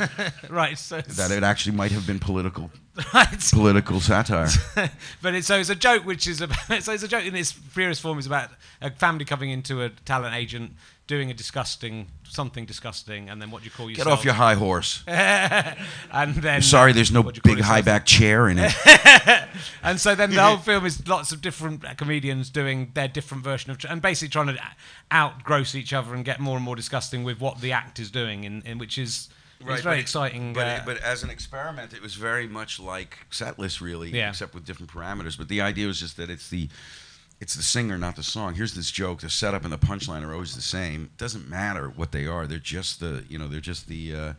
Right. 0.49 0.77
So 0.77 0.99
that 1.01 1.31
it 1.31 1.43
actually 1.43 1.75
might 1.77 1.91
have 1.91 2.05
been 2.05 2.19
political 2.19 2.69
right. 3.13 3.39
political 3.51 4.01
satire. 4.01 4.49
but 5.21 5.33
it's 5.33 5.47
so 5.47 5.57
it's 5.57 5.69
a 5.69 5.75
joke 5.75 6.05
which 6.05 6.27
is 6.27 6.41
about 6.41 6.83
so 6.83 6.91
it's 6.91 7.03
a 7.03 7.07
joke 7.07 7.25
in 7.25 7.35
its 7.35 7.53
purest 7.53 8.01
form 8.01 8.19
is 8.19 8.27
about 8.27 8.49
a 8.81 8.91
family 8.91 9.23
coming 9.23 9.49
into 9.49 9.81
a 9.81 9.89
talent 9.89 10.35
agent 10.35 10.73
doing 11.11 11.29
a 11.29 11.33
disgusting 11.33 12.07
something 12.23 12.65
disgusting 12.65 13.29
and 13.29 13.41
then 13.41 13.51
what 13.51 13.59
do 13.61 13.65
you 13.65 13.71
call 13.71 13.89
yourself? 13.89 14.07
Get 14.07 14.13
off 14.13 14.23
your 14.23 14.33
high 14.33 14.53
horse. 14.55 15.03
and 15.07 16.33
then 16.35 16.61
Sorry, 16.61 16.93
there's 16.93 17.11
no 17.11 17.19
what 17.19 17.33
do 17.35 17.39
you 17.39 17.41
call 17.41 17.55
big 17.55 17.63
high 17.65 17.81
back 17.81 18.05
chair 18.05 18.47
in 18.47 18.57
it. 18.57 18.73
and 19.83 19.99
so 19.99 20.15
then 20.15 20.29
the 20.31 20.41
whole 20.41 20.55
film 20.71 20.85
is 20.85 21.05
lots 21.05 21.33
of 21.33 21.41
different 21.41 21.83
comedians 21.97 22.49
doing 22.49 22.91
their 22.93 23.09
different 23.09 23.43
version 23.43 23.69
of 23.71 23.77
and 23.89 24.01
basically 24.01 24.29
trying 24.29 24.47
to 24.47 24.57
outgross 25.11 25.75
each 25.75 25.91
other 25.91 26.15
and 26.15 26.23
get 26.23 26.39
more 26.39 26.55
and 26.55 26.63
more 26.63 26.77
disgusting 26.77 27.25
with 27.25 27.41
what 27.41 27.59
the 27.59 27.73
act 27.73 27.99
is 27.99 28.09
doing 28.09 28.45
in, 28.45 28.61
in 28.61 28.77
which 28.77 28.97
is 28.97 29.27
it's 29.59 29.67
very 29.67 29.81
but 29.83 29.97
it- 29.97 29.99
exciting 29.99 30.53
But, 30.53 30.67
uh, 30.67 30.71
it- 30.71 30.85
but 30.85 30.97
as 30.99 31.23
an 31.23 31.29
experiment, 31.29 31.93
it 31.93 32.01
was 32.01 32.15
very 32.15 32.47
much 32.47 32.79
like 32.79 33.17
Setlist, 33.29 33.81
really, 33.81 34.09
Yeah. 34.09 34.29
except 34.29 34.55
with 34.55 34.65
different 34.65 34.91
parameters. 34.91 35.37
But 35.37 35.49
the 35.49 35.59
idea 35.59 35.87
was 35.87 35.99
just 35.99 36.15
that 36.17 36.29
it's 36.29 36.49
the 36.49 36.69
it's 37.41 37.55
the 37.55 37.63
singer, 37.63 37.97
not 37.97 38.15
the 38.15 38.23
song. 38.23 38.53
Here's 38.53 38.73
this 38.73 38.91
joke: 38.91 39.21
the 39.21 39.29
setup 39.29 39.63
and 39.63 39.73
the 39.73 39.77
punchline 39.77 40.23
are 40.23 40.33
always 40.33 40.55
the 40.55 40.61
same. 40.61 41.05
It 41.05 41.17
doesn't 41.17 41.49
matter 41.49 41.89
what 41.89 42.13
they 42.13 42.25
are; 42.25 42.47
they're 42.47 42.59
just 42.59 43.01
the 43.01 43.25
you 43.27 43.37
know 43.37 43.47
they're 43.47 43.59
just 43.59 43.87
the 43.87 44.15
uh, 44.15 44.33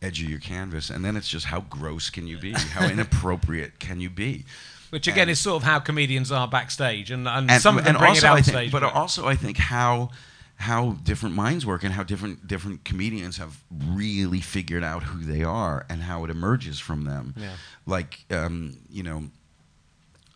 edge 0.00 0.22
of 0.22 0.30
your 0.30 0.40
canvas. 0.40 0.88
And 0.88 1.04
then 1.04 1.16
it's 1.16 1.28
just 1.28 1.46
how 1.46 1.60
gross 1.60 2.08
can 2.08 2.26
you 2.26 2.38
be? 2.38 2.52
How 2.52 2.88
inappropriate 2.88 3.78
can 3.78 4.00
you 4.00 4.08
be? 4.08 4.44
which 4.90 5.08
again 5.08 5.22
and- 5.22 5.30
is 5.32 5.40
sort 5.40 5.56
of 5.56 5.64
how 5.64 5.80
comedians 5.80 6.30
are 6.30 6.46
backstage 6.46 7.10
and, 7.10 7.26
and, 7.26 7.50
and, 7.50 7.60
some 7.60 7.76
of 7.76 7.82
them 7.82 7.96
and 7.96 7.98
bring 7.98 8.10
also 8.10 8.26
it 8.26 8.30
out 8.30 8.34
think, 8.36 8.46
stage 8.46 8.70
but 8.70 8.84
also 8.84 9.26
I 9.26 9.34
think 9.34 9.56
how 9.56 10.10
how 10.56 10.92
different 11.02 11.34
minds 11.34 11.66
work 11.66 11.82
and 11.82 11.92
how 11.92 12.04
different 12.04 12.46
different 12.46 12.84
comedians 12.84 13.38
have 13.38 13.58
really 13.70 14.40
figured 14.40 14.84
out 14.84 15.02
who 15.02 15.24
they 15.24 15.42
are 15.42 15.84
and 15.88 16.02
how 16.02 16.24
it 16.24 16.30
emerges 16.30 16.78
from 16.78 17.04
them. 17.04 17.34
Yeah. 17.36 17.54
Like 17.86 18.24
um, 18.30 18.78
you 18.88 19.02
know, 19.02 19.24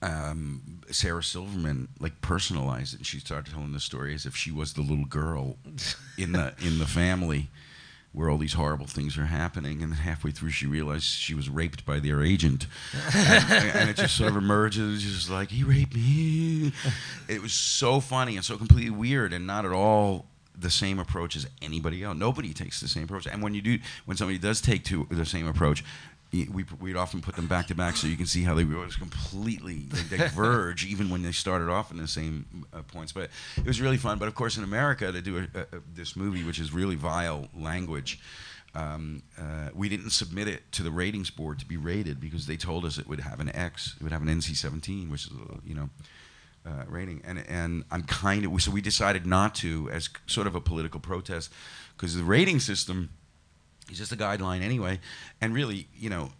um, 0.02 0.77
Sarah 0.90 1.22
Silverman 1.22 1.88
like 2.00 2.20
personalized 2.20 2.94
it. 2.94 2.98
and 2.98 3.06
She 3.06 3.18
started 3.20 3.52
telling 3.52 3.72
the 3.72 3.80
story 3.80 4.14
as 4.14 4.26
if 4.26 4.34
she 4.36 4.50
was 4.50 4.72
the 4.74 4.82
little 4.82 5.04
girl 5.06 5.56
in 6.18 6.32
the 6.32 6.54
in 6.60 6.78
the 6.78 6.86
family. 6.86 7.48
where 8.12 8.30
all 8.30 8.38
these 8.38 8.54
horrible 8.54 8.86
things 8.86 9.18
are 9.18 9.26
happening, 9.26 9.82
and 9.82 9.92
then 9.92 9.98
halfway 10.00 10.30
through 10.30 10.50
she 10.50 10.66
realized 10.66 11.04
she 11.04 11.34
was 11.34 11.48
raped 11.50 11.84
by 11.84 12.00
their 12.00 12.22
agent, 12.22 12.66
and, 13.14 13.52
and 13.76 13.90
it 13.90 13.96
just 13.96 14.16
sort 14.16 14.30
of 14.30 14.36
emerges, 14.36 15.02
just 15.02 15.30
like 15.30 15.50
he 15.50 15.62
raped 15.62 15.94
me. 15.94 16.72
It 17.28 17.42
was 17.42 17.52
so 17.52 18.00
funny 18.00 18.34
and 18.36 18.44
so 18.44 18.56
completely 18.56 18.90
weird, 18.90 19.32
and 19.34 19.46
not 19.46 19.64
at 19.66 19.72
all 19.72 20.24
the 20.58 20.70
same 20.70 20.98
approach 20.98 21.36
as 21.36 21.46
anybody 21.62 22.02
else. 22.02 22.16
Nobody 22.16 22.52
takes 22.54 22.80
the 22.80 22.88
same 22.88 23.04
approach, 23.04 23.26
and 23.28 23.42
when 23.42 23.54
you 23.54 23.60
do, 23.62 23.78
when 24.06 24.16
somebody 24.16 24.38
does 24.38 24.60
take 24.62 24.82
to 24.84 25.06
the 25.10 25.26
same 25.26 25.46
approach. 25.46 25.84
We, 26.30 26.64
we'd 26.78 26.96
often 26.96 27.22
put 27.22 27.36
them 27.36 27.46
back 27.46 27.68
to 27.68 27.74
back 27.74 27.96
so 27.96 28.06
you 28.06 28.16
can 28.16 28.26
see 28.26 28.42
how 28.42 28.54
they 28.54 28.64
were 28.64 28.86
completely 28.98 29.86
they 30.10 30.18
diverge 30.18 30.84
even 30.92 31.08
when 31.08 31.22
they 31.22 31.32
started 31.32 31.70
off 31.70 31.90
in 31.90 31.96
the 31.96 32.06
same 32.06 32.66
uh, 32.72 32.82
points. 32.82 33.12
But 33.12 33.30
it 33.56 33.64
was 33.64 33.80
really 33.80 33.96
fun. 33.96 34.18
But 34.18 34.28
of 34.28 34.34
course 34.34 34.58
in 34.58 34.64
America 34.64 35.10
to 35.10 35.22
do 35.22 35.38
a, 35.54 35.60
a, 35.60 35.66
this 35.94 36.16
movie 36.16 36.44
which 36.44 36.58
is 36.58 36.72
really 36.72 36.96
vile 36.96 37.48
language. 37.56 38.20
Um, 38.74 39.22
uh, 39.40 39.70
we 39.74 39.88
didn't 39.88 40.10
submit 40.10 40.46
it 40.46 40.70
to 40.72 40.82
the 40.82 40.90
ratings 40.90 41.30
board 41.30 41.58
to 41.60 41.66
be 41.66 41.78
rated 41.78 42.20
because 42.20 42.46
they 42.46 42.56
told 42.56 42.84
us 42.84 42.98
it 42.98 43.08
would 43.08 43.20
have 43.20 43.40
an 43.40 43.48
X 43.56 43.96
it 43.98 44.02
would 44.02 44.12
have 44.12 44.22
an 44.22 44.28
NC-17 44.28 45.10
which 45.10 45.26
is 45.26 45.32
you 45.64 45.74
know 45.74 45.88
uh, 46.68 46.84
rating, 46.88 47.22
and 47.24 47.44
and 47.48 47.84
I'm 47.90 48.02
kind 48.02 48.44
of 48.44 48.62
so 48.62 48.70
we 48.70 48.80
decided 48.80 49.26
not 49.26 49.54
to 49.56 49.88
as 49.90 50.08
sort 50.26 50.46
of 50.46 50.54
a 50.54 50.60
political 50.60 51.00
protest 51.00 51.52
because 51.96 52.14
the 52.14 52.24
rating 52.24 52.60
system 52.60 53.10
is 53.90 53.98
just 53.98 54.12
a 54.12 54.16
guideline 54.16 54.62
anyway, 54.62 55.00
and 55.40 55.54
really 55.54 55.88
you 55.96 56.10
know. 56.10 56.32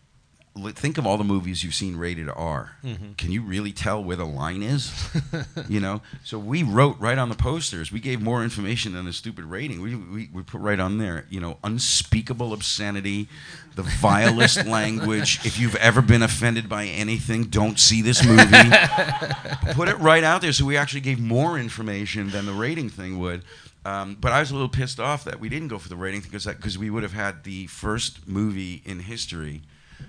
Think 0.74 0.98
of 0.98 1.06
all 1.06 1.16
the 1.16 1.22
movies 1.22 1.62
you've 1.62 1.74
seen 1.74 1.94
rated 1.94 2.28
R. 2.28 2.72
Mm-hmm. 2.82 3.12
Can 3.12 3.30
you 3.30 3.42
really 3.42 3.70
tell 3.70 4.02
where 4.02 4.16
the 4.16 4.24
line 4.24 4.64
is? 4.64 4.92
you 5.68 5.78
know, 5.78 6.02
so 6.24 6.36
we 6.36 6.64
wrote 6.64 6.98
right 6.98 7.16
on 7.16 7.28
the 7.28 7.36
posters. 7.36 7.92
We 7.92 8.00
gave 8.00 8.20
more 8.20 8.42
information 8.42 8.92
than 8.92 9.04
the 9.04 9.12
stupid 9.12 9.44
rating. 9.44 9.80
We, 9.80 9.94
we, 9.94 10.28
we 10.32 10.42
put 10.42 10.60
right 10.60 10.80
on 10.80 10.98
there, 10.98 11.26
you 11.30 11.38
know, 11.38 11.58
unspeakable 11.62 12.52
obscenity, 12.52 13.28
the 13.76 13.84
vilest 13.84 14.66
language. 14.66 15.38
If 15.46 15.60
you've 15.60 15.76
ever 15.76 16.02
been 16.02 16.24
offended 16.24 16.68
by 16.68 16.86
anything, 16.86 17.44
don't 17.44 17.78
see 17.78 18.02
this 18.02 18.26
movie 18.26 18.42
put 19.74 19.88
it 19.88 19.96
right 20.00 20.24
out 20.24 20.40
there. 20.40 20.52
So 20.52 20.64
we 20.64 20.76
actually 20.76 21.02
gave 21.02 21.20
more 21.20 21.56
information 21.56 22.30
than 22.30 22.46
the 22.46 22.52
rating 22.52 22.88
thing 22.88 23.20
would. 23.20 23.44
Um, 23.88 24.16
but 24.20 24.32
I 24.32 24.40
was 24.40 24.50
a 24.50 24.54
little 24.54 24.68
pissed 24.68 25.00
off 25.00 25.24
that 25.24 25.40
we 25.40 25.48
didn't 25.48 25.68
go 25.68 25.78
for 25.78 25.88
the 25.88 25.96
rating 25.96 26.20
because 26.20 26.44
because 26.44 26.76
we 26.76 26.90
would 26.90 27.02
have 27.02 27.14
had 27.14 27.44
the 27.44 27.66
first 27.68 28.28
movie 28.28 28.82
in 28.84 29.00
history 29.00 29.62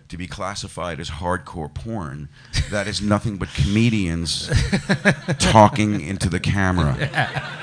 to 0.10 0.18
be 0.18 0.28
classified 0.28 1.00
as 1.00 1.10
hardcore 1.10 1.74
porn 1.74 2.28
that 2.70 2.88
is 2.88 3.02
nothing 3.02 3.38
but 3.38 3.48
comedians 3.54 4.52
talking 5.39 6.02
into 6.02 6.30
the 6.30 6.39
camera. 6.39 6.96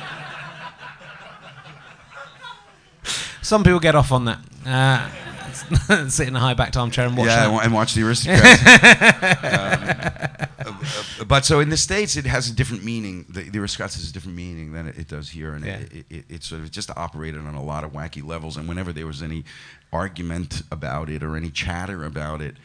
Some 3.43 3.63
people 3.63 3.79
get 3.79 3.95
off 3.95 4.11
on 4.11 4.25
that. 4.25 4.39
Uh, 4.65 5.09
sit 6.09 6.29
in 6.29 6.37
a 6.37 6.41
high 6.41 6.55
backed 6.55 6.77
armchair 6.77 7.07
and 7.07 7.17
watch 7.17 7.27
yeah, 7.29 7.49
that. 7.49 7.65
and 7.65 7.73
watch 7.75 7.95
the 7.95 8.03
aristocrats. 8.03 8.63
Um, 10.67 10.79
uh, 11.21 11.25
but 11.27 11.45
so 11.45 11.61
in 11.61 11.69
the 11.69 11.77
states, 11.77 12.17
it 12.17 12.27
has 12.27 12.49
a 12.51 12.53
different 12.55 12.83
meaning. 12.83 13.25
The, 13.29 13.43
the 13.43 13.59
aristocrats 13.61 13.95
has 13.95 14.09
a 14.11 14.13
different 14.13 14.37
meaning 14.37 14.73
than 14.73 14.89
it, 14.89 14.99
it 14.99 15.09
does 15.09 15.29
here, 15.31 15.53
and 15.55 15.65
Yeah. 15.65 15.77
it, 15.77 16.07
it, 16.11 16.25
it 16.29 16.43
sort 16.43 16.63
of 16.63 16.71
just 16.71 16.91
operated 16.97 17.41
on 17.47 17.55
a 17.55 17.63
lot 17.63 17.85
of 17.85 17.93
wacky 17.93 18.27
levels. 18.27 18.57
And 18.57 18.67
whenever 18.69 18.93
there 18.93 19.07
was 19.07 19.23
any 19.23 19.45
argument 19.93 20.63
about 20.73 21.09
it 21.09 21.23
or 21.23 21.37
any 21.37 21.51
chatter 21.51 22.05
about 22.05 22.41
it, 22.41 22.57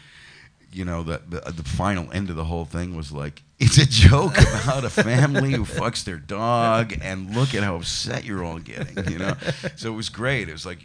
you 0.72 0.86
know, 0.86 1.04
the, 1.04 1.22
the 1.28 1.52
the 1.52 1.64
final 1.64 2.12
end 2.14 2.30
of 2.30 2.36
the 2.36 2.46
whole 2.46 2.66
thing 2.66 2.96
was 2.96 3.12
like, 3.12 3.44
it's 3.62 3.78
a 3.78 3.86
joke 3.86 4.38
about 4.38 4.84
a 4.84 4.89
family 4.89 5.52
who 5.52 5.63
fucks 5.65 6.04
their 6.04 6.17
dog, 6.17 6.93
and 7.02 7.36
look 7.36 7.54
at 7.54 7.63
how 7.63 7.76
upset 7.76 8.26
you're 8.26 8.43
all 8.43 8.60
getting, 8.60 9.12
you 9.12 9.19
know. 9.19 9.36
So 9.76 9.93
it 9.93 9.95
was 9.95 10.10
great. 10.10 10.50
It 10.50 10.54
was 10.54 10.65
like, 10.65 10.80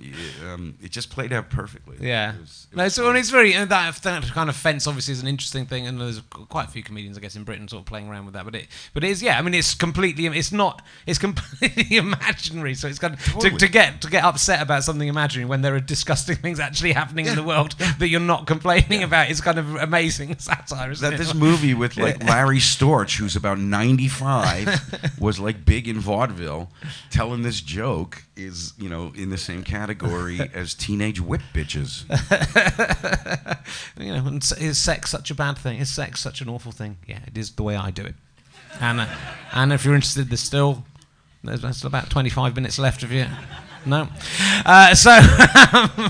um, 0.47 0.75
it 0.83 0.91
just 0.91 1.11
played 1.11 1.33
out 1.33 1.51
perfectly. 1.51 1.97
Yeah. 2.01 2.35
It 2.35 2.41
was- 2.41 2.67
it 2.71 2.77
no, 2.77 2.89
so 2.89 3.11
it's 3.13 3.31
very 3.31 3.55
uh, 3.55 3.65
that, 3.65 3.95
that 4.03 4.25
kind 4.25 4.51
of 4.51 4.57
fence 4.57 4.87
obviously 4.87 5.13
is 5.13 5.23
an 5.23 5.29
interesting 5.29 5.65
thing, 5.67 5.87
and 5.87 6.01
there's 6.01 6.21
quite 6.31 6.69
a 6.69 6.71
few 6.71 6.83
comedians 6.83 7.17
I 7.17 7.21
guess 7.21 7.35
in 7.37 7.45
Britain 7.45 7.67
sort 7.69 7.81
of 7.81 7.87
playing 7.87 8.09
around 8.09 8.27
with 8.27 8.35
that. 8.35 8.45
But 8.45 8.55
it, 8.55 8.67
but 8.93 9.03
it 9.05 9.11
is 9.11 9.23
yeah. 9.23 9.39
I 9.39 9.43
mean, 9.43 9.55
it's 9.55 9.75
completely, 9.75 10.27
it's 10.27 10.53
not, 10.53 10.83
it's 11.07 11.19
completely 11.27 11.97
imaginary. 11.97 12.75
So 12.75 12.89
it's 12.89 12.99
kind 12.99 13.15
of 13.15 13.23
to, 13.25 13.31
Totally. 13.33 13.57
to 13.57 13.69
get 13.69 14.01
to 14.03 14.11
get 14.11 14.23
upset 14.25 14.61
about 14.61 14.85
something 14.85 15.09
imaginary 15.09 15.49
when 15.49 15.63
there 15.63 15.75
are 15.75 15.81
disgusting 15.81 16.37
things 16.45 16.61
actually 16.61 16.93
happening 16.93 17.27
in 17.27 17.37
the 17.37 17.43
world 17.43 17.73
that 17.99 18.09
you're 18.09 18.21
not 18.21 18.47
complaining 18.47 19.03
about 19.03 19.31
is 19.31 19.41
kind 19.41 19.59
of 19.59 19.77
amazing 19.77 20.37
satire. 20.39 20.91
Isn't 20.91 21.03
that 21.09 21.15
it? 21.15 21.19
this 21.19 21.35
movie 21.35 21.73
with 21.75 21.97
like 21.97 22.23
Larry 22.25 22.61
Storch, 22.67 23.19
who's 23.19 23.37
about 23.37 23.59
95, 23.59 25.19
was 25.21 25.39
like 25.39 25.65
big 25.65 25.89
in 25.89 26.01
vaudeville, 26.01 26.71
telling 27.11 27.43
this 27.43 27.61
joke 27.61 28.25
is 28.37 28.73
you 28.79 28.89
know 28.89 29.13
in 29.17 29.31
the 29.31 29.39
same 29.39 29.63
category 29.63 30.41
as 30.55 30.75
teenage 30.75 31.21
whip 31.21 31.43
bitches. 31.55 32.05
you 33.99 34.13
know, 34.13 34.27
and 34.27 34.43
is 34.61 34.79
sex 34.79 35.11
such 35.11 35.31
a 35.31 35.35
bad 35.35 35.59
thing? 35.59 35.79
Is 35.79 35.91
sex 35.91 36.21
such 36.21 36.41
an 36.41 36.49
awful 36.49 36.73
thing? 36.73 36.99
Yeah, 37.07 37.21
it 37.27 37.37
is 37.37 37.53
the 37.53 37.63
way 37.63 37.77
I 37.77 37.91
do 37.91 38.05
it. 38.05 38.15
And 38.81 39.01
uh, 39.01 39.07
and 39.53 39.73
if 39.73 39.85
you're 39.85 39.95
interested, 39.95 40.29
there's 40.29 40.41
still 40.41 40.85
there's, 41.45 41.63
there's 41.63 41.85
about 41.85 42.11
25 42.11 42.55
minutes 42.57 42.79
left 42.79 43.03
of 43.03 43.13
you. 43.13 43.27
No. 43.87 44.09
Uh, 44.65 44.95
so 44.95 45.11
uh, 45.13 46.09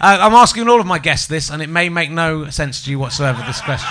I'm 0.00 0.34
asking 0.34 0.68
all 0.68 0.80
of 0.80 0.86
my 0.86 1.00
guests 1.00 1.26
this, 1.26 1.50
and 1.50 1.60
it 1.60 1.68
may 1.68 1.88
make 1.88 2.10
no 2.10 2.48
sense 2.50 2.84
to 2.84 2.90
you 2.90 2.98
whatsoever. 2.98 3.42
This 3.44 3.60
question, 3.60 3.90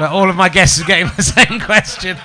but 0.00 0.10
all 0.12 0.30
of 0.30 0.34
my 0.34 0.48
guests 0.48 0.80
are 0.80 0.86
getting 0.86 1.06
the 1.16 1.22
same 1.22 1.60
question. 1.60 2.16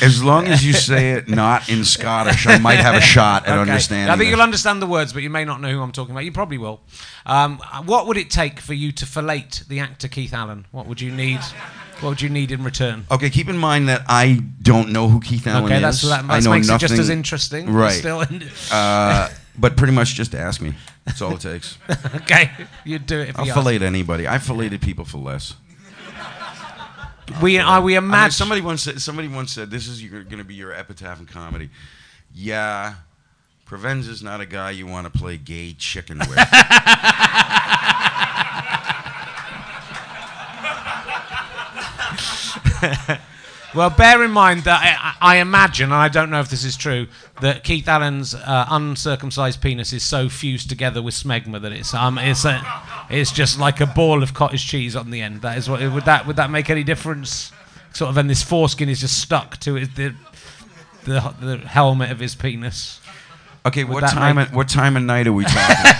As 0.00 0.22
long 0.22 0.46
as 0.46 0.64
you 0.64 0.72
say 0.72 1.12
it 1.12 1.28
not 1.28 1.68
in 1.68 1.84
Scottish, 1.84 2.46
I 2.46 2.58
might 2.58 2.78
have 2.78 2.94
a 2.94 3.00
shot 3.00 3.46
at 3.46 3.58
understanding. 3.58 4.08
I 4.08 4.16
think 4.16 4.30
you'll 4.30 4.40
understand 4.40 4.80
the 4.80 4.86
words, 4.86 5.12
but 5.12 5.22
you 5.22 5.30
may 5.30 5.44
not 5.44 5.60
know 5.60 5.70
who 5.70 5.80
I'm 5.82 5.92
talking 5.92 6.12
about. 6.12 6.24
You 6.24 6.32
probably 6.32 6.58
will. 6.58 6.80
Um, 7.24 7.58
what 7.84 8.06
would 8.06 8.16
it 8.16 8.30
take 8.30 8.60
for 8.60 8.72
you 8.72 8.92
to 8.92 9.06
fillet 9.06 9.46
the 9.68 9.80
actor 9.80 10.06
Keith 10.08 10.32
Allen? 10.32 10.66
What 10.70 10.86
would 10.86 11.00
you 11.00 11.10
need? 11.10 11.40
What 12.00 12.10
would 12.10 12.22
you 12.22 12.28
need 12.28 12.52
in 12.52 12.62
return? 12.62 13.04
Okay, 13.10 13.30
keep 13.30 13.48
in 13.48 13.56
mind 13.56 13.88
that 13.88 14.02
I 14.08 14.42
don't 14.62 14.90
know 14.90 15.08
who 15.08 15.20
Keith 15.20 15.46
Allen 15.46 15.64
okay, 15.64 15.76
is. 15.76 15.82
that's 15.82 16.02
that, 16.02 16.26
that 16.26 16.28
makes 16.28 16.46
nothing. 16.46 16.74
it 16.74 16.78
just 16.78 17.00
as 17.00 17.08
interesting. 17.08 17.72
Right. 17.72 17.90
Still, 17.90 18.24
Uh, 18.70 19.28
but 19.58 19.76
pretty 19.76 19.92
much 19.92 20.14
just 20.14 20.34
ask 20.34 20.60
me. 20.60 20.74
That's 21.04 21.22
all 21.22 21.34
it 21.34 21.40
takes. 21.40 21.78
okay, 22.16 22.50
you'd 22.84 23.06
do 23.06 23.20
it 23.20 23.30
if 23.30 23.38
I'll 23.38 23.46
fillet 23.46 23.78
anybody. 23.78 24.28
I 24.28 24.38
filleted 24.38 24.82
people 24.82 25.04
for 25.04 25.18
less. 25.18 25.54
We 27.42 27.58
are 27.58 27.80
we 27.80 27.96
I 27.96 28.00
mean, 28.00 28.08
imagine 28.08 28.32
somebody 28.32 28.60
once 28.60 28.82
said, 28.82 29.00
somebody 29.00 29.28
once 29.28 29.52
said 29.52 29.70
this 29.70 29.88
is 29.88 30.02
going 30.02 30.38
to 30.38 30.44
be 30.44 30.54
your 30.54 30.72
epitaph 30.72 31.18
in 31.18 31.26
comedy. 31.26 31.70
Yeah, 32.34 32.94
Provenza's 33.66 34.22
not 34.22 34.40
a 34.40 34.46
guy 34.46 34.70
you 34.70 34.86
want 34.86 35.12
to 35.12 35.18
play 35.18 35.36
gay 35.36 35.72
chicken 35.72 36.18
with. 36.18 36.38
Well, 43.76 43.90
bear 43.90 44.24
in 44.24 44.30
mind 44.30 44.62
that 44.62 44.80
I, 45.20 45.34
I 45.34 45.36
imagine, 45.36 45.92
and 45.92 46.00
I 46.00 46.08
don't 46.08 46.30
know 46.30 46.40
if 46.40 46.48
this 46.48 46.64
is 46.64 46.78
true, 46.78 47.08
that 47.42 47.62
Keith 47.62 47.86
Allen's 47.86 48.34
uh, 48.34 48.66
uncircumcised 48.70 49.60
penis 49.60 49.92
is 49.92 50.02
so 50.02 50.30
fused 50.30 50.70
together 50.70 51.02
with 51.02 51.12
smegma 51.12 51.60
that 51.60 51.72
it's 51.72 51.92
um 51.92 52.16
it's 52.16 52.46
a, 52.46 52.62
it's 53.10 53.30
just 53.30 53.58
like 53.58 53.82
a 53.82 53.86
ball 53.86 54.22
of 54.22 54.32
cottage 54.32 54.66
cheese 54.66 54.96
on 54.96 55.10
the 55.10 55.20
end. 55.20 55.42
That 55.42 55.58
is 55.58 55.68
what 55.68 55.80
would 55.92 56.06
that 56.06 56.26
would 56.26 56.36
that 56.36 56.50
make 56.50 56.70
any 56.70 56.84
difference? 56.84 57.52
Sort 57.92 58.08
of, 58.08 58.16
and 58.16 58.30
this 58.30 58.42
foreskin 58.42 58.88
is 58.88 58.98
just 59.00 59.18
stuck 59.20 59.58
to 59.60 59.74
his, 59.74 59.90
the, 59.94 60.14
the 61.04 61.34
the 61.40 61.58
helmet 61.58 62.10
of 62.10 62.18
his 62.18 62.34
penis. 62.34 62.98
Okay, 63.66 63.84
Would 63.84 63.92
what 64.02 64.10
time? 64.10 64.36
make- 64.36 64.48
Of, 64.48 64.54
what 64.54 64.68
time 64.70 64.96
of 64.96 65.02
night 65.02 65.26
are 65.26 65.32
we 65.34 65.44
talking? 65.44 65.92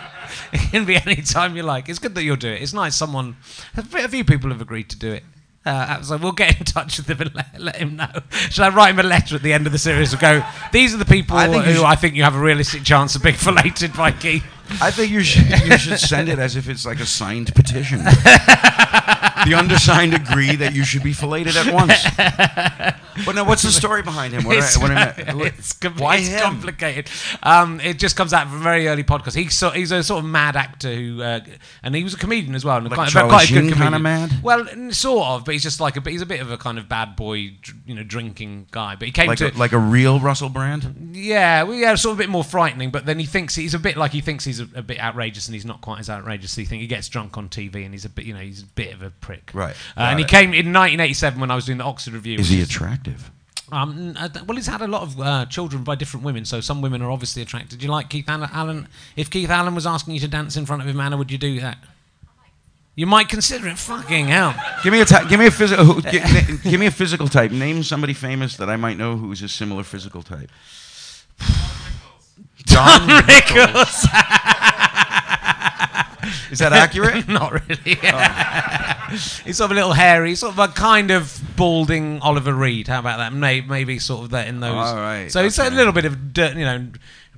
It 0.52 0.70
can 0.70 0.84
be 0.84 0.96
any 0.96 1.16
time 1.16 1.56
you 1.56 1.64
like. 1.64 1.88
It's 1.88 1.98
good 1.98 2.14
that 2.14 2.22
you'll 2.22 2.36
do 2.36 2.48
it. 2.48 2.62
It's 2.62 2.72
nice 2.72 2.94
someone, 2.94 3.36
a 3.76 4.08
few 4.08 4.24
people 4.24 4.50
have 4.50 4.60
agreed 4.60 4.88
to 4.90 4.96
do 4.96 5.12
it. 5.12 5.24
Uh, 5.66 6.02
so 6.02 6.18
we'll 6.18 6.32
get 6.32 6.58
in 6.58 6.64
touch 6.64 6.98
with 6.98 7.08
him 7.08 7.20
and 7.22 7.34
let, 7.34 7.60
let 7.60 7.76
him 7.76 7.96
know. 7.96 8.10
Should 8.50 8.64
I 8.64 8.68
write 8.68 8.90
him 8.90 8.98
a 8.98 9.02
letter 9.02 9.36
at 9.36 9.42
the 9.42 9.52
end 9.52 9.66
of 9.66 9.72
the 9.72 9.78
series 9.78 10.12
and 10.12 10.20
go, 10.20 10.44
these 10.72 10.94
are 10.94 10.98
the 10.98 11.06
people 11.06 11.36
I 11.36 11.48
who 11.48 11.84
I 11.84 11.94
think 11.94 12.14
you 12.14 12.22
have 12.22 12.34
a 12.34 12.38
realistic 12.40 12.84
chance 12.84 13.16
of 13.16 13.22
being 13.22 13.34
filleted 13.36 13.94
by 13.94 14.12
Keith? 14.12 14.44
I 14.80 14.90
think 14.90 15.10
you 15.10 15.22
should 15.22 15.48
you 15.66 15.78
should 15.78 15.98
send 15.98 16.28
it 16.28 16.38
as 16.38 16.56
if 16.56 16.68
it's 16.68 16.86
like 16.86 17.00
a 17.00 17.06
signed 17.06 17.54
petition. 17.54 17.98
the 18.04 19.54
undersigned 19.56 20.14
agree 20.14 20.56
that 20.56 20.74
you 20.74 20.84
should 20.84 21.02
be 21.02 21.12
filleted 21.12 21.56
at 21.56 21.72
once. 21.72 22.04
But 23.24 23.34
now, 23.34 23.44
what's 23.44 23.62
the 23.62 23.70
story 23.70 24.02
behind 24.02 24.32
him? 24.34 24.44
What 24.44 24.56
It's, 24.64 24.78
what 24.78 24.90
it's, 25.18 25.72
com- 25.74 25.96
why 25.96 26.16
it's 26.16 26.28
him? 26.28 26.40
complicated. 26.40 27.08
Um, 27.42 27.80
it 27.80 27.98
just 27.98 28.16
comes 28.16 28.32
out 28.32 28.48
from 28.48 28.56
a 28.60 28.62
very 28.62 28.88
early 28.88 29.04
podcast. 29.04 29.34
He's 29.34 29.54
so, 29.54 29.70
he's 29.70 29.92
a 29.92 30.02
sort 30.02 30.24
of 30.24 30.30
mad 30.30 30.56
actor 30.56 30.94
who, 30.94 31.22
uh, 31.22 31.40
and 31.82 31.94
he 31.94 32.02
was 32.04 32.14
a 32.14 32.16
comedian 32.16 32.54
as 32.54 32.64
well. 32.64 32.76
And 32.78 32.88
Like 32.90 32.94
quite, 33.10 33.28
quite 33.28 33.50
a 33.50 33.52
good 33.52 33.64
Sheen 33.70 33.74
kinda 33.74 33.98
mad? 33.98 34.42
Well, 34.42 34.66
sort 34.90 35.26
of, 35.26 35.44
but 35.44 35.52
he's 35.54 35.62
just 35.62 35.80
like 35.80 35.96
a 35.96 36.10
he's 36.10 36.22
a 36.22 36.26
bit 36.26 36.40
of 36.40 36.50
a 36.50 36.56
kind 36.56 36.78
of 36.78 36.88
bad 36.88 37.16
boy, 37.16 37.52
you 37.86 37.94
know, 37.94 38.02
drinking 38.02 38.66
guy. 38.70 38.94
But 38.96 39.06
he 39.06 39.12
came 39.12 39.28
Like 39.28 39.38
to 39.38 39.52
a, 39.54 39.58
like 39.58 39.72
a 39.72 39.78
real 39.78 40.20
Russell 40.20 40.48
Brand? 40.48 41.10
yeah, 41.16 41.62
well, 41.62 41.74
yeah, 41.76 41.94
sort 41.94 42.12
of 42.12 42.18
a 42.18 42.22
bit 42.22 42.30
more 42.30 42.44
frightening. 42.44 42.90
But 42.90 43.06
then 43.06 43.18
he 43.18 43.26
thinks 43.26 43.54
he's 43.54 43.74
a 43.74 43.78
bit 43.78 43.96
like 43.96 44.12
he 44.12 44.20
thinks 44.20 44.44
he's 44.44 44.60
a, 44.60 44.68
a 44.74 44.82
bit 44.82 44.98
outrageous, 45.00 45.46
and 45.46 45.54
he's 45.54 45.64
not 45.66 45.80
quite 45.80 46.00
as 46.00 46.10
outrageous. 46.10 46.54
He 46.54 46.64
think 46.64 46.80
he 46.82 46.86
gets 46.88 47.08
drunk 47.08 47.36
on 47.38 47.48
TV, 47.48 47.84
and 47.84 47.92
he's 47.92 48.04
a 48.04 48.08
bit, 48.08 48.24
you 48.24 48.34
know, 48.34 48.40
he's 48.40 48.62
a 48.62 48.66
bit 48.66 48.92
of 48.94 49.02
a 49.02 49.10
prick. 49.10 49.50
Right. 49.52 49.74
Uh, 49.96 50.00
and 50.00 50.18
he 50.18 50.24
it. 50.24 50.28
came 50.28 50.50
in 50.54 50.72
1987 50.72 51.40
when 51.40 51.50
I 51.50 51.54
was 51.54 51.66
doing 51.66 51.78
the 51.78 51.84
Oxford 51.84 52.14
Revue. 52.14 52.38
Is 52.38 52.48
he 52.48 52.62
attractive? 52.62 53.03
Um, 53.72 54.14
uh, 54.18 54.28
well, 54.46 54.56
he's 54.56 54.66
had 54.66 54.82
a 54.82 54.86
lot 54.86 55.02
of 55.02 55.20
uh, 55.20 55.46
children 55.46 55.84
by 55.84 55.94
different 55.94 56.24
women, 56.24 56.44
so 56.44 56.60
some 56.60 56.82
women 56.82 57.00
are 57.02 57.10
obviously 57.10 57.42
attracted. 57.42 57.78
Do 57.78 57.86
you 57.86 57.90
like 57.90 58.10
Keith 58.10 58.28
Allen-? 58.28 58.88
If 59.16 59.30
Keith 59.30 59.50
Allen 59.50 59.74
was 59.74 59.86
asking 59.86 60.14
you 60.14 60.20
to 60.20 60.28
dance 60.28 60.56
in 60.56 60.66
front 60.66 60.82
of 60.82 60.88
him, 60.88 61.00
Anna, 61.00 61.16
would 61.16 61.30
you 61.30 61.38
do 61.38 61.60
that? 61.60 61.78
You 62.94 63.06
might 63.06 63.28
consider 63.28 63.66
it. 63.68 63.78
Fucking 63.78 64.28
hell. 64.28 64.54
Give 64.84 64.92
me 64.92 65.00
a 65.00 65.04
ty- 65.04 65.28
give 65.28 65.40
me 65.40 65.46
a 65.46 65.50
physical 65.50 65.84
who, 65.84 66.00
gi- 66.02 66.70
give 66.70 66.78
me 66.78 66.86
a 66.86 66.92
physical 66.92 67.26
type. 67.26 67.50
Name 67.50 67.82
somebody 67.82 68.12
famous 68.12 68.56
that 68.58 68.68
I 68.70 68.76
might 68.76 68.96
know 68.96 69.16
who's 69.16 69.42
a 69.42 69.48
similar 69.48 69.82
physical 69.82 70.22
type. 70.22 70.48
Don 72.66 73.08
Rickles. 73.22 74.04
Is 76.52 76.60
that 76.60 76.72
accurate? 76.72 77.26
Not 77.28 77.52
really. 77.52 77.98
he's 79.10 79.56
sort 79.56 79.70
of 79.70 79.70
a 79.72 79.74
little 79.74 79.92
hairy, 79.92 80.34
sort 80.34 80.52
of 80.52 80.58
a 80.58 80.68
kind 80.68 81.10
of 81.10 81.40
balding 81.56 82.20
Oliver 82.20 82.52
Reed. 82.54 82.88
How 82.88 82.98
about 83.00 83.18
that? 83.18 83.32
Maybe, 83.32 83.66
maybe 83.66 83.98
sort 83.98 84.24
of 84.24 84.30
that 84.30 84.48
in 84.48 84.60
those. 84.60 84.74
All 84.74 84.96
right, 84.96 85.30
So 85.30 85.44
it's 85.44 85.58
a 85.58 85.70
little 85.70 85.92
bit 85.92 86.04
of 86.04 86.32
dirt, 86.32 86.56
you 86.56 86.64
know. 86.64 86.86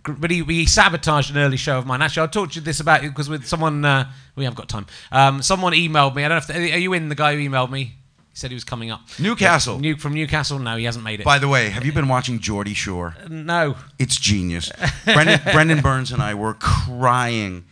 But 0.09 0.31
he, 0.31 0.45
he 0.45 0.67
sabotaged 0.67 1.33
an 1.33 1.39
early 1.39 1.57
show 1.57 1.79
of 1.79 1.87
mine. 1.87 2.01
Actually, 2.01 2.23
I'll 2.23 2.29
talk 2.29 2.51
to 2.53 2.55
you 2.57 2.61
this 2.61 2.79
about 2.79 3.03
because 3.03 3.29
with 3.29 3.45
someone 3.45 3.85
uh, 3.85 4.09
we 4.37 4.45
have 4.45 4.55
got 4.55 4.69
time. 4.69 4.87
Um, 5.11 5.43
someone 5.43 5.73
emailed 5.73 6.15
me. 6.15 6.25
I 6.25 6.29
don't 6.29 6.49
know 6.49 6.55
if 6.55 6.75
are 6.75 6.79
you 6.79 6.93
in. 6.93 7.09
The 7.09 7.17
guy 7.17 7.35
who 7.35 7.41
emailed 7.41 7.71
me. 7.71 7.85
He 7.85 8.39
said 8.41 8.51
he 8.51 8.55
was 8.55 8.65
coming 8.65 8.91
up. 8.91 9.01
Newcastle. 9.19 9.81
New 9.81 9.97
from 9.97 10.15
Newcastle. 10.15 10.59
No, 10.61 10.77
he 10.77 10.85
hasn't 10.85 11.05
made 11.05 11.21
it. 11.21 11.25
By 11.25 11.39
the 11.41 11.49
way, 11.49 11.71
have 11.71 11.85
you 11.85 11.93
been 11.93 12.07
watching 12.07 12.39
Geordie 12.39 12.75
Shore? 12.75 13.17
no. 13.29 13.77
It's 13.99 14.17
genius. 14.17 14.71
Brendan, 15.05 15.41
Brendan 15.53 15.81
Burns 15.81 16.13
and 16.13 16.23
I 16.23 16.35
were 16.35 16.55
crying. 16.55 17.65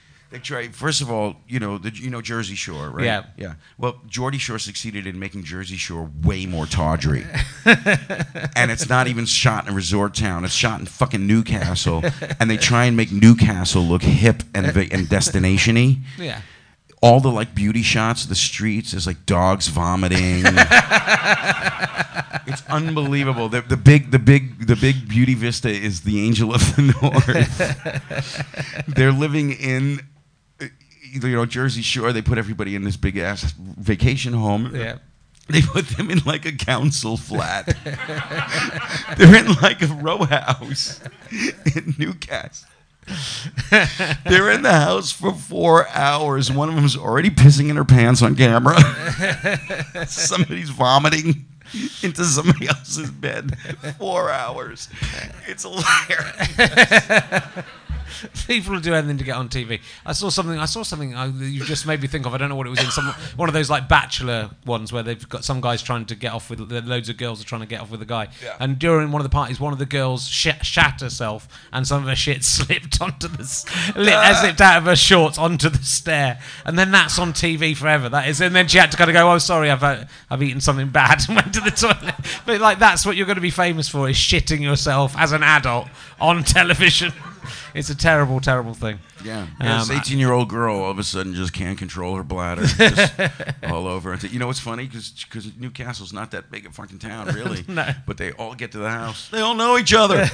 Tried, 0.42 0.74
first 0.74 1.00
of 1.00 1.10
all, 1.10 1.36
you 1.48 1.60
know, 1.60 1.78
the, 1.78 1.90
you 1.94 2.10
know 2.10 2.20
Jersey 2.20 2.54
Shore, 2.54 2.90
right? 2.90 3.04
Yeah. 3.04 3.24
Yeah. 3.36 3.54
Well, 3.78 4.00
Geordie 4.06 4.38
Shore 4.38 4.58
succeeded 4.58 5.06
in 5.06 5.18
making 5.18 5.44
Jersey 5.44 5.76
Shore 5.76 6.10
way 6.22 6.46
more 6.46 6.66
tawdry. 6.66 7.24
and 7.64 8.70
it's 8.70 8.88
not 8.88 9.06
even 9.06 9.26
shot 9.26 9.66
in 9.66 9.72
a 9.72 9.76
resort 9.76 10.14
town. 10.14 10.44
It's 10.44 10.54
shot 10.54 10.80
in 10.80 10.86
fucking 10.86 11.26
Newcastle. 11.26 12.02
and 12.40 12.50
they 12.50 12.56
try 12.56 12.86
and 12.86 12.96
make 12.96 13.12
Newcastle 13.12 13.82
look 13.82 14.02
hip 14.02 14.42
and, 14.54 14.66
and 14.66 15.08
destination-y. 15.08 15.98
Yeah. 16.18 16.40
All 17.00 17.20
the 17.20 17.30
like 17.30 17.54
beauty 17.54 17.82
shots 17.82 18.24
of 18.24 18.30
the 18.30 18.34
streets 18.34 18.94
is 18.94 19.06
like 19.06 19.26
dogs 19.26 19.68
vomiting. 19.68 20.42
it's 22.46 22.62
unbelievable. 22.68 23.48
The, 23.48 23.60
the 23.60 23.76
big, 23.76 24.10
the 24.10 24.18
big, 24.18 24.66
the 24.66 24.76
big 24.76 25.08
beauty 25.08 25.34
vista 25.34 25.68
is 25.68 26.02
the 26.02 26.24
Angel 26.26 26.54
of 26.54 26.60
the 26.76 26.82
North. 28.86 28.86
They're 28.86 29.12
living 29.12 29.52
in, 29.52 30.00
you 31.14 31.36
know, 31.36 31.46
Jersey 31.46 31.82
Shore. 31.82 32.12
They 32.12 32.22
put 32.22 32.38
everybody 32.38 32.74
in 32.74 32.84
this 32.84 32.96
big 32.96 33.16
ass 33.16 33.52
vacation 33.52 34.32
home. 34.32 34.74
Yeah. 34.74 34.98
They 35.48 35.60
put 35.60 35.88
them 35.88 36.10
in 36.10 36.20
like 36.20 36.46
a 36.46 36.52
council 36.52 37.16
flat. 37.16 37.66
They're 39.18 39.36
in 39.36 39.52
like 39.60 39.82
a 39.82 39.86
row 39.86 40.24
house 40.24 41.00
in 41.74 41.94
Newcastle. 41.98 42.68
They're 44.24 44.50
in 44.50 44.62
the 44.62 44.72
house 44.72 45.12
for 45.12 45.32
four 45.32 45.86
hours. 45.90 46.50
One 46.50 46.70
of 46.70 46.74
them's 46.74 46.96
already 46.96 47.28
pissing 47.28 47.68
in 47.68 47.76
her 47.76 47.84
pants 47.84 48.22
on 48.22 48.34
camera. 48.36 48.78
Somebody's 50.06 50.70
vomiting 50.70 51.44
into 52.02 52.24
somebody 52.24 52.68
else's 52.68 53.10
bed. 53.10 53.58
Four 53.98 54.30
hours. 54.30 54.88
It's 55.46 55.64
hilarious. 55.64 56.48
People 58.46 58.74
will 58.74 58.80
do 58.80 58.94
anything 58.94 59.18
to 59.18 59.24
get 59.24 59.36
on 59.36 59.48
TV. 59.48 59.80
I 60.04 60.12
saw 60.12 60.28
something. 60.28 60.58
I 60.58 60.66
saw 60.66 60.82
something. 60.82 61.14
uh, 61.14 61.26
that 61.26 61.46
you 61.46 61.64
just 61.64 61.86
made 61.86 62.00
me 62.02 62.08
think 62.08 62.26
of. 62.26 62.34
I 62.34 62.38
don't 62.38 62.48
know 62.48 62.56
what 62.56 62.66
it 62.66 62.70
was 62.70 62.80
in. 62.82 62.90
Some 62.90 63.06
one 63.36 63.48
of 63.48 63.52
those 63.54 63.70
like 63.70 63.88
bachelor 63.88 64.50
ones 64.66 64.92
where 64.92 65.02
they've 65.02 65.28
got 65.28 65.44
some 65.44 65.60
guys 65.60 65.82
trying 65.82 66.04
to 66.06 66.14
get 66.14 66.32
off 66.32 66.50
with 66.50 66.68
the 66.68 66.82
loads 66.82 67.08
of 67.08 67.16
girls 67.16 67.40
are 67.40 67.44
trying 67.44 67.60
to 67.62 67.66
get 67.66 67.80
off 67.80 67.90
with 67.90 68.02
a 68.02 68.06
guy. 68.06 68.28
Yeah. 68.42 68.56
And 68.60 68.78
during 68.78 69.10
one 69.12 69.20
of 69.20 69.24
the 69.24 69.34
parties, 69.34 69.58
one 69.60 69.72
of 69.72 69.78
the 69.78 69.86
girls 69.86 70.28
sh- 70.28 70.48
shat 70.62 71.00
herself, 71.00 71.48
and 71.72 71.86
some 71.86 72.02
of 72.02 72.08
her 72.08 72.16
shit 72.16 72.44
slipped 72.44 73.00
onto 73.00 73.28
the 73.28 73.42
s- 73.42 73.64
uh, 73.96 74.34
slipped 74.40 74.60
out 74.60 74.78
of 74.78 74.84
her 74.84 74.96
shorts 74.96 75.38
onto 75.38 75.68
the 75.68 75.82
stair. 75.84 76.40
And 76.64 76.78
then 76.78 76.90
that's 76.90 77.18
on 77.18 77.32
TV 77.32 77.76
forever. 77.76 78.08
That 78.08 78.28
is. 78.28 78.40
And 78.40 78.54
then 78.54 78.68
she 78.68 78.78
had 78.78 78.90
to 78.92 78.96
kind 78.96 79.10
of 79.10 79.14
go, 79.14 79.30
"Oh, 79.32 79.38
sorry, 79.38 79.70
I've 79.70 79.82
uh, 79.82 80.04
I've 80.30 80.42
eaten 80.42 80.60
something 80.60 80.88
bad," 80.88 81.22
and 81.28 81.36
went 81.36 81.52
to 81.54 81.60
the 81.60 81.70
toilet. 81.70 82.14
But 82.46 82.60
like 82.60 82.78
that's 82.78 83.04
what 83.06 83.16
you're 83.16 83.26
going 83.26 83.36
to 83.36 83.40
be 83.42 83.50
famous 83.50 83.88
for 83.88 84.08
is 84.08 84.16
shitting 84.16 84.60
yourself 84.60 85.14
as 85.16 85.32
an 85.32 85.42
adult 85.42 85.88
on 86.20 86.44
television. 86.44 87.12
It's 87.74 87.90
a 87.90 87.94
terrible, 87.94 88.40
terrible 88.40 88.74
thing. 88.74 88.98
Yeah. 89.24 89.46
yeah 89.60 89.80
Um, 89.80 89.88
this 89.88 89.98
18 89.98 90.18
year 90.18 90.32
old 90.32 90.48
girl 90.48 90.76
all 90.76 90.90
of 90.90 90.98
a 90.98 91.04
sudden 91.04 91.34
just 91.34 91.52
can't 91.52 91.78
control 91.78 92.16
her 92.16 92.22
bladder. 92.22 92.64
Just 92.66 93.12
all 93.64 93.86
over. 93.86 94.16
You 94.16 94.38
know 94.38 94.46
what's 94.46 94.60
funny? 94.60 94.86
Because 94.86 95.52
Newcastle's 95.58 96.12
not 96.12 96.30
that 96.32 96.50
big 96.50 96.66
a 96.66 96.70
fucking 96.70 96.98
town, 96.98 97.26
really. 97.34 97.64
No. 97.68 97.90
But 98.06 98.18
they 98.18 98.32
all 98.32 98.54
get 98.54 98.72
to 98.72 98.78
the 98.78 98.90
house. 98.90 99.28
They 99.28 99.40
all 99.40 99.54
know 99.54 99.76
each 99.78 99.94
other. 99.94 100.24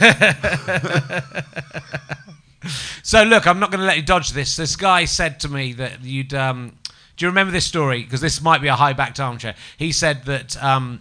So 3.03 3.23
look, 3.23 3.47
I'm 3.47 3.59
not 3.59 3.71
going 3.71 3.81
to 3.81 3.87
let 3.87 3.97
you 3.97 4.03
dodge 4.03 4.31
this. 4.31 4.57
This 4.57 4.77
guy 4.77 5.05
said 5.05 5.41
to 5.41 5.49
me 5.49 5.73
that 5.75 6.03
you'd. 6.03 6.35
Um, 6.35 6.77
do 7.17 7.27
you 7.27 7.31
remember 7.31 7.51
this 7.51 7.67
story? 7.67 8.03
Because 8.03 8.21
this 8.21 8.41
might 8.41 8.63
be 8.63 8.69
a 8.69 8.75
high-backed 8.75 9.21
armchair. 9.21 9.55
He 9.77 9.93
said 9.93 10.25
that 10.25 10.63
um, 10.63 11.01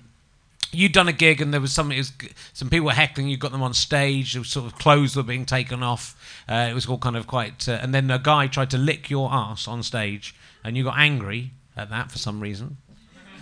you'd 0.71 0.91
done 0.91 1.07
a 1.07 1.13
gig 1.13 1.41
and 1.41 1.53
there 1.53 1.61
was 1.61 1.73
some. 1.73 1.89
Was, 1.89 2.11
some 2.53 2.69
people 2.69 2.87
were 2.87 2.93
heckling. 2.93 3.27
You 3.27 3.37
got 3.37 3.51
them 3.51 3.61
on 3.61 3.73
stage. 3.73 4.33
Sort 4.47 4.65
of 4.65 4.77
clothes 4.77 5.15
were 5.15 5.23
being 5.23 5.45
taken 5.45 5.83
off. 5.83 6.15
Uh, 6.47 6.67
it 6.69 6.73
was 6.73 6.85
all 6.87 6.97
kind 6.97 7.15
of 7.15 7.27
quite. 7.27 7.67
Uh, 7.67 7.73
and 7.81 7.93
then 7.93 8.09
a 8.11 8.19
guy 8.19 8.47
tried 8.47 8.69
to 8.71 8.77
lick 8.77 9.09
your 9.09 9.31
ass 9.31 9.67
on 9.67 9.83
stage, 9.83 10.35
and 10.63 10.77
you 10.77 10.83
got 10.83 10.97
angry 10.97 11.51
at 11.75 11.89
that 11.89 12.11
for 12.11 12.17
some 12.17 12.39
reason. 12.39 12.77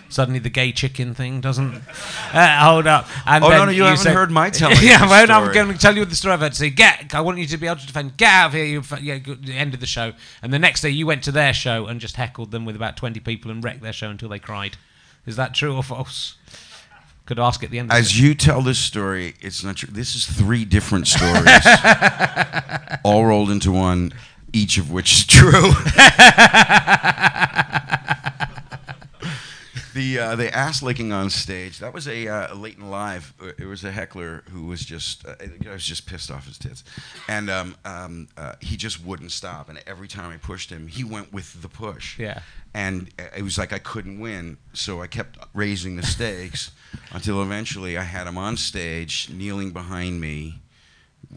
Suddenly, 0.09 0.39
the 0.39 0.49
gay 0.49 0.71
chicken 0.71 1.13
thing 1.13 1.41
doesn't 1.41 1.81
uh, 2.33 2.65
hold 2.65 2.87
up. 2.87 3.07
And 3.25 3.43
Oh, 3.43 3.49
no, 3.49 3.57
then 3.57 3.65
no, 3.67 3.71
you 3.73 3.83
haven't 3.83 4.13
heard 4.13 4.31
my 4.31 4.49
telling 4.51 4.77
yeah, 4.81 5.01
well, 5.05 5.29
I'm 5.29 5.51
going 5.53 5.73
to 5.73 5.77
tell 5.77 5.97
you 5.97 6.05
the 6.05 6.15
story 6.15 6.33
I've 6.33 6.39
heard. 6.39 6.55
Say, 6.55 6.69
get. 6.69 7.13
I 7.13 7.19
want 7.19 7.39
you 7.39 7.45
to 7.47 7.57
be 7.57 7.67
able 7.67 7.81
to 7.81 7.85
defend. 7.85 8.15
Get 8.15 8.29
out 8.29 8.47
of 8.47 8.53
here. 8.53 8.63
You, 8.63 8.83
yeah, 9.01 9.19
the 9.19 9.53
end 9.53 9.73
of 9.73 9.81
the 9.81 9.85
show. 9.85 10.13
And 10.41 10.53
the 10.53 10.59
next 10.59 10.79
day, 10.79 10.89
you 10.91 11.05
went 11.05 11.23
to 11.23 11.31
their 11.33 11.53
show 11.53 11.87
and 11.87 11.99
just 11.99 12.15
heckled 12.15 12.51
them 12.51 12.63
with 12.63 12.77
about 12.77 12.95
20 12.95 13.19
people 13.19 13.51
and 13.51 13.61
wrecked 13.61 13.81
their 13.81 13.91
show 13.91 14.09
until 14.09 14.29
they 14.29 14.39
cried. 14.39 14.77
Is 15.25 15.35
that 15.35 15.53
true 15.53 15.75
or 15.75 15.83
false? 15.83 16.36
Could 17.27 17.39
ask 17.39 17.61
at 17.61 17.71
the 17.71 17.79
end. 17.79 17.91
As 17.91 18.17
you 18.17 18.33
tell 18.33 18.61
this 18.61 18.79
story, 18.79 19.35
it's 19.41 19.61
not 19.61 19.75
true. 19.75 19.89
This 19.91 20.15
is 20.15 20.25
three 20.25 20.63
different 20.63 21.07
stories, 21.07 21.67
all 23.03 23.25
rolled 23.25 23.51
into 23.51 23.69
one, 23.69 24.13
each 24.53 24.77
of 24.77 24.89
which 24.89 25.11
is 25.11 25.25
true. 25.25 25.51
the 29.97 30.19
uh, 30.19 30.35
the 30.35 30.55
ass 30.55 30.83
licking 30.83 31.11
on 31.11 31.29
stage 31.29 31.79
that 31.79 31.91
was 31.93 32.07
a 32.07 32.27
uh, 32.27 32.55
late 32.55 32.77
and 32.77 32.89
live. 32.91 33.33
Uh, 33.41 33.47
It 33.57 33.65
was 33.65 33.83
a 33.83 33.91
heckler 33.91 34.43
who 34.51 34.63
was 34.67 34.81
just 34.85 35.25
uh, 35.25 35.35
I 35.69 35.73
was 35.73 35.83
just 35.83 36.05
pissed 36.05 36.29
off 36.31 36.45
his 36.47 36.57
tits, 36.57 36.83
and 37.27 37.49
um, 37.49 37.75
um, 37.83 38.27
uh, 38.37 38.53
he 38.61 38.77
just 38.77 39.03
wouldn't 39.03 39.31
stop. 39.31 39.69
And 39.69 39.81
every 39.87 40.07
time 40.07 40.31
I 40.31 40.37
pushed 40.37 40.69
him, 40.69 40.87
he 40.87 41.03
went 41.03 41.33
with 41.33 41.61
the 41.61 41.67
push. 41.69 42.19
Yeah. 42.19 42.39
And 42.73 43.09
uh, 43.19 43.23
it 43.35 43.41
was 43.41 43.57
like 43.57 43.73
I 43.73 43.79
couldn't 43.79 44.19
win, 44.19 44.57
so 44.73 45.01
I 45.01 45.07
kept 45.07 45.39
raising 45.53 45.95
the 45.95 46.05
stakes 46.05 46.71
until 47.11 47.41
eventually 47.41 47.97
I 47.97 48.03
had 48.03 48.27
him 48.27 48.37
on 48.37 48.55
stage, 48.57 49.29
kneeling 49.33 49.71
behind 49.71 50.21
me, 50.21 50.61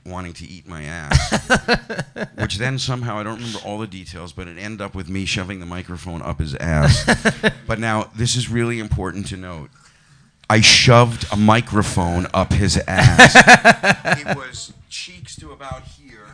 wanting 0.05 0.33
to 0.35 0.47
eat 0.47 0.67
my 0.67 0.83
ass. 0.83 1.49
Which 2.37 2.59
then 2.59 2.79
somehow 2.79 3.19
I 3.19 3.23
don't 3.23 3.37
remember 3.37 3.59
all 3.65 3.79
the 3.79 3.87
details, 3.87 4.33
but 4.33 4.49
it 4.49 4.59
ended 4.59 4.81
up 4.81 4.95
with 4.95 5.09
me 5.09 5.25
shoving 5.25 5.61
the 5.61 5.67
microphone 5.67 6.23
up 6.23 6.39
his 6.39 6.55
ass. 6.57 7.05
but 7.67 7.79
now 7.79 8.11
this 8.15 8.37
is 8.37 8.51
really 8.51 8.79
important 8.79 9.27
to 9.29 9.37
note. 9.37 9.71
I 10.49 10.61
shoved 10.61 11.27
a 11.33 11.37
microphone 11.37 12.27
up 12.35 12.53
his 12.53 12.77
ass. 12.89 13.37
it 14.19 14.27
was 14.37 14.73
cheeks 14.89 15.37
to 15.37 15.53
about 15.53 15.85
here. 15.85 16.27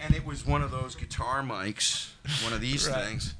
and 0.00 0.14
it 0.14 0.26
was 0.26 0.44
one 0.44 0.62
of 0.62 0.72
those 0.72 0.96
guitar 0.96 1.42
mics, 1.42 2.10
one 2.42 2.52
of 2.52 2.60
these 2.60 2.88
things. 2.88 3.34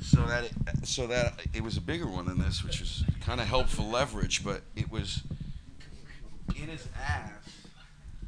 So 0.00 0.24
that 0.26 0.44
it, 0.44 0.86
so 0.86 1.06
that 1.08 1.40
it 1.52 1.62
was 1.62 1.76
a 1.76 1.80
bigger 1.80 2.06
one 2.06 2.26
than 2.26 2.38
this, 2.38 2.62
which 2.62 2.80
was 2.80 3.04
kind 3.20 3.40
of 3.40 3.46
helpful 3.46 3.88
leverage, 3.88 4.44
but 4.44 4.62
it 4.76 4.90
was 4.90 5.22
in 6.54 6.68
his 6.68 6.86
ass, 6.96 7.30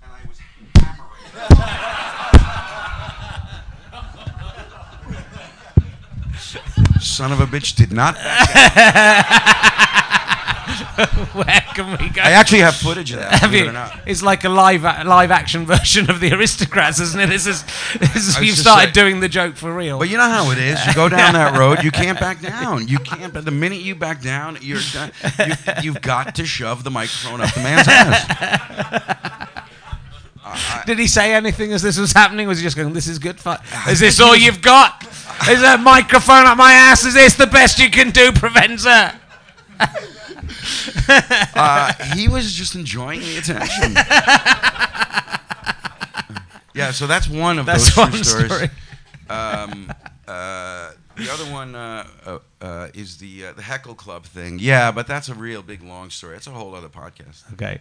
and 0.03 0.11
I 0.13 0.29
was 0.29 0.39
hammering. 0.77 1.39
Son 7.01 7.33
of 7.33 7.41
a 7.41 7.47
bitch 7.47 7.75
did 7.77 7.93
not. 7.93 8.15
back 8.15 8.75
down. 10.11 10.18
Where 11.33 11.65
can 11.75 11.91
we 11.99 12.09
go? 12.11 12.23
I 12.23 12.33
actually 12.33 12.61
have 12.61 12.77
footage 12.77 13.13
of 13.13 13.19
that. 13.21 13.41
Have 13.41 13.55
it. 13.55 13.75
It's 14.07 14.23
like 14.23 14.45
a 14.45 14.49
live 14.49 14.85
a- 14.85 15.05
live 15.05 15.31
action 15.31 15.67
version 15.75 16.09
of 16.11 16.21
the 16.21 16.33
Aristocrats, 16.33 17.01
isn't 17.01 17.21
it? 17.21 17.27
This 17.29 17.47
is, 17.47 17.65
this 17.99 18.17
is 18.29 18.41
you've 18.41 18.57
started 18.57 18.87
like- 18.87 18.95
doing 18.95 19.21
the 19.21 19.29
joke 19.29 19.57
for 19.57 19.75
real. 19.75 19.99
But 19.99 20.09
you 20.09 20.17
know 20.17 20.29
how 20.29 20.51
it 20.51 20.59
is. 20.59 20.85
You 20.87 20.95
go 20.95 21.09
down 21.09 21.35
that 21.35 21.57
road, 21.59 21.83
you 21.83 21.91
can't 21.91 22.19
back 22.21 22.41
down. 22.41 22.89
You 22.89 22.99
can't. 22.99 23.33
But 23.33 23.45
the 23.45 23.51
minute 23.51 23.81
you 23.81 23.95
back 23.95 24.21
down, 24.23 24.59
you're 24.61 24.81
done. 24.93 25.13
You, 25.47 25.55
you've 25.83 26.01
got 26.03 26.35
to 26.37 26.45
shove 26.47 26.85
the 26.85 26.91
microphone 26.91 27.41
up 27.41 27.53
the 27.55 27.61
man's 27.61 27.89
ass. 27.89 29.29
Did 30.87 30.99
he 30.99 31.07
say 31.07 31.35
anything 31.35 31.73
as 31.75 31.83
this 31.83 31.99
was 31.99 32.13
happening? 32.13 32.49
Was 32.49 32.59
he 32.59 32.65
just 32.65 32.77
going, 32.77 32.93
"This 32.95 33.07
is 33.07 33.19
good 33.19 33.39
fun"? 33.39 33.59
Is 33.89 34.01
this 34.01 34.19
all 34.19 34.35
you've 34.35 34.63
got? 34.63 35.05
Is 35.49 35.63
a 35.63 35.77
microphone 35.77 36.47
up 36.47 36.57
my 36.57 36.73
ass? 36.73 37.05
Is 37.05 37.13
this 37.15 37.35
the 37.35 37.47
best 37.47 37.79
you 37.79 37.91
can 37.91 38.11
do, 38.11 38.33
Provenza? 38.33 39.15
uh, 41.55 41.93
he 42.15 42.29
was 42.29 42.53
just 42.53 42.75
enjoying 42.75 43.21
the 43.21 43.39
attention. 43.39 43.95
yeah, 46.75 46.91
so 46.91 47.07
that's 47.07 47.29
one 47.29 47.59
of 47.59 47.67
That's 47.67 47.95
those 47.95 48.11
true 48.11 48.25
stories. 48.25 48.53
story. 48.53 48.71
Um, 49.29 49.93
uh, 50.27 50.93
the 51.17 51.31
other 51.31 51.53
one 51.53 51.75
uh, 51.75 52.07
uh, 52.61 52.89
is 52.95 53.19
the 53.19 53.47
uh, 53.47 53.53
the 53.53 53.63
heckle 53.63 53.95
club 53.95 54.25
thing. 54.25 54.59
Yeah, 54.61 54.93
but 54.93 55.07
that's 55.07 55.29
a 55.29 55.35
real 55.35 55.63
big 55.63 55.83
long 55.83 56.11
story. 56.11 56.35
That's 56.35 56.47
a 56.47 56.51
whole 56.51 56.75
other 56.75 56.89
podcast. 56.89 57.53
Okay. 57.55 57.81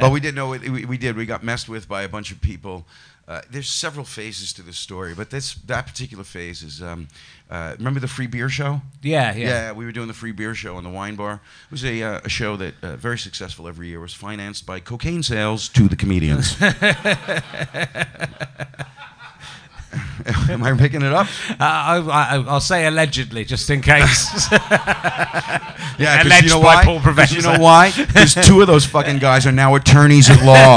but 0.00 0.10
we 0.10 0.20
didn't 0.24 0.34
know 0.34 0.52
it, 0.52 0.68
we, 0.68 0.84
we 0.84 0.98
did. 0.98 1.16
We 1.16 1.26
got 1.26 1.44
messed 1.44 1.68
with 1.68 1.88
by 1.88 2.02
a 2.02 2.08
bunch 2.08 2.32
of 2.32 2.40
people. 2.40 2.86
Uh, 3.28 3.40
there's 3.50 3.68
several 3.68 4.04
phases 4.04 4.52
to 4.52 4.62
this 4.62 4.78
story, 4.78 5.12
but 5.12 5.30
this 5.30 5.54
that 5.54 5.86
particular 5.86 6.24
phase 6.24 6.62
is. 6.62 6.80
Um, 6.82 7.08
uh, 7.48 7.74
remember 7.78 8.00
the 8.00 8.08
free 8.08 8.26
beer 8.26 8.48
show? 8.48 8.80
Yeah, 9.02 9.32
yeah. 9.34 9.48
Yeah, 9.48 9.72
we 9.72 9.84
were 9.84 9.92
doing 9.92 10.08
the 10.08 10.14
free 10.14 10.32
beer 10.32 10.54
show 10.54 10.78
in 10.78 10.84
the 10.84 10.90
wine 10.90 11.14
bar. 11.14 11.34
It 11.34 11.70
was 11.70 11.84
a, 11.84 12.02
uh, 12.02 12.20
a 12.24 12.28
show 12.28 12.56
that 12.56 12.74
uh, 12.82 12.96
very 12.96 13.18
successful 13.18 13.68
every 13.68 13.86
year. 13.86 13.98
It 13.98 14.02
was 14.02 14.14
financed 14.14 14.66
by 14.66 14.80
cocaine 14.80 15.22
sales 15.22 15.68
to 15.70 15.86
the 15.86 15.94
comedians. 15.94 16.56
Am 20.50 20.62
I 20.64 20.76
picking 20.76 21.02
it 21.02 21.12
up? 21.12 21.26
Uh, 21.50 21.54
I, 21.60 21.96
I, 21.98 22.44
I'll 22.48 22.60
say 22.60 22.86
allegedly, 22.86 23.44
just 23.44 23.70
in 23.70 23.80
case. 23.80 24.48
Yeah, 25.98 26.18
'cause 26.18 26.26
Alleged 26.26 26.44
you 26.44 26.50
know 26.50 26.60
by 26.60 26.74
why? 26.74 26.84
Paul 26.84 27.24
you 27.30 27.40
know 27.40 27.58
why? 27.58 27.90
Because 27.90 28.34
two 28.34 28.60
of 28.60 28.66
those 28.66 28.84
fucking 28.84 29.18
guys 29.18 29.46
are 29.46 29.52
now 29.52 29.76
attorneys 29.76 30.28
at 30.28 30.42
law. 30.44 30.76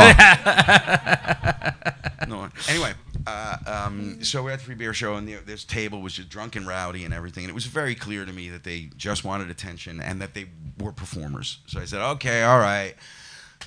No, 2.29 2.49
anyway, 2.69 2.93
uh, 3.27 3.57
um, 3.65 4.23
so 4.23 4.43
we're 4.43 4.51
at 4.51 4.59
the 4.59 4.65
free 4.65 4.75
beer 4.75 4.93
show, 4.93 5.15
and 5.15 5.27
the, 5.27 5.35
this 5.45 5.63
table 5.63 6.01
was 6.01 6.13
just 6.13 6.29
drunk 6.29 6.55
and 6.55 6.67
rowdy 6.67 7.03
and 7.03 7.13
everything, 7.13 7.43
and 7.43 7.49
it 7.49 7.55
was 7.55 7.65
very 7.65 7.95
clear 7.95 8.23
to 8.25 8.31
me 8.31 8.49
that 8.49 8.63
they 8.63 8.89
just 8.95 9.23
wanted 9.23 9.49
attention 9.49 9.99
and 9.99 10.21
that 10.21 10.33
they 10.33 10.45
were 10.79 10.91
performers. 10.91 11.59
So 11.65 11.79
I 11.79 11.85
said, 11.85 12.01
okay, 12.11 12.43
all 12.43 12.59
right. 12.59 12.95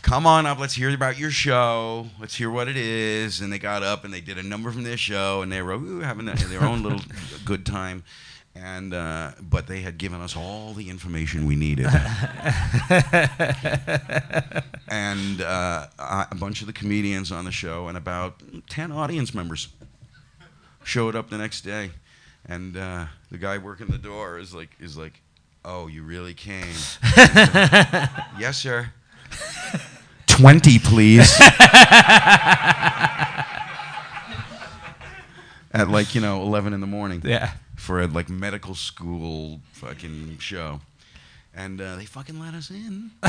Come 0.01 0.27
on 0.27 0.47
up, 0.47 0.59
let's 0.59 0.75
hear 0.75 0.93
about 0.93 1.19
your 1.19 1.31
show. 1.31 2.07
Let's 2.19 2.35
hear 2.35 2.51
what 2.51 2.67
it 2.67 2.77
is. 2.77 3.41
And 3.41 3.53
they 3.53 3.59
got 3.59 3.83
up 3.83 4.05
and 4.05 4.13
they 4.13 4.23
did 4.23 4.39
a 4.39 4.43
number 4.43 4.71
from 4.71 4.85
their 4.85 4.97
show, 4.97 5.43
and 5.43 5.53
they 5.53 5.61
were 5.61 5.73
ooh, 5.73 6.01
having 6.01 6.27
their 6.27 6.63
own 6.63 6.83
little 6.83 7.01
good 7.45 7.67
time. 7.67 8.05
And 8.55 8.93
uh, 8.93 9.33
but 9.41 9.67
they 9.67 9.81
had 9.81 9.97
given 9.97 10.21
us 10.21 10.37
all 10.37 10.75
the 10.75 10.91
information 10.91 11.47
we 11.47 11.57
needed. 11.57 11.87
and 14.89 15.41
uh, 15.41 15.87
a 15.99 16.35
bunch 16.39 16.61
of 16.61 16.67
the 16.67 16.73
comedians 16.75 17.33
on 17.33 17.47
the 17.47 17.51
show 17.51 17.89
and 17.89 17.97
about 17.97 18.43
10 18.69 18.93
audience 18.93 19.35
members 19.35 19.69
showed 20.85 21.17
up 21.17 21.31
the 21.31 21.39
next 21.39 21.63
day. 21.63 21.93
And 22.45 22.77
uh, 22.77 23.07
the 23.31 23.39
guy 23.39 23.57
working 23.57 23.87
the 23.87 23.99
door 23.99 24.39
is 24.39 24.55
like 24.55 24.71
is 24.79 24.97
like 24.97 25.23
oh 25.65 25.87
you 25.87 26.03
really 26.03 26.35
came. 26.35 26.75
Yes 28.39 28.59
sir. 28.59 28.93
20 30.27 30.79
please. 30.81 31.41
At 35.75 35.89
like 35.89 36.15
you 36.15 36.21
know 36.21 36.43
11 36.43 36.73
in 36.73 36.81
the 36.81 36.87
morning. 36.87 37.23
Yeah. 37.25 37.53
For 37.83 38.01
a 38.01 38.07
like 38.07 38.29
medical 38.29 38.77
school 38.77 39.61
fucking 39.73 40.39
show. 40.39 40.81
And 41.55 41.81
uh, 41.81 41.97
they 41.97 42.05
fucking 42.07 42.39
let 42.41 42.55
us 42.55 42.71
in. 42.71 43.11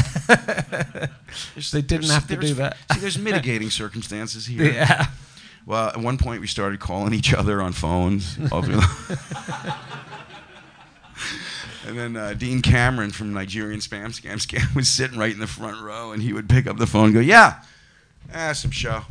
They 1.74 1.82
didn't 1.82 2.10
have 2.10 2.28
to 2.28 2.36
do 2.38 2.54
that. 2.54 2.78
See, 2.94 3.00
there's 3.00 3.18
mitigating 3.18 3.70
circumstances 3.72 4.46
here. 4.46 4.72
Yeah. 4.72 5.08
Well, 5.66 5.88
at 5.90 5.98
one 5.98 6.18
point 6.18 6.40
we 6.40 6.48
started 6.48 6.80
calling 6.80 7.14
each 7.14 7.34
other 7.34 7.62
on 7.62 7.74
phones. 7.74 8.38
all 8.52 8.62
through 8.62 8.76
the- 8.76 9.76
and 11.88 11.98
then 11.98 12.16
uh, 12.16 12.34
Dean 12.34 12.62
Cameron 12.62 13.12
from 13.12 13.34
Nigerian 13.34 13.80
Spam 13.80 14.08
Scam 14.10 14.36
Scam 14.36 14.74
was 14.76 14.88
sitting 14.88 15.18
right 15.18 15.34
in 15.34 15.40
the 15.40 15.48
front 15.48 15.82
row, 15.82 16.12
and 16.12 16.22
he 16.22 16.32
would 16.32 16.48
pick 16.48 16.68
up 16.68 16.78
the 16.78 16.88
phone 16.88 17.06
and 17.06 17.14
go, 17.14 17.20
"Yeah, 17.20 17.62
ah, 18.34 18.54
some 18.54 18.72
show." 18.72 19.02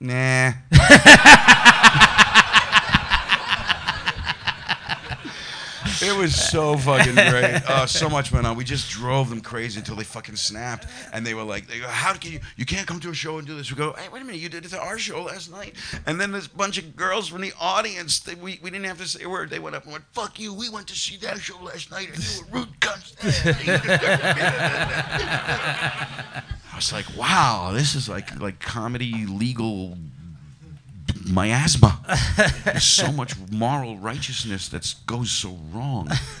Nah. 0.00 0.52
It 6.00 6.16
was 6.16 6.34
so 6.34 6.76
fucking 6.76 7.14
great. 7.14 7.62
Oh, 7.70 7.86
so 7.86 8.08
much 8.08 8.32
went 8.32 8.46
on. 8.46 8.56
We 8.56 8.64
just 8.64 8.90
drove 8.90 9.28
them 9.28 9.40
crazy 9.40 9.78
until 9.78 9.96
they 9.96 10.04
fucking 10.04 10.36
snapped. 10.36 10.86
And 11.12 11.26
they 11.26 11.34
were 11.34 11.42
like, 11.42 11.66
they 11.66 11.80
go, 11.80 11.86
"How 11.86 12.14
can 12.14 12.32
you? 12.32 12.40
You 12.56 12.64
can't 12.64 12.86
come 12.86 12.98
to 13.00 13.10
a 13.10 13.14
show 13.14 13.38
and 13.38 13.46
do 13.46 13.54
this." 13.56 13.70
We 13.70 13.76
go, 13.76 13.92
"Hey, 13.92 14.08
wait 14.08 14.22
a 14.22 14.24
minute! 14.24 14.40
You 14.40 14.48
did 14.48 14.64
it 14.64 14.68
to 14.68 14.80
our 14.80 14.98
show 14.98 15.24
last 15.24 15.50
night." 15.50 15.74
And 16.06 16.20
then 16.20 16.32
this 16.32 16.48
bunch 16.48 16.78
of 16.78 16.96
girls 16.96 17.28
from 17.28 17.42
the 17.42 17.52
audience, 17.60 18.20
they, 18.20 18.34
we 18.34 18.58
we 18.62 18.70
didn't 18.70 18.86
have 18.86 18.98
to 18.98 19.06
say 19.06 19.24
a 19.24 19.28
word. 19.28 19.50
They 19.50 19.58
went 19.58 19.76
up 19.76 19.84
and 19.84 19.92
went, 19.92 20.04
"Fuck 20.12 20.40
you! 20.40 20.54
We 20.54 20.70
went 20.70 20.86
to 20.88 20.94
see 20.94 21.16
that 21.18 21.38
show 21.40 21.58
last 21.62 21.90
night, 21.90 22.08
and 22.14 22.18
you 22.18 22.44
were 22.52 22.60
rude 22.60 22.80
cunts." 22.80 23.14
I 26.72 26.76
was 26.76 26.92
like, 26.92 27.06
"Wow, 27.16 27.70
this 27.72 27.94
is 27.94 28.08
like 28.08 28.38
like 28.40 28.60
comedy 28.60 29.26
legal." 29.26 29.96
Miasma. 31.28 32.00
There's 32.64 32.84
so 32.84 33.12
much 33.12 33.34
moral 33.50 33.96
righteousness 33.98 34.68
that 34.68 34.94
goes 35.06 35.30
so 35.30 35.58
wrong. 35.72 36.08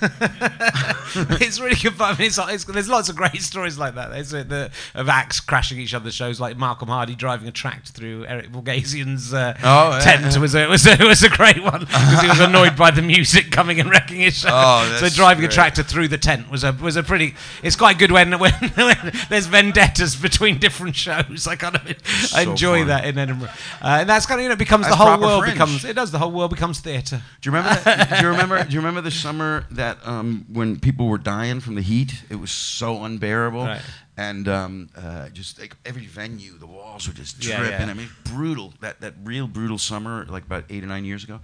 it's 1.40 1.60
really 1.60 1.76
good 1.76 1.94
fun. 1.94 2.14
I 2.14 2.18
mean, 2.18 2.26
it's, 2.28 2.38
it's, 2.38 2.64
there's 2.64 2.88
lots 2.88 3.08
of 3.08 3.16
great 3.16 3.40
stories 3.42 3.78
like 3.78 3.94
that. 3.94 4.10
There's 4.10 4.32
uh, 4.34 4.44
the, 4.44 4.70
of 4.94 5.08
acts 5.08 5.40
crashing 5.40 5.78
each 5.78 5.94
other's 5.94 6.14
shows, 6.14 6.40
like 6.40 6.56
Malcolm 6.56 6.88
Hardee 6.88 7.14
driving 7.14 7.48
a 7.48 7.52
tractor 7.52 7.92
through 7.92 8.24
Eric 8.26 8.50
Bogosian's 8.52 9.32
uh, 9.34 9.56
Oh, 9.62 10.00
tent 10.02 10.22
yeah. 10.22 10.38
was 10.40 10.54
a, 10.54 10.66
was 10.68 10.86
a 10.86 10.96
was 11.04 11.22
a 11.22 11.28
great 11.28 11.62
one 11.62 11.80
because 11.80 12.20
he 12.22 12.28
was 12.28 12.40
annoyed 12.40 12.76
by 12.76 12.90
the 12.90 13.02
music 13.02 13.50
coming 13.50 13.80
and 13.80 13.90
wrecking 13.90 14.20
his 14.20 14.38
show. 14.38 14.48
Oh, 14.60 14.96
so 15.00 15.08
driving 15.08 15.44
a 15.44 15.48
tractor 15.48 15.82
through 15.82 16.08
the 16.08 16.18
tent 16.18 16.50
was 16.50 16.64
a 16.64 16.72
was 16.72 16.96
a 16.96 17.02
pretty. 17.02 17.34
It's 17.62 17.76
quite 17.76 17.98
good 17.98 18.10
when 18.10 18.38
when, 18.38 18.52
when 18.74 19.12
there's 19.28 19.46
vendettas 19.46 20.16
between 20.16 20.58
different 20.58 20.96
shows. 20.96 21.46
I 21.46 21.56
kind 21.56 21.76
of 21.76 21.82
So 22.06 22.40
enjoy 22.40 22.84
that 22.84 23.04
in 23.04 23.16
Edinburgh, 23.18 23.48
uh, 23.80 23.98
and 24.00 24.08
that's 24.08 24.26
kind 24.26 24.40
of 24.40 24.42
you 24.42 24.48
know 24.48 24.56
becomes 24.82 24.98
the 24.98 25.04
whole 25.04 25.20
world 25.20 25.42
fringe. 25.42 25.54
becomes 25.54 25.84
it 25.84 25.94
does 25.94 26.10
the 26.10 26.18
whole 26.18 26.30
world 26.32 26.50
becomes 26.50 26.80
theatre. 26.80 27.22
Do 27.40 27.50
you 27.50 27.56
remember? 27.56 27.80
That? 27.82 28.10
Do 28.10 28.22
you 28.24 28.28
remember? 28.30 28.64
Do 28.64 28.70
you 28.72 28.78
remember 28.80 29.00
the 29.00 29.10
summer 29.10 29.66
that 29.72 29.98
um, 30.06 30.46
when 30.52 30.78
people 30.80 31.06
were 31.08 31.18
dying 31.18 31.60
from 31.60 31.74
the 31.74 31.82
heat? 31.82 32.22
It 32.30 32.36
was 32.36 32.50
so 32.50 33.04
unbearable, 33.04 33.64
Right. 33.64 33.80
and 34.16 34.48
um, 34.48 34.88
uh, 34.96 35.28
just 35.30 35.58
like 35.60 35.76
every 35.84 36.06
venue, 36.06 36.58
the 36.58 36.66
walls 36.66 37.06
were 37.08 37.14
just 37.14 37.44
Yeah, 37.44 37.58
dripping. 37.58 37.86
yeah. 37.86 37.90
I 37.90 37.94
mean, 37.94 38.08
brutal. 38.24 38.72
That 38.80 39.00
that 39.00 39.14
real 39.24 39.46
brutal 39.46 39.78
summer, 39.78 40.24
like 40.28 40.44
about 40.44 40.64
eight 40.70 40.82
or 40.82 40.86
nine 40.86 41.04
years 41.04 41.24
ago. 41.24 41.40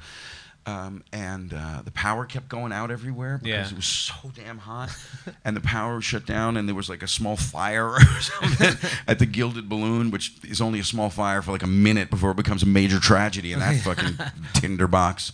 Um, 0.66 1.04
and 1.12 1.52
uh, 1.52 1.82
the 1.84 1.90
power 1.90 2.24
kept 2.24 2.48
going 2.48 2.72
out 2.72 2.90
everywhere 2.90 3.36
because 3.36 3.48
Yeah. 3.48 3.70
it 3.70 3.76
was 3.76 3.84
so 3.84 4.14
damn 4.34 4.56
hot, 4.56 4.90
and 5.44 5.54
the 5.54 5.60
power 5.60 5.96
was 5.96 6.04
shut 6.06 6.24
down, 6.24 6.56
and 6.56 6.66
there 6.66 6.74
was 6.74 6.88
like 6.88 7.02
a 7.02 7.06
small 7.08 7.36
fire 7.36 7.88
or 7.94 8.00
something 8.20 8.90
at 9.06 9.18
the 9.18 9.26
Gilded 9.26 9.68
Balloon, 9.68 10.10
which 10.10 10.32
is 10.42 10.62
only 10.62 10.78
a 10.80 10.84
small 10.84 11.10
fire 11.10 11.42
for 11.42 11.52
like 11.52 11.62
a 11.62 11.66
minute 11.66 12.08
before 12.08 12.30
it 12.30 12.36
becomes 12.36 12.62
a 12.62 12.66
major 12.66 12.98
tragedy 12.98 13.52
in 13.52 13.58
that 13.58 13.76
fucking 13.82 14.16
tinderbox. 14.54 15.32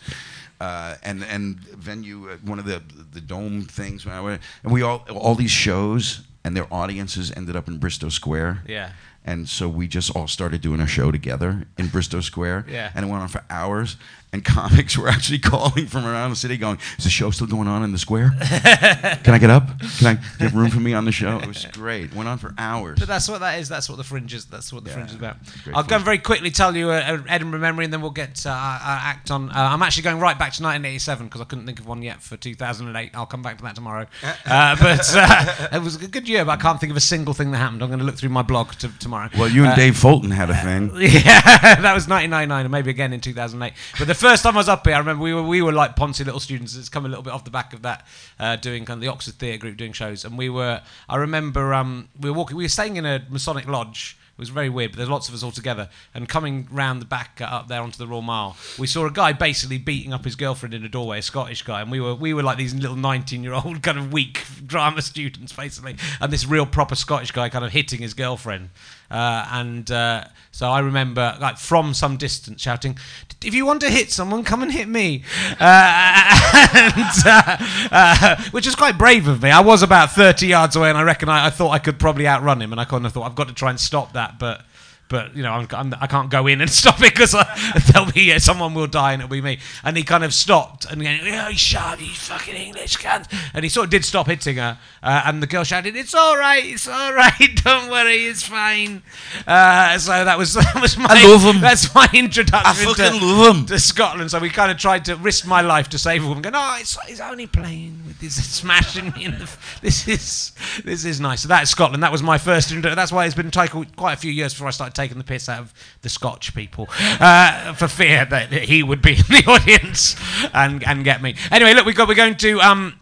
Uh, 0.61 0.97
and 1.03 1.23
and 1.25 1.59
venue, 1.61 2.29
uh, 2.29 2.37
one 2.45 2.59
of 2.59 2.65
the 2.67 2.83
the 3.13 3.21
dome 3.21 3.63
things, 3.63 4.05
when 4.05 4.15
I 4.15 4.21
went, 4.21 4.43
and 4.65 4.73
we 4.73 4.83
all 4.83 5.07
all 5.11 5.35
these 5.35 5.51
shows 5.51 6.23
and 6.45 6.57
their 6.57 6.67
audiences 6.73 7.33
ended 7.37 7.55
up 7.57 7.69
in 7.69 7.79
Bristo 7.79 8.11
Square. 8.11 8.65
Yeah. 8.67 8.93
And 9.25 9.49
so 9.49 9.69
we 9.69 9.87
just 9.87 10.15
all 10.17 10.27
started 10.27 10.63
doing 10.63 10.81
a 10.81 10.87
show 10.87 11.11
together 11.11 11.67
in 11.77 11.87
Bristo 11.89 12.23
Square. 12.23 12.67
Yeah. 12.69 12.91
And 12.95 13.05
it 13.05 13.09
went 13.09 13.23
on 13.23 13.29
for 13.29 13.45
hours. 13.51 13.97
And 14.33 14.45
comics 14.45 14.97
were 14.97 15.09
actually 15.09 15.41
calling 15.41 15.87
from 15.87 16.07
around 16.07 16.31
the 16.31 16.37
city 16.37 16.57
going, 16.57 16.79
Is 16.97 17.05
the 17.05 17.11
show 17.11 17.31
still 17.33 17.49
going 17.49 17.67
on 17.67 17.83
in 17.83 17.91
the 17.91 17.99
square? 17.99 18.31
Can 18.41 19.35
I 19.35 19.39
get 19.39 19.51
up? 19.51 19.81
Can 19.99 20.07
I 20.07 20.19
get 20.39 20.53
room 20.53 20.71
for 20.71 20.79
me 20.79 20.95
on 20.95 21.05
the 21.05 21.11
show? 21.13 21.39
It 21.39 21.49
was 21.49 21.67
great. 21.73 22.15
Went 22.15 22.29
on 22.29 22.39
for 22.39 22.55
hours. 22.57 23.01
But 23.01 23.09
that's 23.09 23.29
what 23.29 23.41
that 23.41 23.59
is. 23.59 23.69
That's 23.69 23.89
what 23.89 23.97
the 23.97 24.05
fringe 24.05 24.33
is. 24.33 24.45
That's 24.45 24.73
what 24.73 24.85
the 24.85 24.91
Yeah, 24.91 24.95
fringe 24.95 25.11
is 25.11 25.17
about. 25.17 25.37
I'll 25.75 25.83
go 25.83 25.97
and 25.97 26.05
very 26.05 26.19
quickly 26.19 26.53
tell 26.53 26.77
you 26.77 26.91
a, 26.91 26.99
a 26.99 27.25
Edinburgh 27.29 27.59
memory, 27.59 27.85
and 27.85 27.93
then 27.93 28.03
we'll 28.03 28.13
get 28.13 28.47
uh, 28.47 28.51
our, 28.51 28.81
act 29.03 29.33
on. 29.33 29.51
Uh, 29.51 29.55
I'm 29.57 29.83
actually 29.83 30.05
going 30.05 30.21
right 30.21 30.39
back 30.39 30.53
to 30.55 30.63
1987 30.63 31.27
because 31.27 31.41
I 31.41 31.45
couldn't 31.45 31.67
think 31.67 31.81
of 31.81 31.87
one 31.87 32.01
yet 32.03 32.23
for 32.23 32.37
2008. 32.37 33.11
I'll 33.15 33.27
come 33.27 33.43
back 33.43 33.59
to 33.59 33.65
that 33.65 33.75
tomorrow. 33.75 34.07
Uh, 34.47 34.75
but 34.81 35.13
uh, 35.15 35.69
it 35.73 35.83
was 35.83 36.03
a 36.03 36.09
good 36.09 36.29
year, 36.29 36.45
but 36.45 36.53
I 36.53 36.57
can't 36.57 36.81
think 36.81 36.91
of 36.91 36.97
a 36.97 37.01
single 37.01 37.35
thing 37.35 37.51
that 37.53 37.59
happened. 37.59 37.83
I'm 37.83 37.89
going 37.89 38.01
to 38.01 38.05
look 38.05 38.17
through 38.17 38.31
my 38.31 38.43
blog 38.43 38.73
to, 38.73 38.89
tomorrow. 39.11 39.29
well, 39.39 39.49
you 39.49 39.65
and 39.65 39.73
Uh, 39.73 39.77
Dave 39.77 39.97
Fulton 39.97 40.31
had 40.31 40.51
a 40.51 40.55
thing. 40.63 40.91
yeah, 40.97 41.41
that 41.81 41.95
was 41.95 42.07
1999 42.09 42.65
and 42.67 42.71
maybe 42.73 42.91
again 42.91 43.13
in 43.13 43.21
2008. 43.21 43.73
But 43.99 44.07
the 44.09 44.15
first 44.15 44.43
time 44.43 44.55
I 44.55 44.59
was 44.59 44.69
up 44.69 44.87
here, 44.87 44.95
I 44.95 44.99
remember 44.99 45.23
we 45.25 45.35
were 45.35 45.43
we 45.43 45.63
were 45.63 45.73
like 45.73 45.97
Poncy 45.97 46.25
little 46.25 46.41
students. 46.41 46.77
It's 46.77 46.89
come 46.89 47.05
a 47.05 47.09
little 47.09 47.23
bit 47.25 47.33
off 47.33 47.45
the 47.45 47.51
back 47.51 47.73
of 47.73 47.83
that, 47.83 48.07
uh, 48.39 48.57
doing 48.57 48.85
kind 48.85 48.99
of 48.99 49.03
the 49.03 49.09
Oxford 49.09 49.35
Theatre 49.35 49.59
Group 49.59 49.77
doing 49.77 49.93
shows. 49.93 50.25
And 50.25 50.39
we 50.39 50.49
were, 50.49 50.81
I 51.09 51.17
remember, 51.17 51.75
um, 51.75 52.09
we 52.21 52.31
were 52.31 52.37
walking, 52.37 52.57
we 52.57 52.65
were 52.65 52.69
staying 52.69 52.97
in 52.97 53.05
a 53.07 53.23
Masonic 53.29 53.67
lodge. 53.69 54.17
It 54.33 54.39
was 54.41 54.49
very 54.49 54.71
weird. 54.71 54.93
But 54.93 54.97
there's 54.99 55.11
lots 55.11 55.29
of 55.29 55.35
us 55.35 55.43
all 55.43 55.51
together, 55.51 55.91
and 56.15 56.27
coming 56.27 56.67
round 56.71 57.03
the 57.03 57.07
back 57.07 57.41
uh, 57.43 57.45
up 57.45 57.69
there 57.69 57.83
onto 57.83 57.99
the 57.99 58.07
Royal 58.07 58.23
Mile, 58.23 58.57
we 58.79 58.87
saw 58.87 59.05
a 59.05 59.11
guy 59.11 59.35
basically 59.35 59.77
beating 59.77 60.15
up 60.15 60.25
his 60.25 60.35
girlfriend 60.35 60.73
in 60.73 60.83
a 60.83 60.89
doorway, 60.89 61.19
a 61.19 61.23
Scottish 61.23 61.61
guy, 61.63 61.83
and 61.83 61.91
we 61.91 62.01
were 62.01 62.15
we 62.15 62.33
were 62.33 62.43
like 62.43 62.57
these 62.57 62.73
little 62.75 62.97
19-year-old 62.97 63.83
kind 63.87 63.99
of 63.99 64.13
weak 64.15 64.43
drama 64.67 65.03
students 65.03 65.53
basically, 65.53 65.97
and 66.23 66.33
this 66.33 66.47
real 66.47 66.65
proper 66.65 66.95
Scottish 66.95 67.33
guy 67.33 67.51
kind 67.51 67.67
of 67.67 67.73
hitting 67.73 68.01
his 68.01 68.15
girlfriend. 68.15 68.71
Uh, 69.11 69.47
and 69.51 69.91
uh, 69.91 70.25
so 70.53 70.71
I 70.71 70.81
remember, 70.81 71.37
like 71.41 71.59
from 71.59 71.95
some 71.95 72.17
distance, 72.17 72.63
shouting, 72.63 72.97
"If 73.45 73.55
you 73.55 73.67
want 73.67 73.81
to 73.81 73.91
hit 73.91 74.13
someone, 74.13 74.45
come 74.45 74.63
and 74.63 74.71
hit 74.71 74.89
me," 74.89 75.25
uh, 75.59 76.69
and, 76.75 77.27
uh, 77.27 77.57
uh, 77.91 78.37
which 78.53 78.67
is 78.67 78.75
quite 78.75 78.97
brave 78.97 79.27
of 79.27 79.43
me. 79.43 79.51
I 79.51 79.61
was 79.61 79.83
about 79.83 80.13
30 80.13 80.47
yards 80.47 80.77
away, 80.77 80.89
and 80.89 80.99
I 80.99 81.03
reckon 81.03 81.29
I, 81.29 81.47
I 81.47 81.51
thought 81.51 81.71
I 81.71 81.79
could 81.79 81.99
probably 81.99 82.29
outrun 82.29 82.63
him, 82.63 82.73
and 82.73 82.81
I 82.81 82.85
kind 82.85 83.05
of 83.05 83.13
thought 83.13 83.25
I've 83.25 83.35
got 83.35 83.49
to 83.49 83.55
try 83.55 83.71
and 83.71 83.81
stop 83.81 84.13
that, 84.13 84.39
but. 84.39 84.65
But 85.11 85.37
you 85.37 85.43
know, 85.43 85.53
I'm, 85.53 85.67
I'm, 85.73 85.95
I 86.01 86.07
can't 86.07 86.31
go 86.31 86.47
in 86.47 86.61
and 86.63 86.71
stop 86.83 87.03
it 87.03 87.13
because 87.13 87.33
there'll 87.93 88.11
be 88.11 88.23
yeah, 88.23 88.39
someone 88.39 88.73
will 88.73 88.87
die 88.87 89.13
and 89.13 89.21
it'll 89.21 89.31
be 89.31 89.43
me. 89.43 89.59
And 89.85 89.97
he 89.97 90.03
kind 90.05 90.25
of 90.25 90.33
stopped 90.33 90.87
and 90.91 91.03
going, 91.03 91.21
"Oh, 91.25 91.51
shut 91.51 92.01
you 92.01 92.07
fucking 92.15 92.55
English 92.55 92.97
cunt!" 92.99 93.27
And 93.53 93.65
he 93.65 93.69
sort 93.69 93.85
of 93.87 93.91
did 93.91 94.05
stop 94.05 94.29
hitting 94.29 94.57
her. 94.57 94.79
Uh, 95.03 95.23
and 95.27 95.43
the 95.43 95.47
girl 95.47 95.65
shouted, 95.65 95.97
"It's 95.97 96.15
all 96.15 96.37
right, 96.39 96.65
it's 96.65 96.87
all 96.89 97.13
right, 97.13 97.51
don't 97.65 97.91
worry, 97.91 98.25
it's 98.25 98.45
fine." 98.47 99.03
Uh, 99.47 99.99
so 99.99 100.25
that 100.25 100.39
was 100.39 100.55
that 100.55 100.81
was 100.81 100.97
my 100.97 101.07
I 101.11 101.27
love 101.27 101.45
'em. 101.45 101.61
that's 101.61 101.93
my 101.95 102.09
introduction 102.15 102.67
I 102.67 102.73
fucking 102.95 103.19
to, 103.21 103.27
love 103.27 103.57
'em. 103.57 103.67
to 103.67 103.79
Scotland. 103.81 104.31
So 104.31 104.39
we 104.39 104.49
kind 104.49 104.71
of 104.71 104.79
tried 104.79 105.05
to 105.07 105.17
risk 105.17 105.45
my 105.47 105.61
life 105.61 105.89
to 105.91 105.99
save 105.99 106.25
a 106.25 106.29
woman. 106.29 106.43
Going, 106.43 106.53
"No, 106.53 106.77
it's, 106.79 106.97
it's 107.09 107.21
only 107.21 107.49
playing 107.49 108.01
with 108.07 108.21
this, 108.21 108.37
smashing 108.49 109.13
me 109.17 109.25
in 109.25 109.33
the. 109.33 109.43
f- 109.43 109.81
This 109.83 110.07
is 110.07 110.53
this 110.85 111.05
is 111.05 111.21
nice." 111.21 111.41
So 111.43 111.49
that's 111.49 111.71
Scotland. 111.71 112.03
That 112.05 112.13
was 112.13 112.23
my 112.23 112.39
first. 112.39 112.71
Intro- 112.71 112.95
that's 112.95 113.11
why 113.11 113.27
it's 113.27 113.35
been 113.35 113.51
taken 113.51 113.85
quite 113.97 114.13
a 114.13 114.17
few 114.17 114.31
years 114.31 114.53
before 114.55 114.69
I 114.69 114.71
started 114.71 114.95
taking 115.01 115.19
the 115.19 115.25
piss 115.25 115.49
out 115.49 115.61
of 115.61 115.75
the 116.03 116.09
Scotch 116.09 116.55
people 116.55 116.89
uh, 117.21 117.73
for 117.75 117.89
fear 117.89 118.25
that 118.27 118.53
he 118.53 118.83
would 118.83 119.03
be 119.03 119.13
in 119.17 119.25
the 119.29 119.45
audience 119.47 120.17
and 120.53 120.87
and 120.87 121.05
get 121.05 121.23
me. 121.23 121.35
Anyway, 121.51 121.75
look, 121.75 121.87
we 121.87 121.93
got 121.93 122.09
we're 122.09 122.15
going 122.15 122.37
to. 122.37 122.61
Um, 122.61 122.95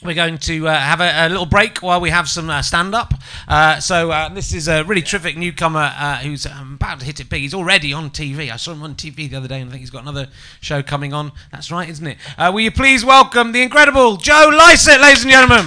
we're 0.00 0.14
going 0.14 0.38
to 0.38 0.68
uh, 0.68 0.78
have 0.78 1.00
a, 1.00 1.26
a 1.26 1.28
little 1.28 1.44
break 1.44 1.78
while 1.78 2.00
we 2.00 2.10
have 2.10 2.28
some 2.28 2.48
uh, 2.48 2.62
stand 2.62 2.94
up. 2.94 3.14
Uh, 3.48 3.80
so, 3.80 4.12
uh, 4.12 4.28
this 4.28 4.54
is 4.54 4.68
a 4.68 4.84
really 4.84 5.02
terrific 5.02 5.36
newcomer 5.36 5.92
uh, 5.92 6.18
who's 6.18 6.46
um, 6.46 6.74
about 6.74 7.00
to 7.00 7.04
hit 7.04 7.18
it 7.18 7.28
big. 7.28 7.42
He's 7.42 7.52
already 7.52 7.92
on 7.92 8.10
TV. 8.10 8.48
I 8.48 8.56
saw 8.58 8.72
him 8.72 8.84
on 8.84 8.94
TV 8.94 9.28
the 9.28 9.34
other 9.34 9.48
day 9.48 9.60
and 9.60 9.68
I 9.68 9.72
think 9.72 9.80
he's 9.80 9.90
got 9.90 10.02
another 10.02 10.28
show 10.60 10.84
coming 10.84 11.12
on. 11.12 11.32
That's 11.50 11.72
right, 11.72 11.88
isn't 11.88 12.06
it? 12.06 12.18
Uh, 12.38 12.52
will 12.54 12.60
you 12.60 12.70
please 12.70 13.04
welcome 13.04 13.50
the 13.50 13.60
incredible 13.60 14.18
Joe 14.18 14.50
Lycett, 14.52 15.00
ladies 15.00 15.24
and 15.24 15.32
gentlemen? 15.32 15.66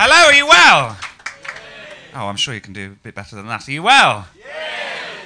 Hello, 0.00 0.14
are 0.14 0.32
you 0.32 0.46
well? 0.46 0.96
Oh, 2.14 2.28
I'm 2.28 2.36
sure 2.36 2.54
you 2.54 2.60
can 2.60 2.72
do 2.72 2.92
a 2.92 3.02
bit 3.02 3.16
better 3.16 3.34
than 3.34 3.48
that. 3.48 3.66
Are 3.66 3.72
you 3.72 3.82
well? 3.82 4.28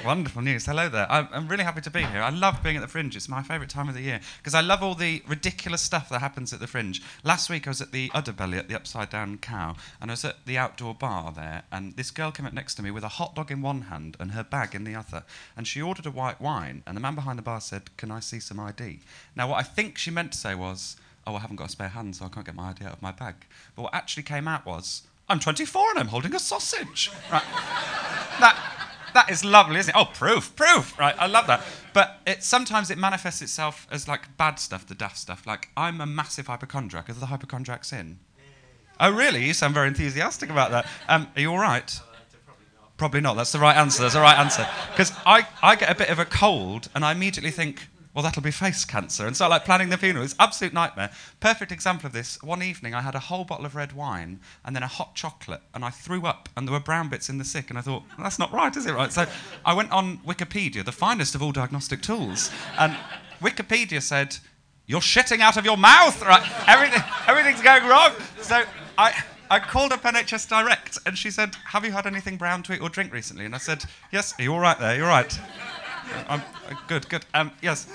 Wonderful 0.03 0.41
news. 0.41 0.65
Hello 0.65 0.89
there. 0.89 1.07
I'm, 1.13 1.29
I'm 1.31 1.47
really 1.47 1.65
happy 1.65 1.83
to 1.83 1.91
be 1.91 2.03
here. 2.03 2.23
I 2.23 2.31
love 2.31 2.63
being 2.63 2.77
at 2.77 2.81
the 2.81 2.89
Fringe. 2.89 3.15
It's 3.15 3.29
my 3.29 3.43
favourite 3.43 3.69
time 3.69 3.91
of 3.91 3.95
the 3.95 4.01
year 4.01 4.19
because 4.39 4.55
I 4.55 4.63
love 4.63 4.83
all 4.83 4.95
the 4.95 5.23
ridiculous 5.29 5.83
stuff 5.83 6.09
that 6.09 6.21
happens 6.21 6.55
at 6.55 6.61
the 6.61 6.67
Fringe. 6.67 7.03
Last 7.23 7.51
week 7.51 7.67
I 7.67 7.71
was 7.71 7.83
at 7.83 7.93
the 7.93 8.09
Udderbelly 8.15 8.57
at 8.57 8.69
the 8.69 8.75
Upside 8.75 9.11
Down 9.11 9.37
Cow 9.37 9.77
and 10.01 10.11
I 10.11 10.15
was 10.15 10.25
at 10.25 10.47
the 10.47 10.57
outdoor 10.57 10.95
bar 10.95 11.33
there 11.33 11.65
and 11.71 11.95
this 11.97 12.11
girl 12.11 12.31
came 12.33 12.47
up 12.47 12.55
next 12.55 12.77
to 12.77 12.83
me 12.83 12.91
with 12.91 13.05
a 13.05 13.09
hot 13.09 13.35
dog 13.35 13.51
in 13.51 13.61
one 13.61 13.83
hand 13.83 14.17
and 14.19 14.31
her 14.31 14.43
bag 14.43 14.75
in 14.75 14.85
the 14.85 14.95
other 14.95 15.25
and 15.55 15.69
she 15.69 15.83
ordered 15.83 16.07
a 16.07 16.11
white 16.11 16.41
wine 16.41 16.83
and 16.87 16.97
the 16.97 17.01
man 17.03 17.15
behind 17.15 17.39
the 17.39 17.43
bar 17.43 17.61
said, 17.61 17.95
"Can 17.99 18.11
I 18.11 18.21
see 18.21 18.41
some 18.41 18.59
ID?" 18.59 19.01
Now 19.37 19.51
what 19.51 19.59
I 19.59 19.65
think 19.65 19.99
she 19.99 20.11
meant 20.11 20.33
to 20.33 20.39
say 20.39 20.55
was, 20.55 20.97
"Oh, 21.27 21.35
I 21.37 21.41
haven't 21.41 21.57
got 21.57 21.69
a 21.69 21.71
spare 21.71 21.89
hand, 21.89 22.17
so 22.17 22.25
I 22.25 22.29
can't 22.29 22.47
get 22.47 22.55
my 22.55 22.71
ID 22.71 22.85
out 22.85 22.93
of 22.95 23.03
my 23.03 23.13
bag." 23.13 23.35
But 23.75 23.83
what 23.83 23.95
actually 23.95 24.23
came 24.25 24.49
out 24.49 24.67
was, 24.67 25.03
"I'm 25.29 25.41
24 25.41 25.91
and 25.91 25.99
I'm 25.99 26.09
holding 26.09 26.35
a 26.35 26.39
sausage." 26.39 27.11
Right. 27.31 27.43
that 28.41 28.57
that 29.15 29.31
is 29.31 29.45
lovely, 29.45 29.79
isn't 29.79 29.95
it? 29.95 29.99
Oh, 29.99 30.07
proof, 30.07 30.55
proof. 30.57 30.99
Right, 30.99 31.15
I 31.19 31.27
love 31.27 31.47
that. 31.47 31.63
But 31.93 32.21
it 32.27 32.43
sometimes 32.43 32.91
it 32.91 32.99
manifests 32.99 33.43
itself 33.43 33.87
as 33.91 34.09
like 34.09 34.37
bad 34.37 34.59
stuff, 34.59 34.87
the 34.87 34.95
daft 34.95 35.19
stuff. 35.19 35.47
Like 35.47 35.69
I'm 35.77 36.01
a 36.01 36.07
massive 36.07 36.47
hypochondriac. 36.47 37.11
Are 37.11 37.13
the 37.13 37.27
hypochondriacs 37.27 37.93
in? 37.93 38.19
Oh, 39.01 39.11
really? 39.11 39.45
You 39.45 39.53
sound 39.53 39.75
very 39.75 39.89
enthusiastic 39.89 40.49
about 40.51 40.71
that. 40.71 40.87
Um, 41.09 41.29
are 41.35 41.41
you 41.41 41.51
all 41.51 41.59
right? 41.59 42.01
Probably 42.97 43.21
not. 43.21 43.35
That's 43.35 43.53
the 43.53 43.59
right 43.59 43.77
answer. 43.77 44.03
That's 44.03 44.15
the 44.15 44.21
right 44.21 44.39
answer. 44.39 44.67
Because 44.91 45.13
I, 45.27 45.47
I 45.63 45.75
get 45.75 45.91
a 45.91 45.95
bit 45.95 46.09
of 46.09 46.21
a 46.21 46.25
cold 46.25 46.89
and 46.95 47.05
I 47.05 47.11
immediately 47.11 47.51
think, 47.51 47.89
well, 48.15 48.23
that'll 48.23 48.43
be 48.43 48.51
face 48.51 48.85
cancer. 48.85 49.27
And 49.27 49.37
so 49.37 49.49
like 49.49 49.65
planning 49.65 49.89
the 49.89 49.97
funeral. 49.97 50.25
It's 50.25 50.35
absolute 50.39 50.75
nightmare. 50.75 51.11
Perfect 51.41 51.73
example 51.73 52.07
of 52.07 52.13
this. 52.13 52.41
One 52.43 52.63
evening 52.63 52.95
I 52.95 53.01
had 53.01 53.15
a 53.15 53.21
whole 53.21 53.45
bottle 53.45 53.65
of 53.65 53.75
red 53.75 53.93
wine 53.93 54.41
and 54.65 54.77
then 54.77 54.83
a 54.83 54.87
hot 54.87 55.15
chocolate 55.15 55.63
and 55.75 55.85
I 55.85 55.91
threw 55.91 56.27
up 56.27 56.49
and 56.57 56.69
there 56.69 56.73
were 56.73 56.81
brown 56.81 57.09
bits 57.09 57.29
in 57.29 57.39
the 57.39 57.45
sick 57.45 57.71
and 57.71 57.79
I 57.79 57.83
thought, 57.83 58.03
well, 58.17 58.25
that's 58.25 58.39
not 58.39 58.53
right, 58.53 58.75
is 58.77 58.87
it 58.87 58.93
right? 58.93 59.13
So 59.13 59.27
I 59.65 59.73
went 59.73 59.93
on 59.93 60.19
Wikipedia, 60.19 60.85
the 60.85 60.93
finest 60.93 61.35
of 61.35 61.43
all 61.43 61.53
diagnostic 61.53 62.03
tools, 62.03 62.51
and 62.79 62.95
Wikipedia 63.41 64.03
said, 64.03 64.37
you're 64.87 65.01
shitting 65.01 65.41
out 65.41 65.57
of 65.57 65.65
your 65.65 65.77
mouth, 65.77 66.21
right? 66.23 66.43
Everything, 66.69 67.03
everything's 67.27 67.63
going 67.63 67.87
wrong. 67.87 68.13
So 68.43 68.65
I, 68.99 69.25
I 69.51 69.59
called 69.59 69.93
up 69.93 70.03
NHS 70.03 70.49
Direct 70.49 70.99
and 71.07 71.17
she 71.17 71.31
said, 71.31 71.55
Have 71.67 71.85
you 71.85 71.93
had 71.93 72.07
anything 72.07 72.37
brown 72.37 72.63
to 72.65 72.75
eat 72.75 72.81
or 72.81 72.89
drink 72.89 73.13
recently? 73.13 73.45
And 73.45 73.55
I 73.55 73.59
said, 73.59 73.85
Yes, 74.11 74.35
are 74.39 74.43
you 74.43 74.53
all 74.53 74.61
right 74.61 74.79
there? 74.79 74.97
You're 74.97 75.07
right. 75.07 75.39
I'm 76.29 76.41
uh, 76.41 76.75
good, 76.89 77.09
good. 77.09 77.25
Um, 77.35 77.53
yes. 77.61 77.87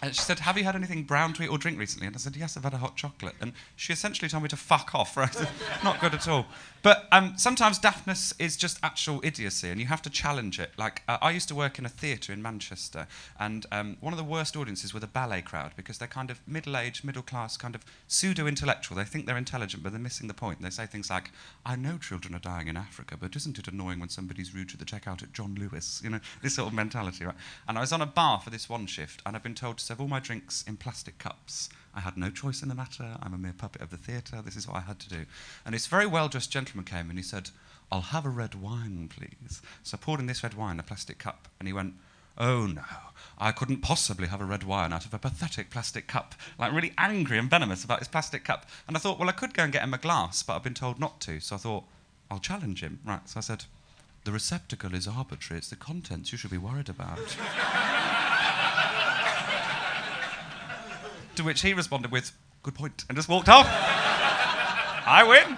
And 0.00 0.14
she 0.14 0.22
said, 0.22 0.38
Have 0.40 0.56
you 0.56 0.64
had 0.64 0.76
anything 0.76 1.02
brown 1.02 1.32
to 1.34 1.42
eat 1.42 1.48
or 1.48 1.58
drink 1.58 1.78
recently? 1.78 2.06
And 2.06 2.14
I 2.14 2.18
said, 2.18 2.36
Yes, 2.36 2.56
I've 2.56 2.64
had 2.64 2.74
a 2.74 2.78
hot 2.78 2.96
chocolate. 2.96 3.34
And 3.40 3.52
she 3.76 3.92
essentially 3.92 4.28
told 4.28 4.42
me 4.42 4.48
to 4.50 4.56
fuck 4.56 4.94
off, 4.94 5.16
right? 5.16 5.34
Not 5.82 6.00
good 6.00 6.14
at 6.14 6.28
all. 6.28 6.46
But 6.82 7.08
um, 7.10 7.34
sometimes 7.36 7.78
daftness 7.78 8.32
is 8.38 8.56
just 8.56 8.78
actual 8.82 9.20
idiocy, 9.24 9.70
and 9.70 9.80
you 9.80 9.86
have 9.86 10.02
to 10.02 10.10
challenge 10.10 10.60
it. 10.60 10.70
Like, 10.76 11.02
uh, 11.08 11.18
I 11.20 11.30
used 11.32 11.48
to 11.48 11.54
work 11.54 11.78
in 11.78 11.86
a 11.86 11.88
theatre 11.88 12.32
in 12.32 12.40
Manchester, 12.40 13.06
and 13.38 13.66
um, 13.72 13.96
one 14.00 14.12
of 14.12 14.18
the 14.18 14.24
worst 14.24 14.56
audiences 14.56 14.94
were 14.94 15.00
the 15.00 15.06
ballet 15.06 15.42
crowd 15.42 15.72
because 15.76 15.98
they're 15.98 16.08
kind 16.08 16.30
of 16.30 16.40
middle 16.46 16.76
aged, 16.76 17.04
middle 17.04 17.22
class, 17.22 17.56
kind 17.56 17.74
of 17.74 17.84
pseudo 18.06 18.46
intellectual. 18.46 18.96
They 18.96 19.04
think 19.04 19.26
they're 19.26 19.36
intelligent, 19.36 19.82
but 19.82 19.92
they're 19.92 20.00
missing 20.00 20.28
the 20.28 20.34
point. 20.34 20.62
They 20.62 20.70
say 20.70 20.86
things 20.86 21.10
like, 21.10 21.30
I 21.66 21.76
know 21.76 21.98
children 21.98 22.34
are 22.34 22.40
dying 22.40 22.68
in 22.68 22.76
Africa, 22.76 23.16
but 23.18 23.34
isn't 23.34 23.58
it 23.58 23.68
annoying 23.68 23.98
when 23.98 24.08
somebody's 24.08 24.54
rude 24.54 24.68
to 24.70 24.76
the 24.76 24.84
checkout 24.84 25.22
at 25.22 25.32
John 25.32 25.56
Lewis? 25.56 26.00
You 26.04 26.10
know, 26.10 26.20
this 26.42 26.54
sort 26.54 26.68
of 26.68 26.74
mentality, 26.74 27.24
right? 27.24 27.34
And 27.66 27.76
I 27.76 27.80
was 27.80 27.92
on 27.92 28.02
a 28.02 28.06
bar 28.06 28.40
for 28.40 28.50
this 28.50 28.68
one 28.68 28.86
shift, 28.86 29.22
and 29.26 29.34
I've 29.34 29.42
been 29.42 29.54
told 29.54 29.78
to 29.78 29.84
serve 29.84 30.00
all 30.00 30.08
my 30.08 30.20
drinks 30.20 30.64
in 30.66 30.76
plastic 30.76 31.18
cups. 31.18 31.68
I 31.94 32.00
had 32.00 32.16
no 32.16 32.30
choice 32.30 32.62
in 32.62 32.68
the 32.68 32.74
matter. 32.74 33.16
I'm 33.22 33.34
a 33.34 33.38
mere 33.38 33.54
puppet 33.56 33.82
of 33.82 33.90
the 33.90 33.96
theatre. 33.96 34.42
This 34.44 34.56
is 34.56 34.66
what 34.68 34.76
I 34.76 34.80
had 34.80 34.98
to 35.00 35.08
do. 35.08 35.24
And 35.64 35.74
this 35.74 35.86
very 35.86 36.06
well 36.06 36.28
dressed 36.28 36.50
gentleman 36.50 36.84
came 36.84 37.10
and 37.10 37.18
he 37.18 37.22
said, 37.22 37.50
I'll 37.90 38.00
have 38.02 38.26
a 38.26 38.30
red 38.30 38.54
wine, 38.54 39.08
please. 39.08 39.62
So 39.82 39.96
I 39.96 40.04
poured 40.04 40.20
in 40.20 40.26
this 40.26 40.42
red 40.42 40.54
wine 40.54 40.78
a 40.78 40.82
plastic 40.82 41.18
cup, 41.18 41.48
and 41.58 41.66
he 41.66 41.72
went, 41.72 41.94
Oh 42.36 42.66
no, 42.66 42.82
I 43.38 43.50
couldn't 43.50 43.82
possibly 43.82 44.28
have 44.28 44.40
a 44.40 44.44
red 44.44 44.62
wine 44.62 44.92
out 44.92 45.04
of 45.04 45.14
a 45.14 45.18
pathetic 45.18 45.70
plastic 45.70 46.06
cup. 46.06 46.34
Like 46.58 46.72
really 46.72 46.92
angry 46.96 47.38
and 47.38 47.50
venomous 47.50 47.82
about 47.84 47.98
his 47.98 48.08
plastic 48.08 48.44
cup. 48.44 48.68
And 48.86 48.96
I 48.96 49.00
thought, 49.00 49.18
well, 49.18 49.28
I 49.28 49.32
could 49.32 49.54
go 49.54 49.64
and 49.64 49.72
get 49.72 49.82
him 49.82 49.94
a 49.94 49.98
glass, 49.98 50.42
but 50.42 50.54
I've 50.54 50.62
been 50.62 50.74
told 50.74 51.00
not 51.00 51.20
to. 51.22 51.40
So 51.40 51.56
I 51.56 51.58
thought, 51.58 51.84
I'll 52.30 52.38
challenge 52.38 52.82
him. 52.82 53.00
Right. 53.04 53.28
So 53.28 53.38
I 53.38 53.40
said, 53.40 53.64
The 54.24 54.32
receptacle 54.32 54.94
is 54.94 55.08
arbitrary. 55.08 55.58
It's 55.58 55.70
the 55.70 55.76
contents 55.76 56.30
you 56.30 56.38
should 56.38 56.50
be 56.50 56.58
worried 56.58 56.88
about. 56.88 57.36
to 61.38 61.44
which 61.44 61.62
he 61.62 61.72
responded 61.72 62.10
with, 62.12 62.32
Good 62.62 62.74
point, 62.74 63.04
and 63.08 63.16
just 63.16 63.28
walked 63.28 63.48
off. 63.48 63.66
I 63.70 65.24
win. 65.26 65.56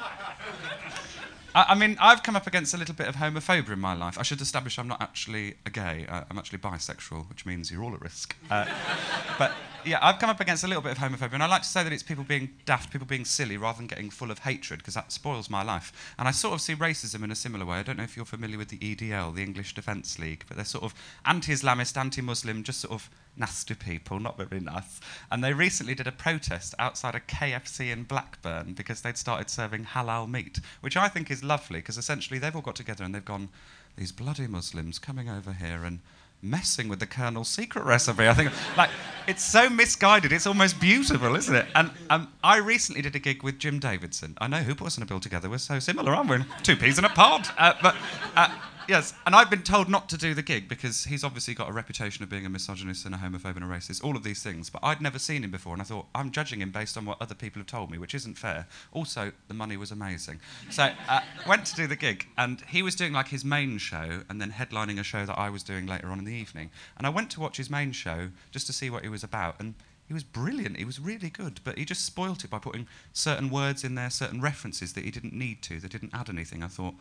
I, 1.55 1.67
I 1.71 1.75
mean, 1.75 1.97
I've 1.99 2.23
come 2.23 2.37
up 2.37 2.47
against 2.47 2.75
a 2.75 2.77
little 2.77 2.95
bit 2.95 3.09
of 3.09 3.17
homophobia 3.17 3.73
in 3.73 3.81
my 3.81 3.95
life. 3.95 4.19
I 4.19 4.23
should 4.23 4.41
establish 4.43 4.79
I'm 4.79 4.87
not 4.87 5.01
actually 5.01 5.55
a 5.65 5.71
gay. 5.71 6.07
Uh, 6.07 6.25
I'm 6.31 6.39
actually 6.39 6.59
bisexual, 6.59 7.29
which 7.31 7.47
means 7.47 7.71
you're 7.71 7.83
all 7.83 7.95
at 7.95 8.03
risk. 8.03 8.37
Uh, 8.51 8.67
but 9.39 9.53
yeah, 9.85 9.99
I've 10.03 10.19
come 10.19 10.31
up 10.31 10.41
against 10.41 10.65
a 10.65 10.67
little 10.67 10.83
bit 10.83 10.93
of 10.93 10.99
homophobia, 10.99 11.35
and 11.35 11.43
I 11.43 11.47
like 11.47 11.63
to 11.63 11.69
say 11.69 11.83
that 11.83 11.93
it's 11.93 12.03
people 12.03 12.25
being 12.25 12.51
daft, 12.65 12.91
people 12.91 13.07
being 13.07 13.25
silly, 13.25 13.57
rather 13.57 13.79
than 13.79 13.87
getting 13.87 14.11
full 14.11 14.31
of 14.31 14.41
hatred, 14.41 14.79
because 14.79 14.95
that 14.95 15.13
spoils 15.13 15.51
my 15.51 15.63
life. 15.63 16.15
And 16.19 16.27
I 16.27 16.31
sort 16.31 16.55
of 16.55 16.61
see 16.61 16.75
racism 16.75 17.23
in 17.25 17.31
a 17.31 17.35
similar 17.35 17.65
way. 17.65 17.79
I 17.79 17.83
don't 17.83 17.97
know 17.97 18.05
if 18.05 18.17
you're 18.17 18.25
familiar 18.25 18.59
with 18.59 18.69
the 18.69 18.79
EDL, 18.79 19.35
the 19.35 19.43
English 19.43 19.75
Defence 19.75 20.19
League, 20.19 20.45
but 20.49 20.57
they're 20.57 20.65
sort 20.65 20.85
of 20.85 20.95
anti-Islamist, 21.25 21.97
anti-Muslim, 21.97 22.63
just 22.63 22.81
sort 22.81 22.95
of 22.95 23.11
nasty 23.37 23.75
people, 23.75 24.21
not 24.21 24.37
very 24.37 24.61
nice. 24.61 25.01
And 25.31 25.43
they 25.43 25.53
recently 25.53 25.95
did 25.95 26.07
a 26.07 26.13
protest 26.13 26.75
outside 26.79 27.15
a 27.15 27.21
KFC 27.21 27.93
in 27.93 28.05
Blackburn 28.05 28.75
because 28.75 29.01
they'd 29.01 29.17
started 29.19 29.51
serving 29.51 29.85
halal 29.85 30.29
meat, 30.29 30.61
which 30.81 30.97
I 30.97 31.09
think 31.09 31.31
is 31.31 31.43
lovely 31.43 31.81
because 31.81 31.99
essentially 31.99 32.39
they've 32.39 32.55
all 32.55 32.63
got 32.63 32.77
together 32.77 33.05
and 33.05 33.15
they've 33.15 33.25
gone, 33.25 33.49
these 33.97 34.13
bloody 34.13 34.47
Muslims 34.47 34.99
coming 34.99 35.29
over 35.29 35.53
here 35.53 35.85
and 35.85 36.01
messing 36.43 36.89
with 36.89 37.01
the 37.01 37.07
Colonel's 37.07 37.49
secret 37.49 37.85
recipe. 37.85 38.29
I 38.29 38.35
think, 38.35 38.51
like, 38.77 38.91
it's 39.27 39.45
so 39.45 39.69
misguided. 39.69 40.33
It's 40.33 40.47
almost 40.47 40.81
beautiful, 40.81 41.37
isn't 41.37 41.55
it? 41.55 41.67
And 41.75 41.91
um, 42.09 42.33
I 42.43 42.57
recently 42.57 43.03
did 43.03 43.15
a 43.15 43.19
gig 43.19 43.43
with 43.43 43.59
Jim 43.59 43.79
Davidson. 43.79 44.37
I 44.41 44.49
know 44.49 44.59
who 44.59 44.75
put 44.75 44.87
us 44.87 44.97
in 44.97 45.03
a 45.03 45.07
bill 45.07 45.21
together. 45.21 45.51
We're 45.51 45.59
so 45.59 45.79
similar, 45.79 46.15
aren't 46.15 46.31
we? 46.31 46.39
Two 46.63 46.77
peas 46.77 46.99
in 46.99 47.05
a 47.05 47.09
pod. 47.09 47.49
Uh, 47.59 47.75
but 47.83 47.97
uh, 48.37 48.49
Yes, 48.91 49.15
and 49.25 49.37
I've 49.37 49.51
been 49.51 49.63
told 49.63 49.89
not 49.89 50.09
to 50.09 50.17
do 50.17 50.35
the 50.35 50.43
gig 50.43 50.69
because 50.69 51.05
he's 51.05 51.23
obviously 51.23 51.55
got 51.55 51.69
a 51.69 51.73
reputation 51.73 52.25
of 52.25 52.29
being 52.29 52.45
a 52.45 52.49
misogynist 52.49 53.07
and 53.07 53.15
a 53.15 53.19
homophobe 53.19 53.55
and 53.55 53.63
a 53.63 53.69
racist, 53.69 54.03
all 54.03 54.17
of 54.17 54.25
these 54.25 54.43
things. 54.43 54.69
But 54.69 54.83
I'd 54.83 55.01
never 55.01 55.17
seen 55.17 55.45
him 55.45 55.53
before, 55.53 55.75
and 55.75 55.81
I 55.81 55.85
thought, 55.85 56.07
I'm 56.13 56.33
judging 56.33 56.61
him 56.61 56.73
based 56.73 56.97
on 56.97 57.05
what 57.05 57.23
other 57.23 57.37
people 57.37 57.61
have 57.61 57.69
told 57.69 57.93
me, 57.93 57.99
which 57.99 58.17
isn't 58.17 58.37
fair. 58.37 58.67
Also, 58.91 59.31
the 59.47 59.55
money 59.55 59.77
was 59.77 59.93
amazing. 59.93 60.41
So 60.71 60.91
uh, 61.09 61.21
went 61.47 61.67
to 61.67 61.77
do 61.77 61.87
the 61.87 61.95
gig, 61.95 62.27
and 62.37 62.63
he 62.63 62.83
was 62.83 62.97
doing 62.97 63.13
like 63.13 63.29
his 63.29 63.45
main 63.45 63.79
show 63.79 64.23
and 64.29 64.41
then 64.41 64.51
headlining 64.51 64.99
a 64.99 65.05
show 65.05 65.25
that 65.25 65.39
I 65.39 65.51
was 65.51 65.63
doing 65.63 65.87
later 65.87 66.09
on 66.09 66.19
in 66.19 66.25
the 66.25 66.35
evening. 66.35 66.73
And 66.99 67.07
I 67.07 67.11
went 67.11 67.31
to 67.31 67.41
watch 67.41 67.59
his 67.59 67.71
main 67.71 67.93
show 67.93 68.31
just 68.51 68.67
to 68.67 68.73
see 68.73 68.91
what 68.91 69.05
he 69.05 69.09
was 69.09 69.23
about, 69.23 69.55
and 69.61 69.75
he 70.09 70.15
was 70.15 70.25
brilliant. 70.25 70.79
He 70.79 70.85
was 70.85 70.99
really 70.99 71.31
good, 71.31 71.61
but 71.63 71.79
he 71.79 71.85
just 71.85 72.05
spoilt 72.05 72.43
it 72.43 72.51
by 72.51 72.59
putting 72.59 72.89
certain 73.13 73.51
words 73.51 73.85
in 73.85 73.95
there, 73.95 74.11
certain 74.11 74.41
references 74.41 74.95
that 74.95 75.05
he 75.05 75.13
didn't 75.13 75.33
need 75.33 75.63
to, 75.63 75.79
that 75.79 75.93
didn't 75.93 76.13
add 76.13 76.29
anything. 76.29 76.65
I 76.65 76.67
thought, 76.67 76.95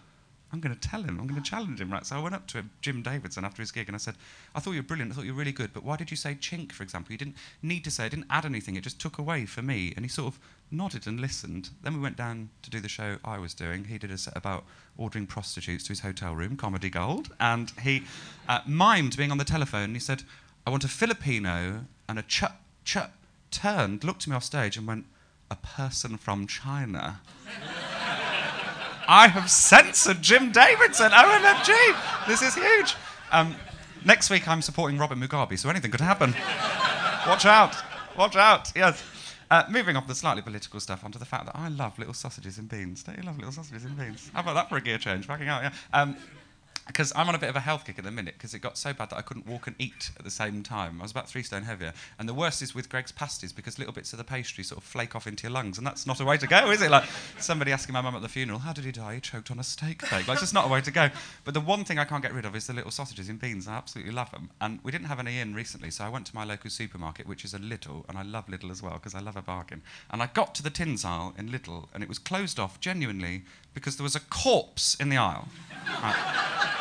I'm 0.52 0.60
going 0.60 0.76
to 0.76 0.88
tell 0.88 1.04
him. 1.04 1.20
I'm 1.20 1.28
going 1.28 1.42
to 1.42 1.50
challenge 1.50 1.80
him, 1.80 1.92
right? 1.92 2.06
So 2.06 2.16
I 2.16 2.20
went 2.20 2.34
up 2.34 2.48
to 2.48 2.58
him, 2.58 2.72
Jim 2.82 3.04
Davidson, 3.04 3.46
after 3.46 3.62
his 3.62 3.72
gig, 3.72 3.88
and 3.88 3.96
I 3.96 4.00
said, 4.00 4.16
I 4.56 4.60
thought 4.60 4.72
you 4.72 4.80
were 4.80 4.88
brilliant. 4.88 5.12
I 5.12 5.16
thought 5.16 5.26
you 5.26 5.34
were 5.34 5.40
really 5.40 5.52
good, 5.52 5.74
but 5.74 5.84
why 5.84 5.96
did 5.96 6.10
you 6.10 6.18
say 6.18 6.34
chink, 6.34 6.72
for 6.72 6.82
example? 6.82 7.12
You 7.12 7.20
didn't 7.20 7.36
need 7.62 7.84
to 7.84 7.92
say. 7.92 8.08
It 8.08 8.10
didn't 8.10 8.26
add 8.30 8.46
anything. 8.46 8.76
It 8.76 8.84
just 8.84 9.00
took 9.00 9.18
away 9.20 9.46
for 9.46 9.62
me. 9.62 9.94
And 9.96 10.04
he 10.04 10.10
sort 10.10 10.34
of 10.34 10.40
nodded 10.72 11.06
and 11.06 11.20
listened. 11.20 11.70
Then 11.84 11.94
we 11.94 12.00
went 12.00 12.18
down 12.18 12.50
to 12.64 12.70
do 12.70 12.80
the 12.80 12.90
show 12.90 13.18
I 13.24 13.38
was 13.38 13.54
doing. 13.54 13.86
He 13.86 13.98
did 13.98 14.12
a 14.12 14.18
set 14.18 14.36
about 14.36 14.66
ordering 14.98 15.28
prostitutes 15.28 15.84
to 15.86 15.90
his 15.90 16.00
hotel 16.00 16.36
room, 16.36 16.58
Comedy 16.58 16.90
Gold, 16.90 17.34
and 17.40 17.72
he 17.84 18.04
uh, 18.48 18.62
mimed 18.62 19.18
being 19.18 19.32
on 19.32 19.38
the 19.38 19.46
telephone. 19.46 19.94
He 19.94 20.00
said, 20.00 20.24
I 20.66 20.72
want 20.72 20.84
a 20.84 20.88
Filipino 20.88 21.86
and 22.08 22.20
a 22.20 22.24
ch 22.24 22.44
ch 22.86 22.98
turned, 23.52 24.04
looked 24.04 24.24
at 24.24 24.28
me 24.28 24.36
off 24.36 24.44
stage, 24.44 24.78
and 24.78 24.88
went, 24.88 25.06
a 25.52 25.56
person 25.56 26.18
from 26.18 26.48
China. 26.48 27.22
I 29.12 29.28
have 29.28 29.50
censored 29.50 30.22
Jim 30.22 30.52
Davidson. 30.52 31.10
OMFG. 31.10 32.28
This 32.28 32.44
is 32.44 32.54
huge. 32.54 32.96
Um, 33.32 33.56
next 34.06 34.30
week, 34.30 34.48
I'm 34.48 34.62
supporting 34.62 35.00
Robert 35.00 35.18
Mugabe, 35.18 35.58
so 35.58 35.68
anything 35.68 35.90
could 35.90 36.00
happen. 36.00 36.36
Watch 37.28 37.44
out. 37.44 37.76
Watch 38.16 38.36
out. 38.36 38.72
Yes. 38.76 39.04
Uh, 39.50 39.64
moving 39.68 39.96
off 39.96 40.06
the 40.06 40.14
slightly 40.14 40.44
political 40.44 40.80
stuff 40.80 41.04
onto 41.04 41.18
the 41.18 41.26
fact 41.26 41.48
that 41.48 41.56
I 41.56 41.70
love 41.70 41.98
little 41.98 42.14
sausages 42.14 42.60
and 42.60 42.70
beans. 42.70 43.02
Don't 43.02 43.18
you 43.18 43.24
love 43.24 43.38
little 43.38 43.52
sausages 43.52 43.84
and 43.84 43.98
beans? 43.98 44.30
How 44.32 44.42
about 44.42 44.54
that 44.54 44.70
for 44.70 44.78
a 44.78 44.82
gear 44.82 45.00
change? 45.00 45.28
Backing 45.28 45.48
out, 45.48 45.64
yeah. 45.64 45.74
Um, 45.92 46.16
because 46.90 47.14
I'm 47.16 47.30
on 47.30 47.36
a 47.36 47.38
bit 47.38 47.50
of 47.50 47.56
a 47.56 47.60
health 47.60 47.86
kick 47.86 48.00
at 48.00 48.04
the 48.04 48.10
minute 48.10 48.34
because 48.34 48.56
it 48.56 48.60
got 48.60 48.76
so 48.76 48.94
bad 48.94 49.12
that 49.12 49.18
I 49.18 49.22
couldn't 49.22 49.46
walk 49.46 49.68
and 49.68 49.76
eat 49.78 50.10
at 50.18 50.26
the 50.26 50.32
same 50.32 50.64
time. 50.64 51.00
I 51.00 51.04
was 51.04 51.12
about 51.12 51.30
three 51.30 51.44
stone 51.44 51.62
heavier. 51.62 51.94
And 52.18 52.28
the 52.28 52.34
worst 52.34 52.64
is 52.64 52.74
with 52.74 52.90
Greggs 52.90 53.12
pasties 53.12 53.54
because 53.54 53.78
little 53.78 53.94
bits 53.94 54.12
of 54.12 54.18
the 54.18 54.24
pastry 54.24 54.64
sort 54.64 54.80
of 54.80 54.84
flake 54.84 55.16
off 55.16 55.28
into 55.28 55.44
your 55.44 55.52
lungs. 55.52 55.78
And 55.78 55.86
that's 55.86 56.08
not 56.08 56.20
a 56.20 56.26
way 56.26 56.38
to 56.38 56.48
go, 56.48 56.72
is 56.72 56.82
it? 56.82 56.90
Like 56.90 57.08
somebody 57.38 57.72
asking 57.72 57.94
my 57.94 58.02
mum 58.02 58.16
at 58.16 58.24
the 58.24 58.28
funeral, 58.28 58.58
how 58.58 58.74
did 58.74 58.86
he 58.86 58.92
die? 58.92 59.14
He 59.16 59.22
choked 59.22 59.52
on 59.52 59.60
a 59.60 59.64
steak 59.64 60.02
fake. 60.02 60.28
Like, 60.28 60.36
it's 60.36 60.42
just 60.42 60.54
not 60.54 60.66
a 60.66 60.68
way 60.68 60.82
to 60.82 60.90
go. 60.90 61.10
But 61.44 61.54
the 61.54 61.62
one 61.62 61.86
thing 61.86 62.00
I 62.00 62.06
can't 62.06 62.24
get 62.24 62.34
rid 62.34 62.46
of 62.46 62.56
is 62.56 62.66
the 62.66 62.74
little 62.74 62.90
sausages 62.90 63.30
and 63.30 63.40
beans. 63.40 63.68
I 63.68 63.76
absolutely 63.76 64.12
love 64.12 64.32
them. 64.32 64.50
And 64.60 64.80
we 64.82 64.92
didn't 64.92 65.08
have 65.08 65.20
any 65.20 65.40
in 65.40 65.54
recently, 65.54 65.92
so 65.92 66.06
I 66.06 66.10
went 66.10 66.26
to 66.26 66.36
my 66.36 66.44
local 66.44 66.72
supermarket, 66.72 67.28
which 67.28 67.46
is 67.46 67.54
a 67.54 67.60
Lidl, 67.60 68.04
and 68.10 68.18
I 68.18 68.24
love 68.24 68.48
Lidl 68.48 68.72
as 68.72 68.82
well 68.82 68.94
because 68.94 69.14
I 69.14 69.20
love 69.20 69.38
a 69.38 69.44
bargain. 69.44 69.84
And 70.10 70.24
I 70.24 70.28
got 70.28 70.56
to 70.56 70.64
the 70.64 70.72
tins 70.72 71.06
aisle 71.06 71.36
in 71.38 71.50
Lidl, 71.50 71.88
and 71.94 72.02
it 72.02 72.10
was 72.10 72.18
closed 72.18 72.60
off 72.60 72.80
genuinely 72.80 73.44
because 73.76 73.98
there 73.98 74.04
was 74.04 74.16
a 74.16 74.20
corpse 74.20 74.96
in 74.96 75.10
the 75.10 75.18
aisle. 75.18 75.48
Right. 76.02 76.76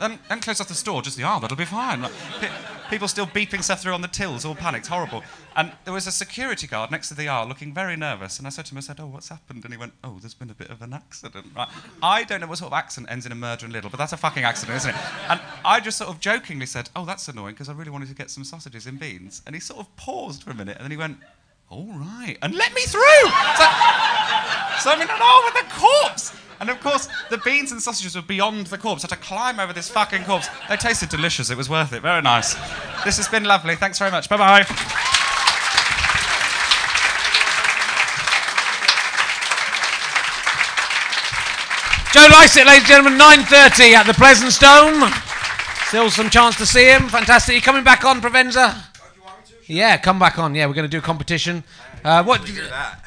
Then 0.00 0.18
close 0.40 0.60
off 0.60 0.68
the 0.68 0.74
store, 0.74 1.02
just 1.02 1.16
the 1.16 1.24
aisle, 1.24 1.40
that'll 1.40 1.56
be 1.56 1.64
fine. 1.64 2.00
Like, 2.02 2.12
pe- 2.40 2.50
people 2.88 3.06
still 3.06 3.26
beeping 3.26 3.62
stuff 3.62 3.82
through 3.82 3.92
on 3.92 4.00
the 4.00 4.08
tills, 4.08 4.44
all 4.44 4.54
panicked, 4.54 4.86
horrible. 4.86 5.22
And 5.54 5.72
there 5.84 5.92
was 5.92 6.06
a 6.06 6.12
security 6.12 6.66
guard 6.66 6.90
next 6.90 7.08
to 7.08 7.14
the 7.14 7.28
aisle 7.28 7.46
looking 7.46 7.74
very 7.74 7.96
nervous. 7.96 8.38
And 8.38 8.46
I 8.46 8.50
said 8.50 8.64
to 8.66 8.74
him, 8.74 8.78
I 8.78 8.80
said, 8.80 8.98
Oh, 8.98 9.06
what's 9.06 9.28
happened? 9.28 9.64
And 9.64 9.72
he 9.74 9.78
went, 9.78 9.92
Oh, 10.02 10.16
there's 10.20 10.34
been 10.34 10.50
a 10.50 10.54
bit 10.54 10.70
of 10.70 10.80
an 10.80 10.94
accident. 10.94 11.46
Right? 11.54 11.68
I 12.02 12.24
don't 12.24 12.40
know 12.40 12.46
what 12.46 12.58
sort 12.58 12.72
of 12.72 12.78
accident 12.78 13.12
ends 13.12 13.26
in 13.26 13.32
a 13.32 13.34
murder 13.34 13.66
in 13.66 13.72
Lidl, 13.72 13.90
but 13.90 13.98
that's 13.98 14.12
a 14.12 14.16
fucking 14.16 14.42
accident, 14.42 14.76
isn't 14.78 14.90
it? 14.90 14.96
And 15.28 15.40
I 15.64 15.80
just 15.80 15.98
sort 15.98 16.10
of 16.10 16.18
jokingly 16.18 16.66
said, 16.66 16.88
Oh, 16.96 17.04
that's 17.04 17.28
annoying 17.28 17.54
because 17.54 17.68
I 17.68 17.72
really 17.72 17.90
wanted 17.90 18.08
to 18.08 18.14
get 18.14 18.30
some 18.30 18.44
sausages 18.44 18.86
and 18.86 18.98
beans. 18.98 19.42
And 19.46 19.54
he 19.54 19.60
sort 19.60 19.80
of 19.80 19.94
paused 19.96 20.42
for 20.42 20.50
a 20.50 20.54
minute 20.54 20.76
and 20.78 20.84
then 20.84 20.90
he 20.90 20.96
went, 20.96 21.18
All 21.68 21.92
right, 21.92 22.36
and 22.42 22.54
let 22.54 22.72
me 22.74 22.82
through. 22.82 23.00
So, 23.58 23.66
so 24.80 24.90
I'm 24.90 25.00
in 25.00 25.08
an 25.10 25.20
with 25.44 25.64
a 25.64 25.68
corpse. 25.78 26.34
And 26.60 26.68
of 26.68 26.78
course, 26.80 27.08
the 27.30 27.38
beans 27.38 27.72
and 27.72 27.80
sausages 27.80 28.14
were 28.14 28.22
beyond 28.22 28.66
the 28.66 28.76
corpse. 28.76 29.02
I 29.02 29.08
had 29.08 29.18
to 29.18 29.26
climb 29.26 29.58
over 29.58 29.72
this 29.72 29.88
fucking 29.88 30.24
corpse. 30.24 30.48
They 30.68 30.76
tasted 30.76 31.08
delicious. 31.08 31.48
It 31.48 31.56
was 31.56 31.70
worth 31.70 31.94
it. 31.94 32.02
Very 32.02 32.20
nice. 32.20 32.54
This 33.02 33.16
has 33.16 33.28
been 33.28 33.44
lovely. 33.44 33.76
Thanks 33.76 33.98
very 33.98 34.10
much. 34.10 34.28
Bye 34.28 34.36
bye. 34.36 34.64
Joe 42.12 42.26
Lycett, 42.28 42.66
ladies 42.66 42.80
and 42.80 42.88
gentlemen, 42.88 43.18
9.30 43.18 43.92
at 43.94 44.04
the 44.04 44.14
Pleasance 44.14 44.58
Dome. 44.58 45.10
Still 45.86 46.10
some 46.10 46.28
chance 46.28 46.56
to 46.56 46.66
see 46.66 46.86
him. 46.86 47.08
Fantastic. 47.08 47.54
You 47.54 47.62
coming 47.62 47.84
back 47.84 48.04
on, 48.04 48.20
Provenza? 48.20 48.76
Yeah, 49.66 49.96
come 49.96 50.18
back 50.18 50.38
on. 50.38 50.54
Yeah, 50.54 50.66
we're 50.66 50.74
going 50.74 50.84
to 50.84 50.90
do 50.90 50.98
a 50.98 51.02
competition. 51.02 51.62
Uh, 52.04 52.22
what? 52.24 52.42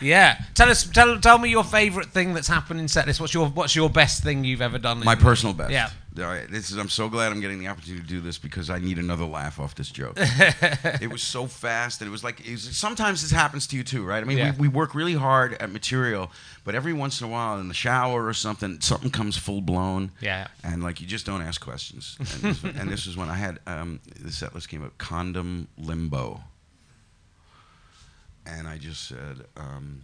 Yeah. 0.02 0.40
Tell 0.56 0.70
us. 0.70 0.86
Tell, 0.88 1.20
tell 1.20 1.38
me 1.38 1.50
your 1.50 1.64
favourite 1.64 2.10
thing 2.10 2.34
that's 2.34 2.48
happened 2.48 2.80
in 2.80 2.86
setlist. 2.88 3.20
What's 3.20 3.34
your 3.34 3.48
What's 3.48 3.76
your 3.76 3.90
best 3.90 4.24
thing 4.24 4.44
you've 4.44 4.62
ever 4.62 4.78
done? 4.80 5.04
My 5.04 5.16
personal 5.16 5.54
best. 5.54 5.72
Yeah. 5.72 5.90
All 6.20 6.26
right. 6.26 6.48
This 6.50 6.70
is. 6.70 6.78
I'm 6.78 6.90
so 6.90 7.10
glad 7.10 7.32
I'm 7.32 7.40
getting 7.42 7.58
the 7.60 7.68
opportunity 7.68 8.04
to 8.04 8.08
do 8.08 8.22
this 8.22 8.38
because 8.38 8.70
I 8.70 8.78
need 8.78 9.00
another 9.00 9.26
laugh 9.26 9.60
off 9.60 9.74
this 9.74 9.90
joke. 9.90 10.14
it 10.18 11.12
was 11.12 11.24
so 11.24 11.48
fast, 11.48 12.02
and 12.02 12.08
it 12.08 12.12
was 12.12 12.24
like. 12.24 12.46
It 12.48 12.52
was, 12.52 12.78
sometimes 12.78 13.22
this 13.24 13.32
happens 13.32 13.66
to 13.68 13.76
you 13.76 13.84
too, 13.84 14.04
right? 14.06 14.22
I 14.22 14.26
mean, 14.26 14.38
Yeah. 14.38 14.52
we, 14.52 14.68
we 14.68 14.68
work 14.68 14.94
really 14.94 15.16
hard 15.16 15.54
at 15.56 15.72
material, 15.72 16.32
but 16.64 16.76
every 16.76 16.94
once 16.94 17.20
in 17.20 17.28
a 17.28 17.30
while, 17.32 17.60
in 17.60 17.68
the 17.68 17.74
shower 17.74 18.28
or 18.28 18.34
something, 18.34 18.80
something 18.82 19.10
comes 19.10 19.38
full 19.38 19.62
blown. 19.62 20.12
Yeah. 20.22 20.48
And 20.64 20.84
like 20.84 21.02
you 21.02 21.08
just 21.08 21.26
don't 21.26 21.42
ask 21.42 21.60
questions. 21.60 22.16
And 22.20 22.28
this, 22.44 22.64
and 22.64 22.90
this 22.92 23.08
is 23.08 23.18
when 23.18 23.30
I 23.30 23.36
had 23.36 23.60
um, 23.66 24.00
the 24.20 24.32
set 24.32 24.54
list 24.54 24.70
came 24.70 24.84
up, 24.84 24.96
condom 25.00 25.68
limbo. 25.78 26.42
And 28.46 28.68
I 28.68 28.78
just 28.78 29.08
said. 29.08 29.46
Um, 29.58 30.04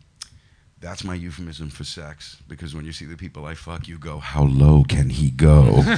that's 0.81 1.03
my 1.03 1.13
euphemism 1.13 1.69
for 1.69 1.83
sex 1.83 2.37
because 2.47 2.73
when 2.73 2.85
you 2.85 2.93
see 2.93 3.05
the 3.05 3.17
people 3.17 3.45
I 3.45 3.53
fuck, 3.53 3.87
you 3.87 3.97
go, 3.97 4.19
"How 4.19 4.43
low 4.43 4.83
can 4.83 5.09
he 5.09 5.29
go?" 5.29 5.83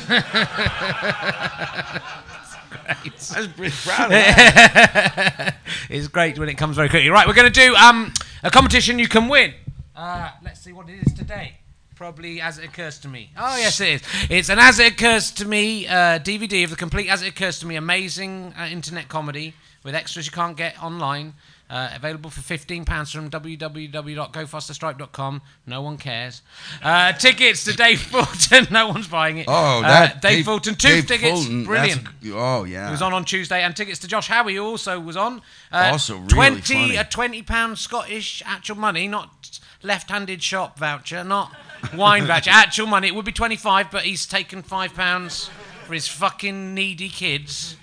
I 2.87 3.11
was 3.13 3.47
pretty 3.47 3.75
proud 3.83 4.05
of 4.05 4.09
that. 4.11 5.55
it's 5.89 6.07
great 6.07 6.39
when 6.39 6.49
it 6.49 6.55
comes 6.55 6.75
very 6.75 6.89
quickly. 6.89 7.09
Right, 7.09 7.27
we're 7.27 7.33
going 7.33 7.51
to 7.51 7.59
do 7.59 7.75
um, 7.75 8.13
a 8.43 8.49
competition 8.49 8.97
you 8.97 9.07
can 9.07 9.27
win. 9.27 9.53
Uh, 9.95 10.31
let's 10.43 10.61
see 10.61 10.73
what 10.73 10.89
it 10.89 11.05
is 11.05 11.13
today. 11.13 11.57
Probably 11.95 12.41
as 12.41 12.57
it 12.57 12.65
occurs 12.65 12.97
to 12.99 13.07
me. 13.07 13.29
Oh 13.37 13.57
yes, 13.57 13.79
it 13.79 14.01
is. 14.01 14.01
It's 14.29 14.49
an 14.49 14.57
as 14.57 14.79
it 14.79 14.93
occurs 14.93 15.29
to 15.33 15.45
me 15.45 15.87
uh, 15.87 16.17
DVD 16.17 16.63
of 16.63 16.71
the 16.71 16.75
complete 16.75 17.09
as 17.09 17.21
it 17.21 17.27
occurs 17.27 17.59
to 17.59 17.67
me 17.67 17.75
amazing 17.75 18.55
uh, 18.57 18.65
internet 18.65 19.07
comedy 19.07 19.53
with 19.83 19.93
extras 19.93 20.25
you 20.25 20.31
can't 20.31 20.57
get 20.57 20.81
online. 20.81 21.35
Uh, 21.71 21.89
available 21.95 22.29
for 22.29 22.41
fifteen 22.41 22.83
pounds 22.83 23.11
from 23.13 23.29
www.gofasterstripe.com. 23.29 25.41
No 25.65 25.81
one 25.81 25.97
cares. 25.97 26.41
Uh, 26.83 27.13
tickets 27.13 27.63
to 27.63 27.73
Dave 27.73 28.01
Fulton. 28.01 28.67
no 28.71 28.89
one's 28.89 29.07
buying 29.07 29.37
it. 29.37 29.45
Oh, 29.47 29.79
Uh, 29.79 29.81
that 29.83 30.21
Dave, 30.21 30.43
Fulton. 30.45 30.75
Two 30.75 30.89
Dave 30.89 31.07
tickets. 31.07 31.31
Fulton, 31.39 31.63
Brilliant. 31.63 32.01
oh 32.33 32.65
yeah. 32.65 32.87
He 32.87 32.91
was 32.91 33.01
on 33.01 33.13
on 33.13 33.23
Tuesday, 33.25 33.63
and 33.63 33.73
tickets 33.75 33.99
to 33.99 34.07
Josh 34.07 34.27
Howie 34.27 34.59
also 34.59 34.99
was 34.99 35.15
on. 35.15 35.41
Uh, 35.71 35.89
Also 35.93 36.15
really 36.17 36.27
twenty 36.27 36.73
funny. 36.73 36.95
a 36.97 37.03
twenty 37.05 37.41
pound 37.41 37.77
Scottish 37.77 38.43
actual 38.45 38.75
money, 38.77 39.07
not 39.07 39.59
left-handed 39.81 40.43
shop 40.43 40.77
voucher, 40.77 41.23
not 41.23 41.55
wine 41.95 42.25
voucher. 42.25 42.49
Actual 42.51 42.87
money. 42.87 43.07
It 43.07 43.15
would 43.15 43.23
be 43.25 43.31
twenty 43.31 43.55
five, 43.55 43.89
but 43.91 44.03
he's 44.03 44.25
taken 44.25 44.61
five 44.61 44.93
pounds 44.93 45.49
for 45.85 45.93
his 45.93 46.07
fucking 46.09 46.73
needy 46.73 47.07
kids. 47.09 47.77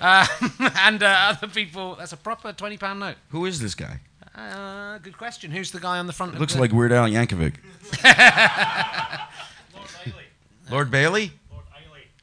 Uh, 0.00 0.26
and 0.80 1.02
uh, 1.02 1.06
other 1.36 1.48
people. 1.48 1.94
That's 1.96 2.12
a 2.12 2.16
proper 2.16 2.52
twenty 2.52 2.76
pound 2.76 3.00
note. 3.00 3.16
Who 3.30 3.46
is 3.46 3.60
this 3.60 3.74
guy? 3.74 4.00
Uh, 4.34 4.98
good 4.98 5.16
question. 5.16 5.50
Who's 5.50 5.70
the 5.72 5.80
guy 5.80 5.98
on 5.98 6.06
the 6.06 6.12
front? 6.12 6.34
of 6.34 6.40
Looks 6.40 6.54
the- 6.54 6.60
like 6.60 6.72
Weird 6.72 6.92
Al 6.92 7.08
Yankovic. 7.08 7.54
Lord 9.74 9.90
Bailey. 10.04 10.24
Lord 10.70 10.90
Bailey? 10.90 11.32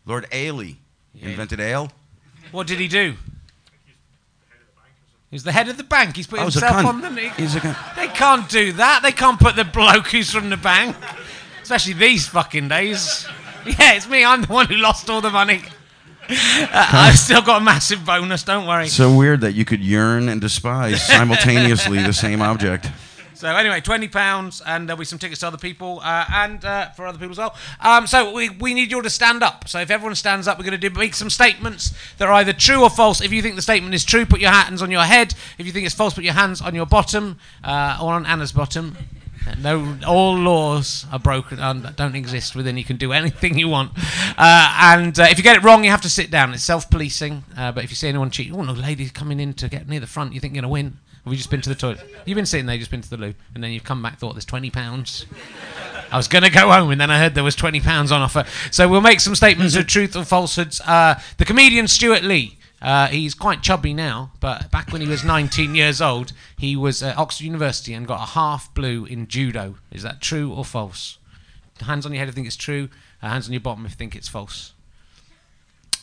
Lord 0.05 0.27
Ailey 0.31 0.75
invented 1.21 1.59
ale. 1.59 1.91
What 2.51 2.67
did 2.67 2.79
he 2.79 2.87
do? 2.87 3.15
He's 5.31 5.43
the 5.43 5.51
head 5.51 5.67
of 5.69 5.77
the 5.77 5.83
bank. 5.83 6.15
He's 6.15 6.27
put 6.27 6.37
Oh, 6.39 6.43
himself 6.43 6.85
on 6.85 7.01
the. 7.01 7.09
He, 7.09 7.29
He's 7.41 7.55
a 7.55 7.59
cunt. 7.59 7.95
They 7.95 8.07
can't 8.09 8.47
do 8.49 8.71
that. 8.73 9.01
They 9.01 9.11
can't 9.11 9.39
put 9.39 9.55
the 9.55 9.63
bloke 9.63 10.07
who's 10.07 10.29
from 10.29 10.49
the 10.51 10.57
bank. 10.57 10.95
Especially 11.63 11.93
these 11.93 12.27
fucking 12.27 12.67
days. 12.67 13.25
Yeah, 13.65 13.93
it's 13.93 14.07
me. 14.07 14.23
I'm 14.23 14.41
the 14.41 14.47
one 14.53 14.67
who 14.67 14.75
lost 14.75 15.09
all 15.09 15.21
the 15.21 15.31
money. 15.31 15.63
Uh, 16.33 16.67
I've 16.91 17.19
still 17.19 17.41
got 17.41 17.61
a 17.61 17.63
massive 17.63 18.05
bonus, 18.05 18.43
don't 18.43 18.67
worry. 18.67 18.87
So 18.87 19.15
weird 19.15 19.41
that 19.41 19.53
you 19.53 19.65
could 19.65 19.81
yearn 19.81 20.29
and 20.29 20.39
despise 20.41 21.05
simultaneously 21.07 22.01
the 22.03 22.13
same 22.13 22.41
object. 22.41 22.87
So 23.33 23.53
anyway, 23.53 23.81
twenty 23.81 24.07
pounds, 24.07 24.61
and 24.65 24.87
there'll 24.87 24.99
be 24.99 25.03
some 25.05 25.19
tickets 25.19 25.41
to 25.41 25.47
other 25.47 25.57
people, 25.57 25.99
uh, 26.01 26.23
and 26.29 26.63
uh, 26.63 26.91
for 26.91 27.05
other 27.05 27.17
people 27.17 27.31
as 27.31 27.37
well. 27.37 27.55
Um, 27.81 28.07
so 28.07 28.31
we, 28.31 28.49
we 28.49 28.73
need 28.73 28.89
you 28.89 28.97
all 28.97 29.03
to 29.03 29.09
stand 29.09 29.43
up. 29.43 29.67
So 29.67 29.79
if 29.79 29.91
everyone 29.91 30.15
stands 30.15 30.47
up, 30.47 30.57
we're 30.57 30.63
going 30.63 30.79
to 30.79 30.89
do 30.89 30.97
make 30.97 31.13
some 31.13 31.29
statements 31.29 31.93
that 32.19 32.29
are 32.29 32.33
either 32.35 32.53
true 32.53 32.83
or 32.83 32.89
false. 32.89 33.21
If 33.21 33.33
you 33.33 33.41
think 33.41 33.55
the 33.55 33.61
statement 33.61 33.93
is 33.95 34.05
true, 34.05 34.25
put 34.25 34.39
your 34.39 34.51
hands 34.51 34.81
on 34.81 34.91
your 34.91 35.03
head. 35.03 35.35
If 35.57 35.65
you 35.65 35.73
think 35.73 35.85
it's 35.85 35.95
false, 35.95 36.13
put 36.13 36.23
your 36.23 36.35
hands 36.35 36.61
on 36.61 36.73
your 36.73 36.85
bottom 36.85 37.37
uh, 37.65 37.99
or 38.01 38.13
on 38.13 38.25
Anna's 38.25 38.53
bottom. 38.53 38.95
No, 39.59 39.97
all 40.05 40.35
laws 40.35 41.05
are 41.11 41.19
broken 41.19 41.59
and 41.59 41.95
don't 41.95 42.15
exist 42.15 42.55
within. 42.55 42.77
You 42.77 42.83
can 42.83 42.97
do 42.97 43.11
anything 43.13 43.57
you 43.57 43.69
want, 43.69 43.91
uh, 44.37 44.77
and 44.81 45.17
uh, 45.19 45.27
if 45.29 45.37
you 45.37 45.43
get 45.43 45.55
it 45.55 45.63
wrong, 45.63 45.83
you 45.83 45.91
have 45.91 46.01
to 46.01 46.09
sit 46.09 46.31
down. 46.31 46.53
It's 46.53 46.63
self-policing. 46.63 47.43
Uh, 47.57 47.71
but 47.71 47.83
if 47.83 47.89
you 47.89 47.95
see 47.95 48.07
anyone 48.07 48.29
cheat, 48.29 48.51
oh 48.53 48.61
no, 48.61 48.73
lady 48.73 49.07
coming 49.09 49.39
in 49.39 49.53
to 49.55 49.69
get 49.69 49.87
near 49.87 49.99
the 49.99 50.07
front, 50.07 50.33
you 50.33 50.39
think 50.39 50.53
you're 50.53 50.61
gonna 50.61 50.71
win? 50.71 50.97
Have 51.23 51.31
you 51.31 51.37
just 51.37 51.49
been 51.49 51.61
to 51.61 51.69
the 51.69 51.75
toilet? 51.75 52.01
You've 52.25 52.35
been 52.35 52.45
sitting 52.45 52.65
there, 52.65 52.77
just 52.77 52.91
been 52.91 53.01
to 53.01 53.09
the 53.09 53.17
loo, 53.17 53.33
and 53.55 53.63
then 53.63 53.71
you've 53.71 53.85
come 53.85 54.01
back, 54.01 54.19
thought 54.19 54.33
there's 54.33 54.45
twenty 54.45 54.69
pounds. 54.69 55.25
I 56.11 56.17
was 56.17 56.27
going 56.27 56.43
to 56.43 56.51
go 56.51 56.69
home, 56.69 56.91
and 56.91 57.01
then 57.01 57.09
I 57.09 57.17
heard 57.17 57.33
there 57.33 57.43
was 57.43 57.55
twenty 57.55 57.79
pounds 57.79 58.11
on 58.11 58.21
offer. 58.21 58.45
So 58.71 58.87
we'll 58.89 59.01
make 59.01 59.19
some 59.19 59.33
statements 59.33 59.75
of 59.75 59.87
truth 59.87 60.15
or 60.15 60.25
falsehoods. 60.25 60.81
Uh, 60.81 61.19
the 61.37 61.45
comedian 61.45 61.87
Stewart 61.87 62.23
Lee. 62.23 62.57
Uh, 62.83 63.07
he's 63.07 63.33
quite 63.33 63.63
chubby 63.63 63.93
now, 63.93 64.31
but 64.41 64.69
back 64.69 64.91
when 64.91 65.01
he 65.01 65.07
was 65.07 65.23
19 65.23 65.73
years 65.73 66.01
old, 66.01 66.33
he 66.57 66.75
was 66.75 67.01
at 67.01 67.17
Oxford 67.17 67.45
University 67.45 67.93
and 67.93 68.05
got 68.05 68.21
a 68.21 68.31
half 68.33 68.73
blue 68.73 69.05
in 69.05 69.27
judo. 69.27 69.75
Is 69.89 70.03
that 70.03 70.19
true 70.19 70.51
or 70.51 70.65
false? 70.65 71.17
Hands 71.79 72.05
on 72.05 72.11
your 72.11 72.19
head 72.19 72.27
if 72.27 72.33
you 72.33 72.35
think 72.35 72.47
it's 72.47 72.57
true. 72.57 72.89
Uh, 73.21 73.29
hands 73.29 73.47
on 73.47 73.53
your 73.53 73.61
bottom 73.61 73.85
if 73.85 73.93
you 73.93 73.95
think 73.95 74.17
it's 74.17 74.27
false. 74.27 74.73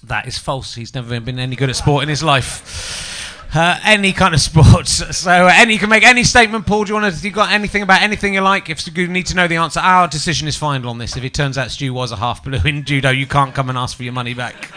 That 0.03 0.27
is 0.27 0.39
false. 0.39 0.75
He's 0.75 0.95
never 0.95 1.21
been 1.21 1.39
any 1.39 1.55
good 1.55 1.69
at 1.69 1.77
sport 1.77 2.03
in 2.03 2.09
his 2.09 2.23
life. 2.23 3.29
Uh, 3.55 3.79
any 3.85 4.13
kind 4.13 4.33
of 4.33 4.41
sports. 4.41 5.17
So 5.19 5.31
uh, 5.31 5.53
any 5.53 5.75
you 5.75 5.79
can 5.79 5.91
make 5.91 6.05
any 6.05 6.25
statement, 6.25 6.67
Paul. 6.67 6.85
Do 6.85 6.95
you 6.95 7.01
want 7.01 7.15
to? 7.15 7.27
You 7.27 7.31
got 7.31 7.53
anything 7.53 7.83
about 7.83 8.01
anything 8.01 8.33
you 8.33 8.41
like? 8.41 8.71
If 8.71 8.97
you 8.97 9.07
need 9.07 9.27
to 9.27 9.35
know 9.35 9.47
the 9.47 9.57
answer, 9.57 9.81
our 9.81 10.09
decision 10.09 10.49
is 10.49 10.57
final 10.57 10.89
on 10.89 10.97
this. 10.97 11.15
If 11.15 11.25
it 11.25 11.35
turns 11.35 11.59
out 11.59 11.71
Stu 11.71 11.93
was 11.93 12.11
a 12.11 12.17
half 12.17 12.43
blue 12.43 12.61
in 12.65 12.85
judo, 12.85 13.11
you 13.11 13.27
can't 13.27 13.55
come 13.55 13.69
and 13.69 13.77
ask 13.77 13.97
for 13.97 14.03
your 14.03 14.15
money 14.15 14.33
back. 14.33 14.71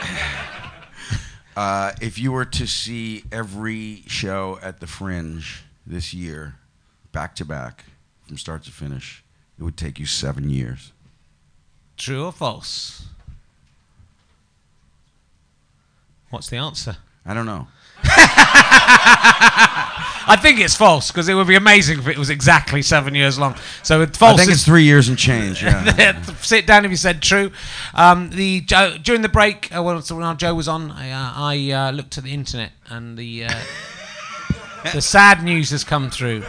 Uh, 1.55 1.91
if 2.01 2.17
you 2.17 2.31
were 2.31 2.45
to 2.45 2.65
see 2.65 3.23
every 3.31 4.03
show 4.07 4.57
at 4.61 4.79
the 4.79 4.87
Fringe 4.87 5.63
this 5.85 6.13
year, 6.13 6.55
back 7.11 7.35
to 7.35 7.45
back, 7.45 7.85
from 8.27 8.37
start 8.37 8.63
to 8.63 8.71
finish, 8.71 9.23
it 9.59 9.63
would 9.63 9.77
take 9.77 9.99
you 9.99 10.05
seven 10.05 10.49
years. 10.49 10.91
True 11.95 12.25
or 12.25 12.31
false? 12.31 13.05
What's 16.31 16.49
the 16.49 16.57
answer? 16.57 16.97
I 17.25 17.35
don't 17.35 17.45
know. 17.45 17.67
I 20.25 20.35
think 20.35 20.59
it's 20.59 20.75
false 20.75 21.11
because 21.11 21.27
it 21.27 21.33
would 21.33 21.47
be 21.47 21.55
amazing 21.55 21.99
if 21.99 22.07
it 22.07 22.17
was 22.17 22.29
exactly 22.29 22.81
seven 22.81 23.15
years 23.15 23.37
long. 23.37 23.55
So 23.81 24.01
it's 24.01 24.17
false. 24.17 24.39
I 24.39 24.43
think 24.43 24.51
it's 24.51 24.65
three 24.65 24.83
years 24.83 25.09
and 25.09 25.17
change. 25.17 25.63
Yeah. 25.73 26.21
Sit 26.41 26.65
down 26.65 26.85
if 26.85 26.91
you 26.91 26.97
said 26.97 27.21
true. 27.21 27.51
Um, 27.93 28.29
the 28.31 28.61
during 28.61 29.21
the 29.21 29.29
break, 29.29 29.75
uh, 29.75 29.81
when, 29.83 29.97
when 29.97 30.37
Joe 30.37 30.55
was 30.55 30.67
on, 30.67 30.91
I, 30.91 31.11
uh, 31.11 31.33
I 31.35 31.71
uh, 31.71 31.91
looked 31.91 32.17
at 32.17 32.23
the 32.23 32.33
internet 32.33 32.71
and 32.89 33.17
the 33.17 33.45
uh, 33.45 33.63
the 34.93 35.01
sad 35.01 35.43
news 35.43 35.69
has 35.71 35.83
come 35.83 36.09
through. 36.09 36.43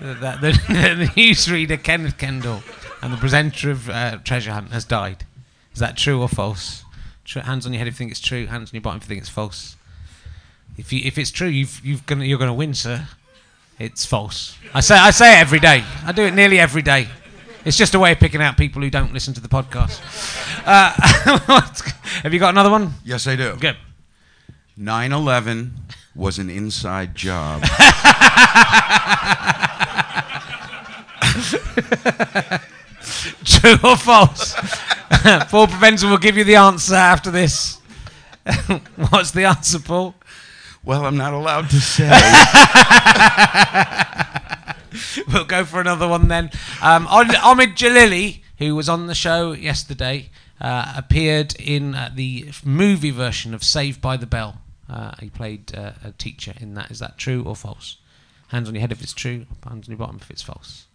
That 0.00 0.40
the, 0.40 0.52
the 0.68 1.10
newsreader 1.16 1.82
Kenneth 1.82 2.18
Kendall 2.18 2.62
and 3.00 3.12
the 3.12 3.16
presenter 3.16 3.70
of 3.70 3.88
uh, 3.88 4.18
Treasure 4.24 4.52
Hunt 4.52 4.70
has 4.70 4.84
died. 4.84 5.24
Is 5.72 5.80
that 5.80 5.96
true 5.96 6.20
or 6.20 6.28
false? 6.28 6.84
Tr- 7.24 7.40
hands 7.40 7.66
on 7.66 7.72
your 7.72 7.78
head 7.78 7.88
if 7.88 7.94
you 7.94 7.98
think 7.98 8.10
it's 8.10 8.20
true. 8.20 8.46
Hands 8.46 8.68
on 8.68 8.74
your 8.74 8.82
bottom 8.82 8.98
if 8.98 9.04
you 9.04 9.08
think 9.08 9.20
it's 9.20 9.30
false. 9.30 9.76
If 10.76 10.92
you, 10.92 11.00
if 11.04 11.18
it's 11.18 11.30
true, 11.30 11.48
you've, 11.48 11.80
you've 11.84 12.06
gonna, 12.06 12.24
you're 12.24 12.38
going 12.38 12.48
to 12.48 12.54
win, 12.54 12.74
sir. 12.74 13.06
It's 13.78 14.06
false. 14.06 14.56
I 14.74 14.80
say 14.80 14.94
I 14.94 15.10
say 15.10 15.38
it 15.38 15.40
every 15.40 15.58
day. 15.58 15.82
I 16.04 16.12
do 16.12 16.22
it 16.24 16.34
nearly 16.34 16.60
every 16.60 16.82
day. 16.82 17.08
It's 17.64 17.76
just 17.76 17.94
a 17.94 17.98
way 17.98 18.12
of 18.12 18.18
picking 18.18 18.42
out 18.42 18.56
people 18.56 18.82
who 18.82 18.90
don't 18.90 19.12
listen 19.12 19.34
to 19.34 19.40
the 19.40 19.48
podcast. 19.48 20.00
Uh, 20.66 20.90
have 22.22 22.32
you 22.32 22.40
got 22.40 22.50
another 22.50 22.70
one? 22.70 22.94
yes, 23.04 23.26
I 23.26 23.36
do. 23.36 23.56
Good. 23.56 23.76
9 24.76 25.12
11 25.12 25.72
was 26.14 26.38
an 26.38 26.50
inside 26.50 27.14
job. 27.14 27.62
True 33.44 33.76
or 33.84 33.96
false? 33.96 34.54
Paul 35.50 35.66
Provenza 35.66 36.10
will 36.10 36.18
give 36.18 36.36
you 36.36 36.44
the 36.44 36.56
answer 36.56 36.94
after 36.94 37.30
this. 37.30 37.78
What's 39.10 39.30
the 39.30 39.44
answer, 39.44 39.78
Paul? 39.78 40.14
Well, 40.84 41.06
I'm 41.06 41.16
not 41.16 41.32
allowed 41.32 41.70
to 41.70 41.80
say. 41.80 42.08
we'll 45.32 45.44
go 45.44 45.64
for 45.64 45.80
another 45.80 46.08
one 46.08 46.28
then. 46.28 46.50
Um, 46.82 47.06
Omid 47.06 47.76
Djalili, 47.76 48.40
who 48.58 48.74
was 48.74 48.88
on 48.88 49.06
the 49.06 49.14
show 49.14 49.52
yesterday, 49.52 50.30
uh, 50.60 50.92
appeared 50.96 51.54
in 51.60 51.94
uh, 51.94 52.10
the 52.12 52.50
movie 52.64 53.10
version 53.10 53.54
of 53.54 53.62
Saved 53.62 54.00
by 54.00 54.16
the 54.16 54.26
Bell. 54.26 54.60
Uh, 54.88 55.12
he 55.20 55.30
played 55.30 55.74
uh, 55.74 55.92
a 56.04 56.12
teacher 56.12 56.54
in 56.60 56.74
that. 56.74 56.90
Is 56.90 56.98
that 56.98 57.16
true 57.16 57.44
or 57.44 57.54
false? 57.54 57.98
Hands 58.48 58.68
on 58.68 58.74
your 58.74 58.80
head 58.80 58.92
if 58.92 59.02
it's 59.02 59.14
true, 59.14 59.46
hands 59.66 59.88
on 59.88 59.92
your 59.92 59.98
bottom 59.98 60.18
if 60.20 60.30
it's 60.30 60.42
false. 60.42 60.86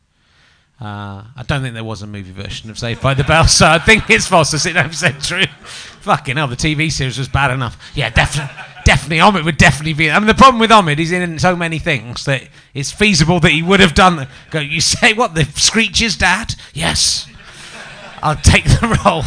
Uh, 0.79 1.23
I 1.35 1.43
don't 1.47 1.61
think 1.63 1.73
there 1.73 1.83
was 1.83 2.03
a 2.03 2.07
movie 2.07 2.31
version 2.31 2.69
of 2.69 2.77
Saved 2.77 3.01
by 3.01 3.15
the 3.15 3.23
Bell, 3.23 3.47
so 3.47 3.65
I 3.65 3.79
think 3.79 4.09
it's 4.11 4.27
false. 4.27 4.51
To 4.51 4.59
sit 4.59 4.73
down 4.73 4.91
true. 4.91 5.45
Fucking 6.01 6.37
hell, 6.37 6.47
the 6.47 6.55
TV 6.55 6.91
series 6.91 7.17
was 7.17 7.27
bad 7.27 7.49
enough. 7.51 7.77
Yeah, 7.95 8.09
definitely, 8.11 8.53
definitely. 8.85 9.17
Omid 9.17 9.43
would 9.43 9.57
definitely 9.57 9.93
be. 9.93 10.11
I 10.11 10.19
mean, 10.19 10.27
the 10.27 10.35
problem 10.35 10.59
with 10.59 10.69
Omid, 10.69 10.93
is 10.93 11.09
he's 11.09 11.11
in 11.13 11.39
so 11.39 11.55
many 11.55 11.79
things 11.79 12.25
that 12.25 12.43
it's 12.75 12.91
feasible 12.91 13.39
that 13.39 13.51
he 13.51 13.63
would 13.63 13.79
have 13.79 13.95
done. 13.95 14.17
The, 14.17 14.27
go, 14.51 14.59
you 14.59 14.79
say 14.79 15.13
what? 15.13 15.33
The 15.33 15.45
Screech's 15.45 16.15
dad? 16.15 16.53
Yes. 16.73 17.27
I'll 18.21 18.35
take 18.35 18.63
the 18.65 18.99
role. 19.05 19.23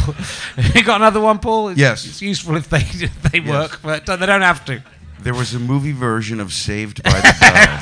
you 0.75 0.83
got 0.83 1.01
another 1.01 1.19
one, 1.19 1.39
Paul? 1.39 1.69
It's, 1.69 1.79
Yes. 1.79 2.05
It's 2.05 2.21
useful 2.21 2.55
if 2.55 2.69
they 2.69 2.79
if 2.79 3.21
they 3.23 3.41
work, 3.41 3.81
but 3.83 4.05
they 4.05 4.25
don't 4.25 4.41
have 4.41 4.63
to. 4.65 4.81
there 5.21 5.33
was 5.33 5.53
a 5.53 5.59
movie 5.59 5.91
version 5.91 6.39
of 6.39 6.51
Saved 6.53 7.03
by 7.03 7.19
the 7.19 7.35
Bell. 7.39 7.79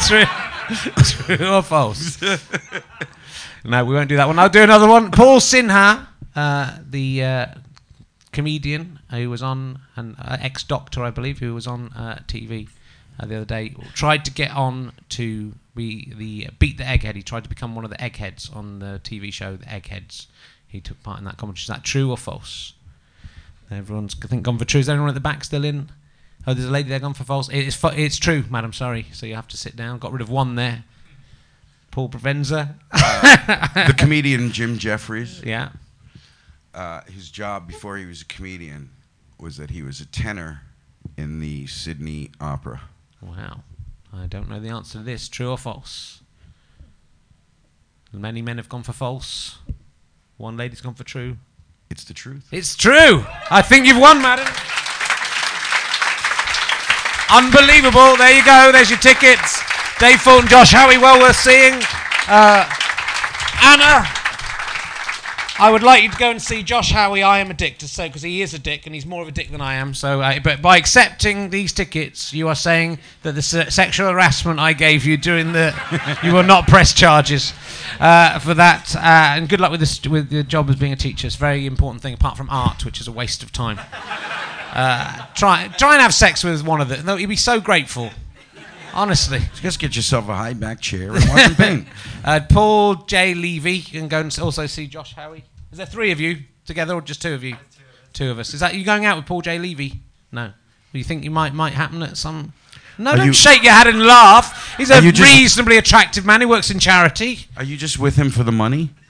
True, 1.05 1.36
true 1.38 1.47
or 1.47 1.61
false? 1.61 2.17
No, 3.66 3.86
we 3.86 3.93
won't 3.93 4.10
do 4.10 4.18
that 4.18 4.28
one. 4.28 4.39
I'll 4.39 4.49
do 4.49 4.62
another 4.62 4.88
one. 4.88 5.12
Paul 5.12 5.39
Sinha, 5.39 6.07
uh, 6.36 6.78
the 6.88 7.24
uh, 7.24 7.45
comedian 8.32 8.99
who 9.12 9.30
was 9.30 9.41
on, 9.41 9.80
an 9.95 10.16
uh, 10.20 10.38
ex-doctor, 10.39 11.03
I 11.03 11.10
believe, 11.10 11.39
who 11.39 11.53
was 11.53 11.68
on 11.68 11.91
uh, 11.93 12.20
TV 12.28 12.70
uh, 13.20 13.26
the 13.26 13.38
other 13.38 13.45
day, 13.45 13.76
tried 13.93 14.26
to 14.26 14.32
get 14.32 14.51
on 14.51 14.93
to 15.10 15.53
be 15.76 16.14
the 16.16 16.49
beat 16.60 16.78
the 16.78 16.84
egghead. 16.84 17.16
He 17.16 17.24
tried 17.24 17.43
to 17.43 17.49
become 17.49 17.76
one 17.76 17.86
of 17.86 17.91
the 17.91 18.01
eggheads 18.01 18.49
on 18.49 18.80
the 18.80 18.99
TV 19.03 19.32
show, 19.32 19.55
The 19.55 19.72
Eggheads. 19.72 20.28
He 20.68 20.80
took 20.80 21.01
part 21.03 21.20
in 21.20 21.26
that 21.26 21.38
competition. 21.38 21.74
Is 21.74 21.78
that 21.78 21.84
true 21.84 22.12
or 22.12 22.18
false? 22.18 22.74
Everyone's 23.72 24.16
I 24.24 24.28
think 24.28 24.43
gone 24.43 24.57
for 24.57 24.66
true. 24.66 24.80
Is 24.80 24.89
anyone 24.89 25.10
at 25.10 25.16
the 25.16 25.20
back 25.20 25.43
still 25.43 25.64
in? 25.64 25.89
Oh, 26.47 26.53
there's 26.53 26.68
a 26.68 26.72
lady 26.72 26.89
there 26.89 26.99
gone 26.99 27.14
for 27.14 27.24
false. 27.24 27.49
It 27.49 27.68
is. 27.68 27.76
Fu- 27.76 27.88
it's 27.88 28.18
true, 28.18 28.43
madam. 28.49 28.74
Sorry. 28.74 29.07
So 29.14 29.26
you 29.26 29.36
have 29.36 29.47
to 29.49 29.57
sit 29.57 29.76
down. 29.76 29.99
Got 29.99 30.12
rid 30.12 30.22
of 30.22 30.30
one 30.30 30.55
there. 30.55 30.84
Paul 31.99 32.07
Provenza. 32.07 32.75
the 32.93 33.93
comedian 33.97 34.53
Jim 34.53 34.77
Jefferies. 34.77 35.43
Yeah. 35.43 35.71
Uh, 36.73 37.01
his 37.13 37.29
job 37.29 37.67
before 37.67 37.97
he 37.97 38.05
was 38.05 38.21
a 38.21 38.25
comedian 38.25 38.91
was 39.37 39.57
that 39.57 39.69
he 39.69 39.81
was 39.81 39.99
a 39.99 40.05
tenor 40.05 40.61
in 41.17 41.41
the 41.41 41.67
Sydney 41.67 42.31
Opera. 42.39 42.83
Wow. 43.21 43.63
I 44.13 44.27
don't 44.27 44.47
know 44.47 44.61
the 44.61 44.69
answer 44.69 44.99
to 44.99 45.03
this. 45.03 45.27
True 45.27 45.49
or 45.51 45.57
false? 45.57 46.21
Many 48.13 48.41
men 48.41 48.55
have 48.55 48.69
gone 48.69 48.83
for 48.83 48.93
false. 48.93 49.57
One 50.37 50.55
lady's 50.55 50.79
gone 50.79 50.93
for 50.93 51.03
true. 51.03 51.35
It's 51.89 52.05
the 52.05 52.13
truth. 52.13 52.47
It's 52.53 52.77
true. 52.77 53.25
I 53.51 53.61
think 53.61 53.85
you've 53.85 53.99
won, 53.99 54.21
madam. 54.21 54.47
Unbelievable. 57.29 58.15
There 58.15 58.33
you 58.33 58.45
go. 58.45 58.71
There's 58.71 58.89
your 58.89 58.99
tickets. 58.99 59.68
Dave 59.99 60.21
Fulton, 60.21 60.47
Josh 60.47 60.71
Howie, 60.71 60.97
well 60.97 61.19
worth 61.19 61.35
seeing. 61.35 61.73
Uh, 62.27 62.63
Anna, 63.61 64.07
I 65.59 65.69
would 65.69 65.83
like 65.83 66.03
you 66.03 66.09
to 66.09 66.17
go 66.17 66.31
and 66.31 66.41
see 66.41 66.63
Josh 66.63 66.91
Howie. 66.91 67.21
I 67.21 67.39
am 67.39 67.51
a 67.51 67.53
dick 67.53 67.79
to 67.79 67.87
say 67.89 68.07
because 68.07 68.21
he 68.21 68.41
is 68.41 68.53
a 68.53 68.59
dick 68.59 68.85
and 68.85 68.95
he's 68.95 69.05
more 69.05 69.21
of 69.21 69.27
a 69.27 69.31
dick 69.31 69.51
than 69.51 69.59
I 69.59 69.73
am. 69.73 69.93
So, 69.93 70.21
uh, 70.21 70.39
but 70.41 70.61
by 70.61 70.77
accepting 70.77 71.49
these 71.49 71.73
tickets, 71.73 72.33
you 72.33 72.47
are 72.47 72.55
saying 72.55 72.99
that 73.23 73.33
the 73.35 73.41
se- 73.41 73.71
sexual 73.71 74.09
harassment 74.09 74.57
I 74.57 74.71
gave 74.71 75.03
you 75.03 75.17
during 75.17 75.51
the, 75.51 75.75
you 76.23 76.33
will 76.33 76.43
not 76.43 76.65
press 76.65 76.93
charges 76.93 77.51
uh, 77.99 78.39
for 78.39 78.53
that. 78.53 78.95
Uh, 78.95 78.99
and 79.03 79.49
good 79.49 79.59
luck 79.59 79.71
with 79.71 79.81
this 79.81 80.01
with 80.07 80.31
your 80.31 80.43
job 80.43 80.69
as 80.69 80.77
being 80.77 80.93
a 80.93 80.95
teacher. 80.95 81.27
It's 81.27 81.35
a 81.35 81.39
very 81.39 81.65
important 81.65 82.01
thing, 82.01 82.13
apart 82.13 82.37
from 82.37 82.49
art, 82.49 82.85
which 82.85 83.01
is 83.01 83.09
a 83.09 83.11
waste 83.11 83.43
of 83.43 83.51
time. 83.51 83.81
Uh, 84.71 85.25
try 85.35 85.67
try 85.77 85.95
and 85.95 86.01
have 86.01 86.13
sex 86.13 86.41
with 86.41 86.63
one 86.63 86.79
of 86.79 86.87
them. 86.87 87.05
No, 87.05 87.17
he'd 87.17 87.25
be 87.25 87.35
so 87.35 87.59
grateful. 87.59 88.11
Honestly. 88.99 89.39
Just 89.61 89.79
get 89.79 89.95
yourself 89.95 90.27
a 90.27 90.35
high 90.35 90.53
back 90.53 90.81
chair 90.81 91.15
and 91.15 91.23
watch 91.29 91.47
him 91.47 91.55
paint. 91.55 91.87
Uh, 92.25 92.41
Paul 92.49 92.95
J. 92.95 93.33
Levy. 93.33 93.77
You 93.77 93.99
can 94.01 94.07
go 94.09 94.19
and 94.19 94.37
also 94.39 94.65
see 94.65 94.87
Josh 94.87 95.15
Howie. 95.15 95.45
Is 95.71 95.77
there 95.77 95.85
three 95.85 96.11
of 96.11 96.19
you 96.19 96.39
together 96.65 96.93
or 96.93 97.01
just 97.01 97.21
two 97.21 97.33
of 97.33 97.45
you? 97.45 97.55
Two 98.11 98.29
of 98.29 98.39
us. 98.39 98.53
Is 98.53 98.59
that 98.59 98.75
you 98.75 98.83
going 98.83 99.05
out 99.05 99.15
with 99.15 99.25
Paul 99.25 99.41
J. 99.41 99.57
Levy? 99.57 100.01
No. 100.29 100.51
Do 100.91 100.97
you 100.97 101.05
think 101.05 101.23
you 101.23 101.31
might 101.31 101.53
might 101.53 101.73
happen 101.73 102.03
at 102.03 102.17
some? 102.17 102.51
No, 102.97 103.11
Are 103.11 103.17
don't 103.17 103.27
you- 103.27 103.33
shake 103.33 103.63
your 103.63 103.71
head 103.71 103.87
and 103.87 104.01
laugh. 104.05 104.75
He's 104.75 104.89
a 104.89 104.95
Are 104.97 105.01
just- 105.01 105.21
reasonably 105.21 105.77
attractive 105.77 106.25
man 106.25 106.41
who 106.41 106.49
works 106.49 106.69
in 106.69 106.79
charity. 106.79 107.47
Are 107.55 107.63
you 107.63 107.77
just 107.77 107.97
with 107.99 108.17
him 108.17 108.29
for 108.31 108.43
the 108.43 108.51
money? 108.51 108.89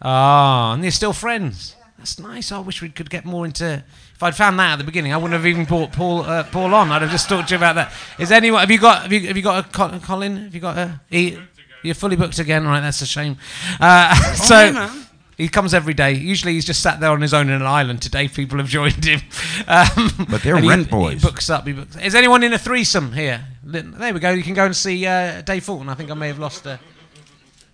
Oh, 0.00 0.70
and 0.74 0.82
they're 0.84 0.90
still 0.92 1.12
friends. 1.12 1.74
That's 1.98 2.18
nice. 2.20 2.52
I 2.52 2.60
wish 2.60 2.80
we 2.80 2.88
could 2.88 3.10
get 3.10 3.24
more 3.24 3.44
into. 3.44 3.82
If 4.18 4.22
I'd 4.24 4.34
found 4.34 4.58
that 4.58 4.72
at 4.72 4.76
the 4.78 4.84
beginning, 4.84 5.12
I 5.12 5.16
wouldn't 5.16 5.34
have 5.34 5.46
even 5.46 5.64
brought 5.64 5.92
Paul 5.92 6.22
uh, 6.22 6.42
Paul 6.42 6.74
on. 6.74 6.90
I'd 6.90 7.02
have 7.02 7.10
just 7.12 7.28
talked 7.28 7.50
to 7.50 7.54
you 7.54 7.56
about 7.58 7.76
that. 7.76 7.92
Is 8.18 8.32
anyone? 8.32 8.58
Have 8.58 8.70
you 8.72 8.80
got? 8.80 9.02
Have 9.02 9.12
you, 9.12 9.28
have 9.28 9.36
you 9.36 9.44
got 9.44 9.64
a 9.64 9.98
Colin? 10.00 10.36
Have 10.38 10.52
you 10.56 10.60
got 10.60 10.76
a? 10.76 11.00
He, 11.08 11.38
You're 11.84 11.94
fully 11.94 12.16
booked 12.16 12.40
again, 12.40 12.66
right? 12.66 12.80
That's 12.80 13.00
a 13.00 13.06
shame. 13.06 13.36
Uh, 13.78 14.12
so 14.34 14.72
hey, 14.72 14.88
he 15.36 15.48
comes 15.48 15.72
every 15.72 15.94
day. 15.94 16.14
Usually 16.14 16.54
he's 16.54 16.64
just 16.64 16.82
sat 16.82 16.98
there 16.98 17.10
on 17.10 17.20
his 17.20 17.32
own 17.32 17.48
in 17.48 17.54
an 17.54 17.62
island. 17.62 18.02
Today 18.02 18.26
people 18.26 18.58
have 18.58 18.66
joined 18.78 19.04
him. 19.04 19.20
Um, 19.68 20.10
But 20.28 20.42
they're 20.42 20.56
and 20.56 20.64
he- 20.64 20.68
rent 20.70 20.90
boys. 20.90 21.22
He 21.22 21.28
books 21.28 21.48
up. 21.48 21.64
He 21.64 21.72
books. 21.72 21.96
Is 21.98 22.16
anyone 22.16 22.42
in 22.42 22.52
a 22.52 22.58
threesome 22.58 23.12
here? 23.12 23.44
There 23.62 24.12
we 24.12 24.18
go. 24.18 24.30
You 24.30 24.42
can 24.42 24.54
go 24.54 24.64
and 24.64 24.74
see 24.74 25.06
uh, 25.06 25.42
Dave 25.42 25.62
Fulton. 25.62 25.88
I 25.88 25.94
think 25.94 26.10
I 26.10 26.14
may 26.14 26.26
have 26.26 26.40
lost. 26.40 26.66
Uh, 26.66 26.78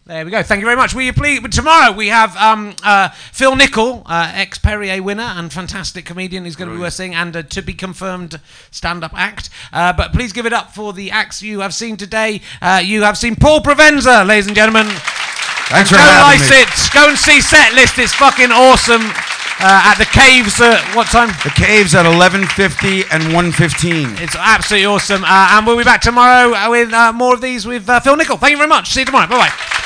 there 0.06 0.24
we 0.24 0.30
go. 0.30 0.42
Thank 0.42 0.60
you 0.60 0.66
very 0.66 0.76
much. 0.76 0.94
Will 0.94 1.02
you 1.02 1.12
please? 1.14 1.40
Tomorrow 1.48 1.92
we 1.92 2.08
have 2.08 2.36
um, 2.36 2.74
uh, 2.82 3.08
Phil 3.08 3.56
Nichol, 3.56 4.02
uh, 4.04 4.32
ex 4.34 4.58
Perrier 4.58 5.02
winner 5.02 5.32
and 5.36 5.50
fantastic 5.50 6.04
comedian. 6.04 6.44
He's 6.44 6.56
going 6.56 6.68
to 6.68 6.74
be 6.74 6.80
worth 6.80 6.92
seeing 6.92 7.14
and 7.14 7.34
a 7.34 7.42
to 7.42 7.62
be 7.62 7.72
confirmed 7.72 8.38
stand-up 8.70 9.12
act. 9.14 9.48
Uh, 9.72 9.94
but 9.94 10.12
please 10.12 10.32
give 10.34 10.44
it 10.44 10.52
up 10.52 10.74
for 10.74 10.92
the 10.92 11.10
acts 11.10 11.42
you 11.42 11.60
have 11.60 11.72
seen 11.72 11.96
today. 11.96 12.42
Uh, 12.60 12.82
you 12.84 13.02
have 13.02 13.16
seen 13.16 13.34
Paul 13.34 13.60
Provenza, 13.60 14.26
ladies 14.26 14.46
and 14.46 14.54
gentlemen. 14.54 14.86
Thanks 15.68 15.88
for 15.88 15.96
Go 15.96 16.02
having 16.02 16.40
me. 16.40 16.56
it. 16.56 16.68
Go 16.92 17.08
and 17.08 17.18
see 17.18 17.40
set 17.40 17.72
list. 17.72 17.98
It's 17.98 18.12
fucking 18.14 18.52
awesome. 18.52 19.02
Uh, 19.60 19.80
at 19.86 19.94
the 19.94 20.04
caves. 20.06 20.60
Uh, 20.60 20.78
what 20.94 21.06
time? 21.06 21.28
The 21.44 21.52
caves 21.54 21.94
at 21.94 22.04
11:50 22.04 23.04
and 23.10 23.22
1:15. 23.32 24.20
It's 24.20 24.36
absolutely 24.36 24.84
awesome. 24.84 25.24
Uh, 25.24 25.48
and 25.52 25.66
we'll 25.66 25.78
be 25.78 25.84
back 25.84 26.00
tomorrow 26.02 26.52
uh, 26.54 26.68
with 26.68 26.92
uh, 26.92 27.12
more 27.12 27.34
of 27.34 27.40
these 27.40 27.64
with 27.64 27.88
uh, 27.88 28.00
Phil 28.00 28.16
Nichol. 28.16 28.36
Thank 28.36 28.50
you 28.50 28.56
very 28.58 28.68
much. 28.68 28.90
See 28.90 29.00
you 29.00 29.06
tomorrow. 29.06 29.28
Bye 29.28 29.48
bye. 29.48 29.83